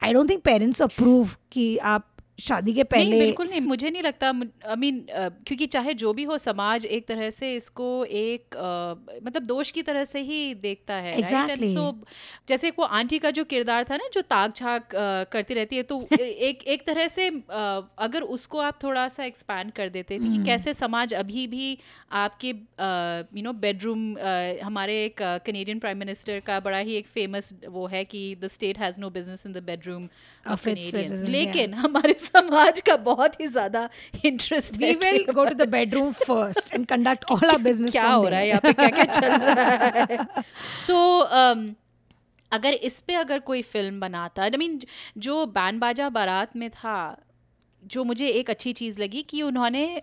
I 0.02 0.12
don't 0.12 0.28
think 0.28 0.44
parents 0.44 0.82
approve 0.82 1.38
कि 1.52 1.78
आप 1.78 2.08
शादी 2.40 2.74
के 2.74 2.84
पहले 2.84 3.10
नहीं, 3.10 3.20
बिल्कुल 3.20 3.50
नहीं 3.50 3.62
मुझे 3.62 3.90
नहीं 3.90 4.02
लगता 4.04 4.28
आई 4.28 4.76
मीन 4.76 5.06
क्योंकि 5.12 5.66
चाहे 5.66 5.94
जो 5.94 6.14
भी 6.14 6.24
हो 6.24 6.38
समाज 6.38 6.86
एक 6.86 7.08
तरह 7.08 7.30
से 7.30 7.56
इसको 7.56 8.06
एक 8.06 8.56
uh, 8.56 9.26
मतलब 9.26 9.46
दोष 9.46 9.72
की 9.72 9.82
तरह 9.82 10.04
से 10.04 10.22
ही 10.22 10.56
देखता 10.56 10.94
है 10.94 11.16
exactly. 11.18 11.78
so, 11.78 11.94
जैसे 12.48 12.70
वो 12.70 12.86
आंटी 12.86 13.20
का 13.20 13.32
जो 13.32 13.44
किरदार 13.44 13.84
था 13.84 13.98
ना 13.98 14.08
जो 14.14 14.22
ताक 14.22 14.56
झाक 14.56 14.90
करती 15.32 15.54
रहती 15.54 15.76
है 15.76 15.84
तो 15.84 16.08
एक 16.20 16.64
एक 16.68 16.88
तरह 16.88 17.08
से 17.08 17.30
uh, 17.30 17.84
अगर 17.98 18.22
उसको 18.22 18.60
आप 18.60 18.80
थोड़ा 18.84 19.08
सा 19.08 19.24
एक्सपैंड 19.24 19.72
कर 19.72 19.90
देते 19.90 20.20
कि 20.20 20.26
hmm. 20.26 20.46
कैसे 20.46 20.74
समाज 20.74 21.14
अभी 21.14 21.48
भी 21.48 21.78
आपके 22.12 22.50
यू 22.50 23.44
नो 23.44 23.54
बेडरूम 23.54 24.18
हमारे 24.64 25.06
एक 25.06 25.22
कनेडियन 25.46 25.80
प्राइम 25.80 25.98
मिनिस्टर 25.98 26.40
का 26.40 26.60
बड़ा 26.60 26.78
ही 26.78 26.96
एक 26.96 27.08
फ़ेमस 27.08 27.54
वो 27.68 27.88
है 27.88 28.04
कि 28.06 28.24
the 28.36 28.48
state 28.48 28.80
has 28.80 29.00
no 29.00 29.10
business 29.10 29.46
in 29.46 29.54
the 29.54 29.64
bedroom 29.64 30.10
of 30.48 30.70
लेकिन 30.70 31.74
हमारे 31.74 32.14
समाज 32.26 32.82
का 32.82 32.98
बहुत 32.98 33.40
ही 33.42 33.48
ज़्यादा 33.48 33.90
interest 34.26 34.78
we 34.78 34.94
will 34.94 35.26
go 35.34 35.46
to 35.46 35.56
the 35.56 35.70
bedroom 35.70 36.12
first 36.12 36.74
and 36.74 36.86
conduct 36.86 37.32
all 37.32 37.50
our 37.50 37.62
business 37.62 37.92
क्या 37.92 38.10
हो 38.10 38.28
रहा 38.28 38.40
है 38.40 38.48
यहाँ 38.48 38.62
पे? 38.62 38.74
क्या 38.74 38.90
क्या 38.90 39.06
चल 39.20 39.28
रहा 39.28 40.06
है? 40.12 40.18
तो 40.88 41.22
um, 41.24 41.74
अगर 42.52 42.74
इस 42.74 43.02
पे 43.02 43.14
अगर 43.14 43.40
कोई 43.40 43.62
फ़िल्म 43.62 44.00
बनाता 44.00 44.44
आई 44.44 44.50
मीन 44.50 44.80
जो 45.18 45.46
बैंड 45.46 45.80
बाजा 45.80 46.10
बारात 46.10 46.56
में 46.56 46.70
था 46.70 46.98
जो 47.86 48.04
मुझे 48.04 48.28
एक 48.28 48.50
अच्छी 48.50 48.74
चीज़ 48.74 49.02
लगी 49.02 49.22
कि 49.22 49.42
उन्होंने 49.42 50.02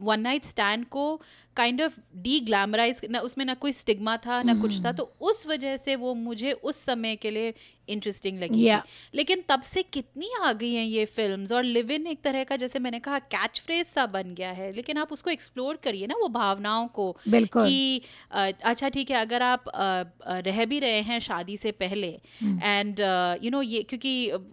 वन 0.00 0.20
नाइट 0.20 0.44
स्टैंड 0.44 0.84
को 0.84 1.20
काइंड 1.56 1.82
ऑफ़ 1.82 1.92
डी 2.16 2.40
ग्लैमराइज 2.40 3.00
ना 3.10 3.20
उसमें 3.20 3.44
ना 3.44 3.54
कोई 3.54 3.72
स्टिग्मा 3.72 4.16
था 4.16 4.42
ना 4.42 4.54
कुछ 4.54 4.84
था 4.84 4.88
hmm. 4.88 4.96
तो 4.96 5.12
उस 5.20 5.46
वजह 5.46 5.76
से 5.76 5.96
वो 5.96 6.14
मुझे 6.14 6.52
उस 6.52 6.84
समय 6.84 7.16
के 7.16 7.30
लिए 7.30 7.54
इंटरेस्टिंग 7.90 8.38
लगी 8.38 8.64
yeah. 8.64 8.80
लेकिन 9.14 9.42
तब 9.48 9.62
से 9.62 9.82
कितनी 9.92 10.30
आ 10.42 10.52
गई 10.52 10.72
हैं 10.74 10.84
ये 10.84 11.04
फिल्म्स 11.04 11.52
और 11.52 11.64
लिव 11.64 11.90
इन 11.90 12.06
एक 12.06 12.20
तरह 12.24 12.44
का 12.44 12.56
जैसे 12.56 12.78
मैंने 12.78 12.98
कहा 13.00 13.18
कैच 13.34 13.60
फ्रेज 13.66 13.86
सा 13.86 14.06
बन 14.08 14.34
गया 14.34 14.50
है। 14.52 14.72
लेकिन 14.72 14.98
आप 14.98 15.12
उसको 15.12 15.30
एक्सप्लोर 15.30 15.76
करिए 15.84 16.06
ना 16.06 16.14
वो 16.20 16.28
भावनाओं 16.30 16.86
को 16.88 17.16
बिल्कुल। 17.28 17.64
कि 17.64 18.02
अच्छा 18.32 18.88
ठीक 18.88 19.10
है 19.10 19.16
अगर 19.16 19.42
आप 19.42 19.64
रह 20.46 20.64
भी 20.64 20.78
रहे 20.80 21.00
हैं 21.02 21.18
शादी 21.20 21.56
से 21.56 21.72
पहले 21.72 22.08
एंड 22.42 23.00
यू 23.44 23.50
नो 23.50 23.62
ये 23.62 23.82
क्योंकि 23.82 24.10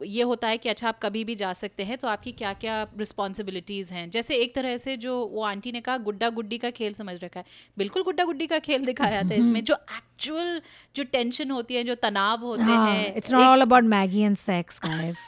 ये 0.08 0.24
होता 0.24 0.48
है 0.48 0.58
कि 0.58 0.70
अच्छा 0.70 0.88
आप 0.88 1.00
कभी 1.04 1.24
भी 1.24 1.36
जा 1.36 1.54
सकते 1.54 1.84
हैं 1.84 1.98
तो 1.98 2.08
आपकी 2.08 2.32
क्या 2.34 2.54
क्या 2.56 2.82
रिस्पॉन्सिबिलिटीज़ 2.98 3.94
हैं? 3.94 4.10
जैसे 4.12 4.36
एक 4.36 4.56
तरह 4.56 4.78
से 4.78 4.98
जो 4.98 5.16
वो 5.28 5.44
आंटी 5.44 5.72
ने 5.72 5.82
कहा 5.82 5.98
गुड्डा 6.00 6.30
गुड्डी 6.32 6.58
का 6.58 6.70
खेल 6.72 6.94
समझ 6.94 7.16
रखा 7.24 7.40
है। 7.40 7.46
बिल्कुल 7.78 8.04
गुड्डा 8.04 8.24
गुड्डी 8.24 8.48
का 8.48 8.60
खेल 8.60 8.86
दिखाया 8.86 9.22
था 9.24 9.36
इसमें। 9.44 9.64
जो 9.64 9.76
एक्चुअल 9.98 10.62
जो 10.96 11.04
टेंशन 11.04 11.52
होती 11.52 11.76
है 11.76 11.84
जो 11.84 11.96
तनाव 11.96 12.42
होते 12.42 12.64
हाँ, 12.64 12.90
हैं 12.90 13.14
it's 13.28 13.34
not 13.34 13.48
all 13.48 13.62
about 13.62 13.84
Maggi 13.84 14.22
and 14.22 14.38
sex 14.38 14.80
guys 14.86 15.28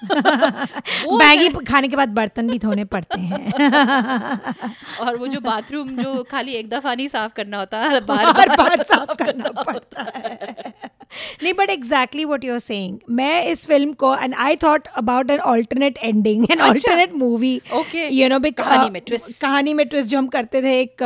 Maggi 1.22 1.50
खाने 1.66 1.88
के 1.88 1.96
बाद 1.96 2.10
बर्तन 2.10 2.48
भी 2.48 2.60
धोने 2.60 2.86
पड़ते 2.86 3.20
हैं। 3.20 3.52
और 5.00 5.16
वो 5.16 5.28
जो 5.28 5.40
बाथरूम 5.40 5.88
जो 5.88 6.24
खाली 6.24 6.54
एक 6.54 6.70
दफ़ा 6.70 6.96
नहीं 6.96 7.08
साफ़ 7.08 7.34
करना 7.34 7.58
होता 7.58 7.80
है 7.80 8.00
बार 8.06 8.26
बार 8.26 8.50
बार 8.58 8.84
साफ़ 8.84 9.14
करना 9.24 9.50
पड़ता 9.64 10.12
है। 10.16 10.74
नहीं 11.44 11.54
but 11.54 11.70
exactly 11.70 12.26
what 12.26 12.44
you're 12.44 12.60
saying 12.60 12.98
मैं 13.10 13.44
इस 13.46 13.66
फ़िल्म 13.68 13.94
को 13.94 14.16
and 14.16 14.36
I 14.36 14.56
thought 14.56 14.88
about 14.88 15.32
an 15.32 15.40
alternate 15.40 15.98
ending 15.98 16.52
an 16.52 16.62
alternate 16.62 17.14
movie 17.14 17.62
you 17.96 18.30
know 18.30 18.40
कहानी 18.40 18.90
में 18.90 19.02
ट्विस्ट 19.08 19.42
कहानी 19.42 19.74
में 19.74 19.88
ट्विस्ट 19.88 20.10
जो 20.10 20.18
हम 20.18 20.28
करते 20.28 20.62
थे 20.62 20.80
एक 20.82 20.98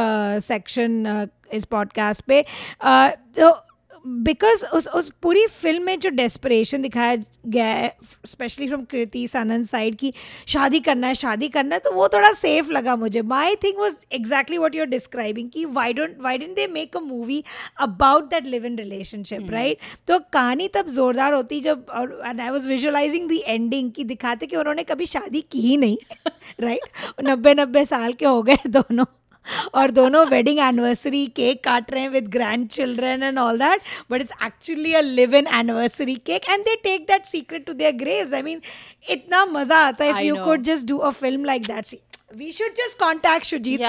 सेक्शन 0.44 1.04
uh, 1.04 1.24
uh, 1.24 1.56
इस 1.56 1.66
पॉडकास्ट 1.66 2.22
पे। 2.22 2.46
Uh, 2.86 3.10
तो 3.40 3.73
बिकॉज़ 4.06 4.66
उस 4.66 4.88
उस 4.88 5.10
पूरी 5.22 5.46
फ़िल्म 5.48 5.84
में 5.84 6.00
जो 6.00 6.10
डेस्परेशन 6.10 6.82
दिखाया 6.82 7.16
गया 7.46 7.66
है 7.66 7.98
specially 8.26 8.68
from 8.68 8.84
Kriti 8.84 9.28
Sanon 9.28 9.64
side 9.64 9.96
की 9.96 10.14
शादी 10.48 10.80
करना 10.80 11.08
है 11.08 11.16
शादी 11.16 11.48
करना 11.48 11.76
है 11.76 11.80
तो 11.80 11.92
वो 11.92 12.08
थोड़ा 12.08 12.32
सेफ़ 12.32 12.72
लगा 12.72 12.96
मुझे। 12.96 13.22
My 13.22 13.56
think 13.56 13.78
was 13.78 13.96
exactly 14.12 14.58
what 14.58 14.76
you're 14.76 14.88
describing 14.88 15.50
कि 15.50 15.66
why 15.66 15.94
don't 15.94 16.18
why 16.22 16.38
didn't 16.38 16.56
they 16.56 16.68
make 16.68 16.98
a 16.98 17.00
movie 17.00 17.44
about 17.80 18.24
that 18.24 18.48
live 18.48 18.66
in 18.66 18.78
relationship 18.78 19.52
right 19.52 19.78
तो 20.08 20.20
कहानी 20.20 20.68
तब 20.68 20.90
जोरदार 20.90 21.34
होती 21.34 21.60
जब 21.60 21.86
और 21.90 22.22
and 22.26 22.42
I 22.42 22.50
was 22.50 22.70
visualising 22.70 23.30
the 23.30 23.44
ending 23.48 23.92
की 23.92 24.04
दिखाते 24.04 24.46
कि 24.46 24.56
उन्होंने 24.56 24.84
कभी 24.84 25.06
शादी 25.06 25.42
की 25.42 25.62
ही 25.62 25.78
नहीं 25.78 25.98
राइट 26.62 27.24
नब्बे 27.24 27.54
नब्बे 27.54 27.86
साल 27.86 28.14
के 28.14 28.26
हो 28.26 28.44
गए 28.44 28.58
दोनों। 28.68 29.06
और 29.76 29.92
दोनों 29.92 30.26
वेडिंग 30.26 30.60
एनिवर्सरी 30.60 31.26
केक 31.28 31.64
काट 31.64 31.92
रहे 31.92 32.02
हैं 32.02 32.10
with 32.10 32.28
grandchildren 32.68 33.24
and 33.24 33.40
all 33.40 33.58
that 33.58 33.82
but 34.12 34.22
it's 34.22 34.34
actually 34.46 34.94
a 34.94 35.02
live 35.02 35.36
in 35.36 35.48
anniversary 35.54 36.16
cake 36.16 36.50
and 36.50 36.64
they 36.64 36.76
take 36.76 37.02
that 37.02 37.26
secret 37.26 37.66
to 37.66 37.74
their 37.74 37.92
graves 37.96 38.34
I 38.34 38.42
mean 38.42 38.62
इतना 39.10 39.46
मज़ा 39.46 39.78
आता 39.78 40.06
है 40.06 40.12
if 40.12 40.20
you 40.20 40.36
could 40.36 40.62
just 40.62 40.88
do 40.88 40.98
a 40.98 41.10
film 41.10 41.46
like 41.46 41.62
that 41.62 41.86
see 41.86 42.00
we 42.36 42.52
should 42.52 42.72
just 42.72 43.00
contact 43.00 43.46
Shoojit 43.46 43.82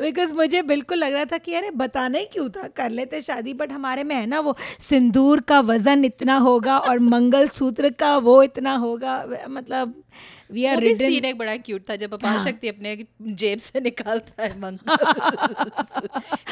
because 0.00 0.32
मुझे 0.34 0.62
बिल्कुल 0.62 0.98
लग 0.98 1.12
रहा 1.12 1.24
था 1.24 1.38
कि 1.38 1.54
अरे 1.54 1.70
बताना 1.70 2.18
ही 2.18 2.24
क्यों 2.24 2.48
था? 2.48 2.66
कर 2.68 2.90
लेते 2.90 3.20
शादी 3.20 3.54
बट 3.54 3.72
हमारे 3.72 4.04
में 4.04 4.14
है 4.16 4.26
ना 4.26 4.40
वो 4.40 4.56
सिंदूर 4.80 5.40
का 5.40 5.60
वज़न 5.60 6.04
इतना 6.04 6.36
होगा 6.38 6.78
और 6.78 6.98
मंगल 6.98 7.48
सूत्र 7.48 7.90
का 7.90 8.16
वो 8.18 8.42
इतना 8.42 8.74
होगा 8.76 9.14
मतलब 9.48 10.02
वी 10.50 10.64
आर 10.64 10.80
रिटन 10.80 11.10
सीन 11.10 11.24
एक 11.24 11.38
बड़ा 11.38 11.56
क्यूट 11.56 11.82
था 11.90 11.96
जब 11.96 12.14
अपार 12.14 12.36
हाँ. 12.36 12.44
शक्ति 12.44 12.68
अपने 12.68 12.96
जेब 13.20 13.58
से 13.58 13.80
निकालता 13.80 14.42
है 14.42 14.58
मंगल 14.60 14.96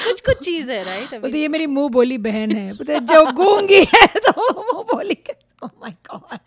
कुछ 0.05 0.21
कुछ 0.21 0.45
चीज़ 0.45 0.71
है 0.71 0.83
राइट? 0.85 1.35
ये 1.35 1.49
मेरी 1.49 1.67
मुँह 1.67 1.89
बोली 1.89 2.19
बहन 2.19 2.53
है 2.53 2.73
पता 2.77 2.99
जो 3.13 3.25
गूँगी 3.33 3.83
है 3.95 4.07
तो 4.07 4.33
मुँह 4.53 4.83
बोली 4.95 5.17
oh 5.69 5.71
my 5.83 5.93
god. 6.09 6.41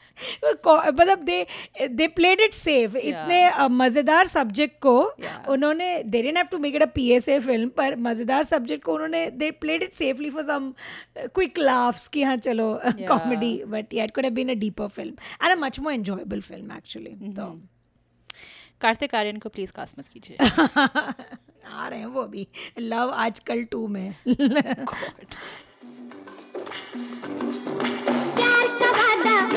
मतलब 0.99 1.23
they 1.23 1.45
they 1.89 2.07
played 2.07 2.39
it 2.39 2.53
safe 2.53 2.97
इतने 2.97 3.67
मज़ेदार 3.67 4.27
सब्जेक्ट 4.27 4.79
को 4.81 4.95
उन्होंने 5.49 6.03
they 6.03 6.21
didn't 6.21 6.37
have 6.37 6.47
to 6.51 6.57
make 6.57 6.75
it 6.75 6.81
a 6.81 6.85
PSA 6.95 7.39
film 7.39 7.69
पर 7.69 7.95
मज़ेदार 7.95 8.43
सब्जेक्ट 8.43 8.83
को 8.83 8.93
उन्होंने 8.93 9.29
they 9.31 9.51
played 9.51 9.83
it 9.83 9.93
safely 9.93 10.29
for 10.29 10.43
some 10.43 10.73
quick 11.17 11.59
laughs 11.59 12.07
कि 12.07 12.23
हाँ 12.23 12.37
चलो 12.37 12.79
comedy 12.85 13.63
but 13.67 13.93
yeah 13.93 14.03
it 14.03 14.15
could 14.15 14.23
have 14.23 14.33
been 14.33 14.49
a 14.49 14.59
deeper 14.59 14.87
film 14.87 15.13
and 15.43 15.51
a 15.51 15.55
much 15.55 15.79
more 15.79 15.93
enjoyable 15.93 16.41
film 16.41 16.77
actually 16.77 17.15
तो 17.31 17.55
कार्तिक 18.81 19.15
आर्यन 19.15 19.37
को 19.37 19.49
please 19.49 19.71
cast 19.71 19.99
मत 19.99 20.07
कीजिए। 20.07 20.37
आ 21.67 21.87
रहे 21.87 21.99
हैं 21.99 22.05
वो 22.05 22.23
भी। 22.23 22.47
लव 22.79 23.09
आजकल 23.11 23.63
टू 23.63 23.87
में। 23.87 24.15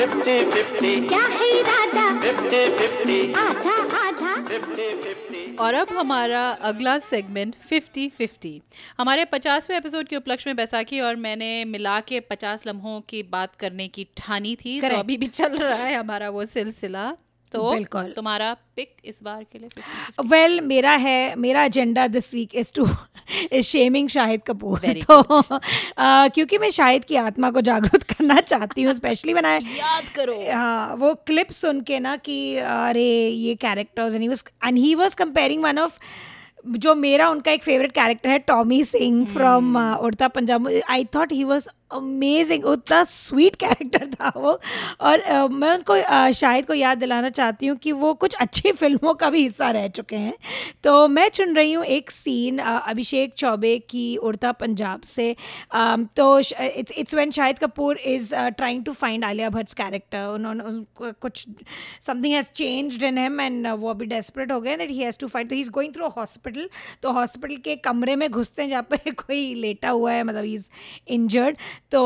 फिफ्टी 0.01 0.35
फिफ्टी। 0.51 1.07
क्या 1.07 1.21
है 1.21 1.47
इरादा 1.59 2.05
फिफ्टी 2.21 2.61
फिफ्टी। 2.77 3.33
आधा 3.33 3.73
आधा। 3.99 4.35
Fifty 4.47 4.87
fifty. 5.03 5.55
और 5.55 5.73
अब 5.73 5.87
हमारा 5.89 6.49
अगला 6.61 6.97
सेगमेंट 6.99 7.55
फिफ्टी 7.69 8.07
फिफ्टी 8.09 8.61
हमारे 8.99 9.25
पचासवें 9.25 9.77
एपिसोड 9.77 10.07
के 10.07 10.15
उपलक्ष्य 10.15 10.49
में 10.49 10.55
बैसाखी 10.55 10.99
और 10.99 11.15
मैंने 11.15 11.65
मिला 11.65 11.99
के 11.99 12.19
पचास 12.19 12.65
लम्हों 12.67 12.99
की 13.01 13.23
बात 13.23 13.55
करने 13.55 13.87
की 13.87 14.07
ठानी 14.17 14.55
थी 14.55 14.79
तो 14.81 14.95
अभी 14.97 15.17
भी 15.17 15.27
चल 15.27 15.57
रहा 15.57 15.75
है 15.75 15.95
हमारा 15.95 16.29
वो 16.29 16.45
सिलसिला। 16.45 17.15
तो 17.51 17.71
बिल्कुल। 17.71 18.11
तुम्हारा 18.15 18.53
पिक 18.75 18.95
इस 19.05 19.21
बार 19.23 19.43
के 19.43 19.59
लिए 19.59 19.69
वेल 20.21 20.51
well, 20.51 20.67
मेरा 20.67 20.91
है 21.05 21.35
मेरा 21.35 21.63
agenda 21.63 22.07
this 22.07 22.33
week 22.33 22.55
is 22.55 22.71
to 22.75 22.87
is 23.51 23.65
shaming 23.65 24.09
Shahid 24.09 24.41
Kapoor. 24.47 24.79
Very 24.79 25.03
तो 25.09 25.21
uh, 25.21 26.33
क्योंकि 26.33 26.57
मैं 26.57 26.69
शाहिद 26.71 27.03
की 27.03 27.15
आत्मा 27.15 27.51
को 27.51 27.61
जागरूक 27.61 28.03
करना 28.03 28.39
चाहती 28.41 28.83
हूँ 28.83 28.93
स्पेशली 28.93 29.33
बनाए 29.33 29.59
याद 29.77 30.09
करो। 30.15 30.39
हाँ 30.51 30.95
वो 30.95 31.13
क्लिप 31.27 31.51
सुन 31.51 31.81
के 31.81 31.99
ना 31.99 32.15
कि 32.17 32.57
अरे 32.57 33.07
ये 33.27 33.55
characters 33.61 34.13
and 34.13 34.21
he 34.21 34.27
was 34.27 34.43
and 34.65 34.77
he 34.77 34.93
was 34.95 35.15
comparing 35.15 35.63
one 35.63 35.79
of 35.79 35.99
जो 36.67 36.93
मेरा 36.95 37.29
उनका 37.29 37.51
एक 37.51 37.63
फेवरेट 37.63 37.91
कैरेक्टर 37.91 38.29
है 38.29 38.39
Tommy 38.39 38.83
Singh 38.83 39.25
from 39.33 39.77
Udta 39.77 40.27
Punjab. 40.27 40.67
I 40.89 41.05
thought 41.15 41.31
he 41.31 41.43
was 41.43 41.67
amazing 41.93 42.65
उतना 42.65 43.03
स्वीट 43.03 43.55
कैरेक्टर 43.55 44.05
था 44.05 44.31
वो। 44.35 44.59
और 45.01 45.19
uh, 45.19 45.49
मैं 45.51 45.73
उनको 45.73 45.97
uh, 45.97 46.31
शाहिद 46.31 46.65
को 46.65 46.73
याद 46.73 46.97
दिलाना 46.97 47.29
चाहती 47.29 47.67
हूँ 47.67 47.77
कि 47.77 47.91
वो 47.91 48.13
कुछ 48.13 48.35
अच्छी 48.35 48.71
फ़िल्मों 48.81 49.13
का 49.13 49.29
भी 49.29 49.43
हिस्सा 49.43 49.71
रह 49.71 49.87
चुके 49.87 50.15
हैं। 50.15 50.33
तो 50.83 51.07
मैं 51.07 51.29
चुन 51.29 51.55
रही 51.55 51.73
हूँ 51.73 51.85
एक 51.85 52.11
सीन 52.11 52.59
uh, 52.59 52.81
अभिषेक 52.87 53.33
चौबे 53.33 53.77
की 53.79 54.15
उड़ता 54.17 54.51
पंजाब 54.51 55.01
से। 55.01 55.35
um, 55.75 56.07
तो 56.15 56.39
it's 56.39 56.91
it's 56.97 57.15
when 57.15 57.31
Shahid 57.31 57.59
Kapoor 57.59 57.97
is 57.97 58.33
trying 58.35 58.83
to 58.85 58.91
find 58.91 59.25
Alia 59.25 59.49
Bhatt 59.49 59.73
character 59.73 60.25
उन्होंने 60.25 61.11
कुछ 61.21 61.45
something 62.01 62.33
has 62.33 62.51
changed 62.51 63.03
in 63.03 63.17
him 63.17 63.41
and 63.41 63.67
वो 63.67 63.89
अभी 63.89 64.05
डेस्परेट 64.05 64.51
हो 64.51 64.59
गए 64.61 64.75
that 64.77 64.89
he 64.89 64.97
has 64.97 65.19
to 65.19 65.27
find 65.27 65.49
तो 65.49 65.55
he 65.55 65.61
is 65.61 65.69
going 65.69 65.93
through 65.95 66.07
hospital 66.07 66.69
तो 67.03 67.11
हॉस्पिटल 67.11 67.55
के 67.57 67.75
कमरे 67.75 68.15
में 68.15 68.29
घुसते 68.29 68.61
हैं 68.61 68.69
जहाँ 68.69 68.87
पे 68.91 69.11
कोई 69.23 69.53
लेटा 69.55 69.89
हुआ 69.89 70.11
है 70.11 70.23
मतलब 70.23 70.43
ही 70.43 70.53
इज़ 70.53 70.69
इंजर्ड 71.07 71.57
तो 71.91 72.01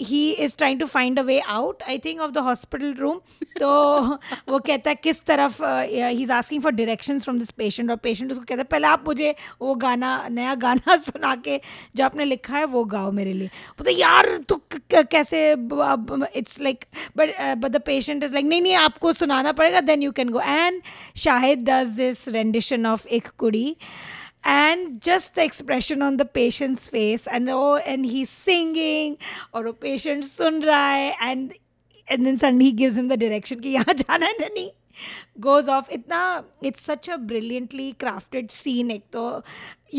he 0.00 0.30
is 0.32 0.56
trying 0.56 0.80
to 0.80 0.86
find 0.86 1.18
a 1.18 1.22
way 1.22 1.38
out 1.40 1.82
I 1.82 1.98
think 1.98 2.20
of 2.20 2.30
the 2.30 2.38
hospital 2.38 2.92
room 2.94 3.20
तो 3.60 3.68
वो 4.48 4.58
कहता 4.58 4.90
है 4.90 4.94
किस 4.94 5.20
तरफ़ 5.24 5.62
he 5.64 6.22
is 6.22 6.32
asking 6.32 6.62
for 6.62 6.72
directions 6.72 7.24
from 7.24 7.38
this 7.38 7.50
patient 7.50 7.90
और 7.90 7.96
पेशेंट 7.96 8.32
उसको 8.32 8.44
कहता 8.44 8.60
है 8.60 8.64
पहले 8.64 8.86
आप 8.86 9.04
मुझे 9.06 9.34
वो 9.60 9.74
गाना 9.74 10.10
नया 10.28 10.54
गाना 10.54 10.96
सुना 11.06 11.34
के 11.36 11.60
जो 11.96 12.04
आपने 12.04 12.24
लिखा 12.24 12.56
है 12.58 12.64
वो 12.64 12.84
गाओ 12.84 13.10
मेरे 13.10 13.32
लिए. 13.32 13.48
बोलते 13.78 13.92
यार 13.92 14.36
तो 14.48 14.60
कैसे 14.94 15.40
it's 15.52 16.60
like 16.60 16.84
but 17.16 17.34
but 17.58 17.70
the 17.70 17.80
patient 17.86 18.24
is 18.24 18.32
like 18.32 18.46
नहीं 18.46 18.62
नहीं 18.62 18.74
आपको 18.74 19.12
सुनाना 19.12 19.52
पड़ेगा 19.52 19.80
then 19.80 20.02
you 20.02 20.12
can 20.12 20.28
go 20.28 20.40
and 20.40 20.82
Shahid 21.16 21.64
does 21.70 21.88
this 21.96 22.28
rendition 22.28 22.86
of 22.86 23.08
एक 23.08 23.28
कुड़ी 23.38 23.76
and 24.45 25.01
just 25.01 25.35
the 25.35 25.43
expression 25.43 26.01
on 26.01 26.17
the 26.17 26.25
patient's 26.25 26.89
face 26.89 27.27
and 27.27 27.49
oh 27.49 27.77
and 27.77 28.05
he's 28.05 28.29
singing 28.29 29.17
or 29.53 29.65
a 29.67 29.73
patient 29.73 30.25
sun 30.25 30.61
raha 30.61 31.13
and 31.21 31.53
and 32.07 32.25
then 32.25 32.37
suddenly 32.37 32.65
he 32.65 32.71
gives 32.71 32.97
him 32.97 33.07
the 33.07 33.17
direction 33.17 33.61
ki 33.65 33.73
yahan 33.77 34.01
jana 34.03 34.31
hai 34.31 34.37
nahi 34.45 34.69
goes 35.47 35.67
off 35.75 35.91
itna 35.97 36.21
it's 36.69 36.87
such 36.89 37.07
a 37.07 37.17
brilliantly 37.17 37.87
crafted 38.05 38.51
scene 38.55 38.91
ek 38.95 39.05
to 39.17 39.25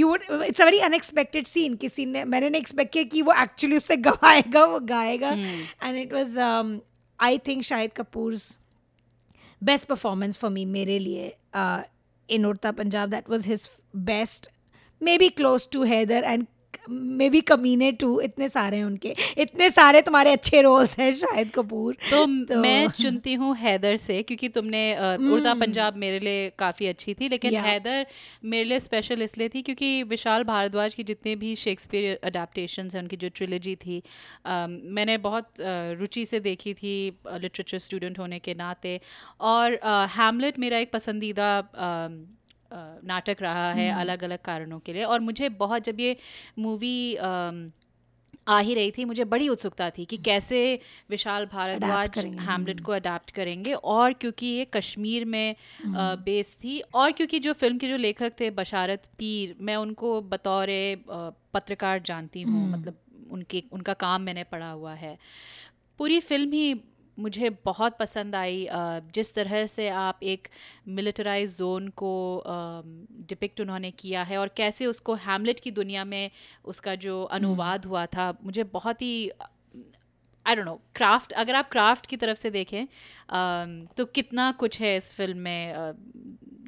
you 0.01 0.09
would 0.09 0.27
it's 0.49 0.65
a 0.65 0.69
very 0.71 0.83
unexpected 0.89 1.47
scene 1.53 1.77
किसी 1.85 2.07
ने 2.07 2.25
मैंने 2.25 2.51
नहीं 2.51 2.61
expect 2.61 2.93
किया 2.93 3.05
कि 3.15 3.23
वो 3.23 3.33
actually 3.43 3.77
उससे 3.77 3.97
गवाएगा 4.09 4.65
वो 4.75 4.81
गाएगा 4.91 5.31
and 5.31 5.97
it 5.97 6.13
was 6.13 6.39
I 7.21 7.39
think 7.47 7.63
Shahid 7.71 7.93
Kapoor's 7.97 8.57
best 9.71 9.89
performance 9.89 10.39
for 10.39 10.51
me 10.51 10.65
मेरे 10.77 10.99
लिए 10.99 11.35
uh, 11.57 11.83
in 12.28 12.44
Urta 12.44 12.76
Punjab. 12.76 13.10
That 13.12 13.28
was 13.28 13.46
his 13.46 13.70
best, 13.94 14.50
maybe 15.00 15.30
close 15.30 15.66
to 15.68 15.84
Heather 15.84 16.24
and 16.24 16.48
maybe 17.30 17.40
Kaminey 17.42 17.92
too 17.92 18.20
इतने 18.22 18.48
सारे 18.50 18.78
हैं 18.78 18.84
उनके। 18.84 19.14
इतने 19.38 19.70
सारे 19.70 20.02
तुम्हारे 20.02 20.32
अच्छे 20.32 20.62
रोल्स 20.62 20.98
हैं 21.00 21.12
शायद 21.12 21.50
कपूर। 21.52 21.94
तो, 21.94 22.26
तो 22.46 22.56
मैं 22.56 22.88
चुनती 22.88 23.34
हूँ 23.34 23.56
हैदर 23.58 23.98
से 23.98 24.22
क्योंकि 24.24 24.50
तुमने 24.50 24.82
उड़ता 24.96 25.52
hmm. 25.52 25.62
पंजाब 25.62 25.96
मेरे 25.96 26.20
लिए 26.20 26.50
काफ़ी 26.60 26.88
अच्छी 26.88 27.14
थी 27.14 27.30
लेकिन 27.30 27.56
हैदर 27.56 28.06
मेरे 28.46 28.64
लिए 28.64 28.80
स्पेशल 28.80 29.22
इसलिए 29.22 29.50
थी 29.50 29.62
क्योंकि 29.62 30.04
विशाल 30.04 30.44
भारद्वाज 30.44 30.96
की 30.96 31.04
जितने 31.04 31.36
भी 31.36 31.56
शेक्सपियर 31.56 32.20
अडाप्टेशन 32.24 32.90
हैं 32.94 33.02
उनकी 33.02 33.18
जो 33.18 33.30
ट्रिलॉजी 33.30 33.76
थी 33.76 34.02
आ, 34.46 34.68
मैंने 34.68 35.18
बहुत 35.18 35.54
रुचि 36.00 36.26
से 36.26 36.40
देखी 36.40 36.74
थी 36.74 36.96
लिटरेचर 37.28 37.80
स्टूडेंट 37.80 38.20
होने 38.20 38.40
के 38.40 38.54
नाते। 38.54 39.00
और 39.42 39.80
हैमलेट 40.16 40.60
मेरा 40.60 40.78
एक 40.78 40.92
पसंदीदा 40.92 41.50
नाटक 42.72 43.42
रहा 43.42 43.72
है 43.72 43.90
हम्म। 43.90 44.02
अलग 44.02 44.24
अलग 44.24 44.42
कारणों 44.44 44.80
के 44.80 44.94
लिए 44.94 45.04
और 45.06 45.20
मुझे 45.22 45.50
बहुत 45.58 45.84
जब 45.84 46.00
ये 46.00 46.16
मूवी 46.60 47.16
आ 48.48 48.60
ही 48.60 48.74
रही 48.74 48.92
थी 48.92 49.06
मुझे 49.06 49.24
बड़ी 49.26 49.48
उत्सुकता 49.50 49.90
थी 49.90 50.06
कि 50.06 50.18
कैसे 50.18 50.60
विशाल 51.10 51.46
भारद्वाज 51.46 52.18
हैमलेट 52.18 52.80
को 52.80 52.92
अडाप्ट 52.92 53.32
करेंगे 53.32 53.74
और 53.74 54.14
क्योंकि 54.14 54.48
ये 54.48 54.66
कश्मीर 54.74 55.26
में 55.26 55.56
बेस 55.86 56.56
हम्म। 56.56 56.64
थी 56.64 56.80
और 56.94 57.12
क्योंकि 57.12 57.40
जो 57.40 57.54
फ़िल्म 57.54 57.78
के 57.78 57.88
जो 57.88 57.98
लेखक 57.98 58.40
थे 58.40 58.50
बशारत 58.52 59.10
पीर 59.18 59.56
मैं 59.62 59.76
उनको 59.76 60.20
बतौर 60.28 60.68
पत्रकार 61.54 62.02
जानती 62.06 62.42
हूँ 62.42 62.62
हम्म। 62.62 62.74
मतलब 62.74 63.00
उनके 63.30 63.64
उनका 63.72 63.94
काम 63.96 64.22
मैंने 64.22 64.44
पढ़ा 64.46 64.70
हुआ 64.70 64.94
है 64.96 65.18
पूरी 66.00 66.20
फ़िल्म 66.22 66.52
ही 66.52 66.74
मुझे 67.20 67.50
बहुत 67.50 67.98
पसंद 67.98 68.36
आई 68.36 68.68
जिस 69.14 69.34
तरह 69.34 69.66
से 69.66 69.90
आप 69.90 70.20
एक 70.24 70.48
मिलिटराइज 70.88 71.58
जोन 71.58 71.88
को 71.88 72.44
डिपिक्ट 73.12 73.62
उन्होंने 73.62 73.92
किया 73.92 74.24
है 74.24 74.38
और 74.38 74.48
कैसे 74.48 74.86
उसको 74.86 75.14
हैमलेट 75.14 75.60
की 75.60 75.72
दुनिया 75.72 76.06
में 76.06 76.32
उसका 76.66 76.96
जो 76.96 77.24
अनुवाद 77.24 77.86
हुआ 77.86 78.06
था 78.06 78.38
मुझे 78.44 78.64
बहुत 78.64 79.02
ही 79.02 79.32
आई 80.46 80.56
डोंट 80.56 80.66
नो 80.66 80.82
क्राफ्ट 80.96 81.34
अगर 81.34 81.56
आप 81.56 81.70
क्राफ्ट 81.72 82.06
की 82.06 82.18
तरफ़ 82.18 82.38
से 82.38 82.50
देखें 82.50 82.86
तो 83.98 84.06
कितना 84.06 84.52
कुछ 84.52 84.82
है 84.82 84.98
इस 84.98 85.14
फ़िल्म 85.14 85.38
में 85.38 85.74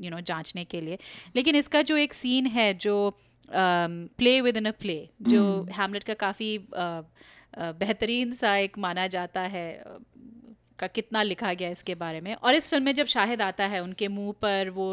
यू 0.01 0.09
नो 0.09 0.21
जांचने 0.21 0.65
के 0.65 0.81
लिए। 0.81 0.97
लेकिन 1.35 1.55
इसका 1.55 1.81
जो 1.81 1.97
एक 1.97 2.13
सीन 2.13 2.45
है 2.45 2.73
जो 2.73 3.19
play 4.17 4.41
with 4.41 4.57
in 4.57 4.65
a 4.65 4.71
play 4.71 5.09
जो 5.21 5.63
हैमलेट 5.63 6.03
का 6.03 6.13
काफ़ी 6.13 6.67
बेहतरीन 7.57 8.31
सा 8.33 8.57
एक 8.57 8.77
माना 8.77 9.07
जाता 9.07 9.41
है 9.41 9.83
का 10.79 10.87
कितना 10.87 11.23
लिखा 11.23 11.53
गया 11.53 11.69
इसके 11.69 11.95
बारे 11.95 12.21
में। 12.21 12.33
और 12.35 12.55
इस 12.55 12.69
फ़िल्म 12.69 12.85
में 12.85 12.93
जब 12.93 13.05
शाहिद 13.05 13.41
आता 13.41 13.65
है, 13.65 13.83
उनके 13.83 14.07
मुँह 14.07 14.33
पर 14.41 14.69
वो 14.69 14.89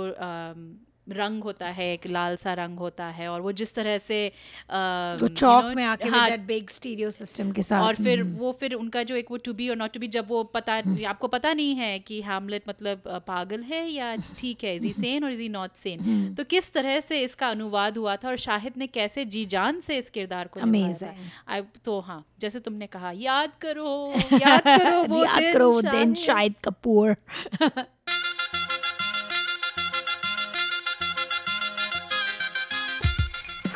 रंग 1.08 1.42
होता 1.42 1.66
है 1.68 1.92
एक 1.92 2.06
लाल 2.06 2.36
सा 2.36 2.52
रंग 2.54 2.78
होता 2.78 3.06
है 3.08 3.28
और 3.28 3.40
वो 3.40 3.52
जिस 3.52 3.74
तरह 3.74 3.98
से 3.98 4.26
वो 4.70 5.28
चौक 5.28 5.64
में 5.76 5.82
आके 5.84 6.08
हाँ, 6.08 6.36
बिग 6.46 6.68
स्टीरियो 6.68 7.10
सिस्टम 7.10 7.50
के 7.52 7.62
साथ 7.62 7.82
और 7.82 7.94
फिर 7.96 8.20
हम्म। 8.20 8.36
वो 8.36 8.52
फिर 8.60 8.74
उनका 8.74 9.02
जो 9.02 9.16
एक 9.16 9.30
वो 9.30 9.36
टू 9.38 9.52
बी 9.52 9.68
और 9.68 9.76
नॉट 9.76 9.92
टू 9.92 10.00
बी 10.00 10.08
जब 10.08 10.28
वो 10.28 10.42
पता 10.54 10.74
आपको 11.08 11.28
पता 11.28 11.52
नहीं 11.52 11.74
है 11.74 11.98
कि 12.00 12.20
हैमलेट 12.22 12.68
मतलब 12.68 13.02
पागल 13.26 13.62
है 13.62 13.84
या 13.86 14.14
ठीक 14.38 14.64
है 14.64 14.74
इज़ 14.76 14.86
ही 14.86 14.92
सेन 14.92 15.24
और 15.24 15.32
इज़ 15.32 15.40
ही 15.40 15.48
नॉट 15.48 15.76
सेन 15.76 16.34
तो 16.34 16.44
किस 16.46 16.72
तरह 16.72 17.00
से 17.00 17.20
इसका 17.22 17.48
अनुवाद 17.48 17.98
हुआ 17.98 18.16
था 18.16 18.28
और 18.28 18.36
शाहिद 18.38 18.72
ने 18.76 18.86
कैसे 18.88 19.24
जी 19.26 19.44
जान 19.48 19.80
से 19.80 19.98
इस 19.98 20.10
किरदार 20.10 20.48
को 20.48 20.60
अमेजिंग 20.60 21.64
तो 21.84 21.98
हाँ 22.00 22.24
जैसे 22.40 22.60
तुमने 22.60 22.86
कहा 22.88 23.10
याद 23.16 23.52
करो 23.60 23.92
याद 24.34 24.62
करो 24.62 25.02
वो 25.04 25.24
याद 25.24 25.52
करो 25.52 25.70
वो 25.72 25.82
दिन 25.82 26.14
शाहिद 26.20 26.54
कपूर। 26.64 27.16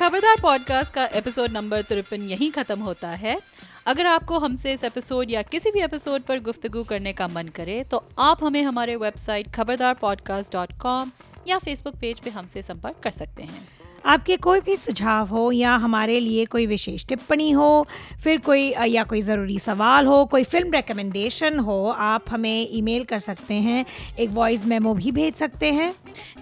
खबरदार 0.00 0.36
पॉडकास्ट 0.42 0.92
का 0.92 1.04
एपिसोड 1.06 1.50
नंबर 1.50 1.82
तिरपन 1.82 2.22
यहीं 2.22 2.50
ख़त्म 2.52 2.80
होता 2.80 3.08
है। 3.08 3.40
अगर 3.86 4.06
आपको 4.06 4.38
हमसे 4.38 4.72
इस 4.72 4.84
एपिसोड 4.84 5.30
या 5.30 5.42
किसी 5.42 5.70
भी 5.70 5.80
एपिसोड 5.80 6.22
पर 6.22 6.40
गुफ्तगु 6.40 6.84
करने 6.84 7.12
का 7.12 7.28
मन 7.28 7.48
करे 7.48 7.84
तो 7.84 8.08
आप 8.18 8.44
हमें 8.44 8.62
हमारे 8.62 8.96
website 8.96 9.50
Khabardar 9.54 9.94
podcast 9.94 10.52
dot 10.52 10.72
com 10.80 11.10
या 11.48 11.58
फेसबुक 11.58 11.94
पेज 11.94 12.20
पे 12.20 12.30
हमसे 12.30 12.62
संपर्क 12.62 12.96
कर 13.02 13.10
सकते 13.10 13.42
हैं। 13.42 13.68
आपके 14.04 14.36
कोई 14.36 14.60
भी 14.60 14.76
सुझाव 14.76 15.26
हो 15.28 15.52
या 15.52 15.74
हमारे 15.76 16.20
लिए 16.20 16.44
कोई 16.44 16.66
विशेष 16.66 17.04
टिप्पणी 17.06 17.50
हो 17.50 17.86
फिर 18.24 18.38
कोई 18.38 18.74
या 18.86 19.04
कोई 19.04 19.20
ज़रूरी 19.20 19.58
सवाल 19.58 20.06
हो 20.06 20.24
कोई 20.24 20.44
फ़िल्म 20.44 20.72
रिकमेंडेशन 20.72 21.58
हो 21.58 21.76
आप 21.88 22.24
हमें 22.30 22.68
ईमेल 22.72 23.04
कर 23.04 23.18
सकते 23.18 23.54
हैं 23.54 23.84
एक 24.18 24.30
वॉइस 24.30 24.66
मेमो 24.66 24.94
भी 24.94 25.12
भेज 25.12 25.34
सकते 25.34 25.72
हैं। 25.72 25.92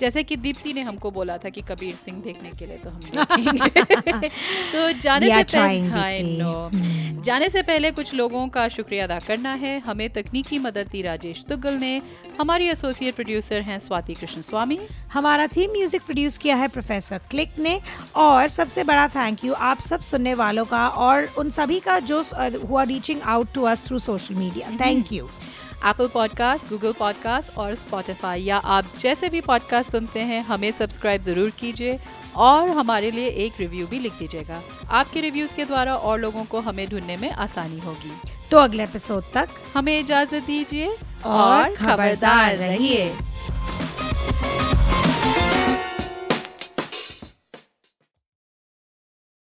जैसे 0.00 0.22
कि 0.22 0.36
दीप्ति 0.36 0.72
ने 0.72 0.80
हमको 0.80 1.10
बोला 1.10 1.36
था 1.38 1.48
कि 1.48 1.60
कबीर 1.60 1.94
सिंह 1.94 2.22
देखने 2.22 2.50
के 2.50 2.66
लिए 2.66 2.76
तो 2.76 2.90
हम 2.90 3.00
तो 4.72 4.92
जाने 5.00 5.26
से 5.26 5.42
पहले 5.44 6.42
हम्म। 6.42 7.22
जाने 7.22 7.48
से 7.48 7.62
पहले 7.62 7.90
कुछ 7.90 8.14
लोगों 8.14 8.48
का 8.48 8.68
शुक्रिया 8.68 9.04
अदा 9.04 9.18
करना 9.18 9.52
है। 9.54 9.78
हमें 9.78 10.08
तकनीकी 10.10 10.58
मदद 10.58 10.88
दी 10.92 11.02
राजेश 11.02 11.44
तुगल 11.48 11.74
ने। 11.74 12.00
हमारी 12.38 12.66
एसोसिएट 12.68 13.14
प्रोड्यूसर 13.14 13.60
हैं 13.60 13.78
स्वाति 13.78 14.14
कृष्ण 14.14 14.42
स्वामी 14.42 14.78
हमारा 15.12 15.46
थीम 15.46 15.70
म्यूज़िक 15.70 16.02
प्रोड्यूस 16.02 16.36
किया 16.38 16.56
है 16.56 16.68
प्रोफेसर 16.68 17.20
क्लिक 17.30 17.58
ने 17.58 17.80
और 18.16 18.46
सबसे 18.48 18.84
बड़ा 18.84 19.06
थैंक 19.08 19.44
यू 19.44 19.54
आप 19.68 19.80
सब 19.80 20.00
सुनने 20.00 20.34
वालों 20.34 20.64
का 20.64 20.86
और 20.88 21.28
उन 21.38 21.50
सभी 21.50 21.80
का 21.80 21.98
जो 22.00 22.22
हुआ 22.68 22.82
reaching 22.82 23.22
out 23.22 23.52
to 23.54 23.62
us 23.62 23.84
through 23.86 23.98
social 23.98 24.34
media 24.34 24.70
thank 24.80 25.12
you 25.12 25.28
Apple 25.86 26.08
podcast 26.08 26.68
Google 26.70 26.92
podcast 26.98 27.58
और 27.58 27.74
स्पॉटिफाई 27.74 28.42
या 28.42 28.56
आप 28.56 28.96
जैसे 29.00 29.28
भी 29.28 29.40
पॉडकास्ट 29.40 29.90
सुनते 29.90 30.20
हैं 30.20 30.42
हमें 30.44 30.70
सब्सक्राइब 30.72 31.22
ज़रूर 31.22 31.50
कीजिए 31.58 31.98
और 32.36 32.68
हमारे 32.70 33.10
लिए 33.10 33.28
एक 33.44 33.60
रिव्यू 33.60 33.86
भी 33.86 33.98
लिख 33.98 34.18
दीजिएगा। 34.18 34.62
आपके 34.90 35.20
रिव्यूज़ 35.20 35.54
के 35.56 35.64
द्वारा 35.64 35.94
और 35.94 36.18
लोगों 36.20 36.44
को 36.44 36.60
हमें 36.60 36.88
ढूँढने 36.88 37.16
में 37.16 37.30
आसानी 37.30 37.78
होगी। 37.80 38.12
तो 38.50 38.58
अगले 38.58 38.82
एपिसोड 38.82 39.22
तक 39.34 39.48
हमें 39.74 39.98
इजाज़त 39.98 40.44
दीजिए 40.46 40.88
और 41.26 41.74
खबरदार 41.74 42.56
रहिए। 42.56 43.12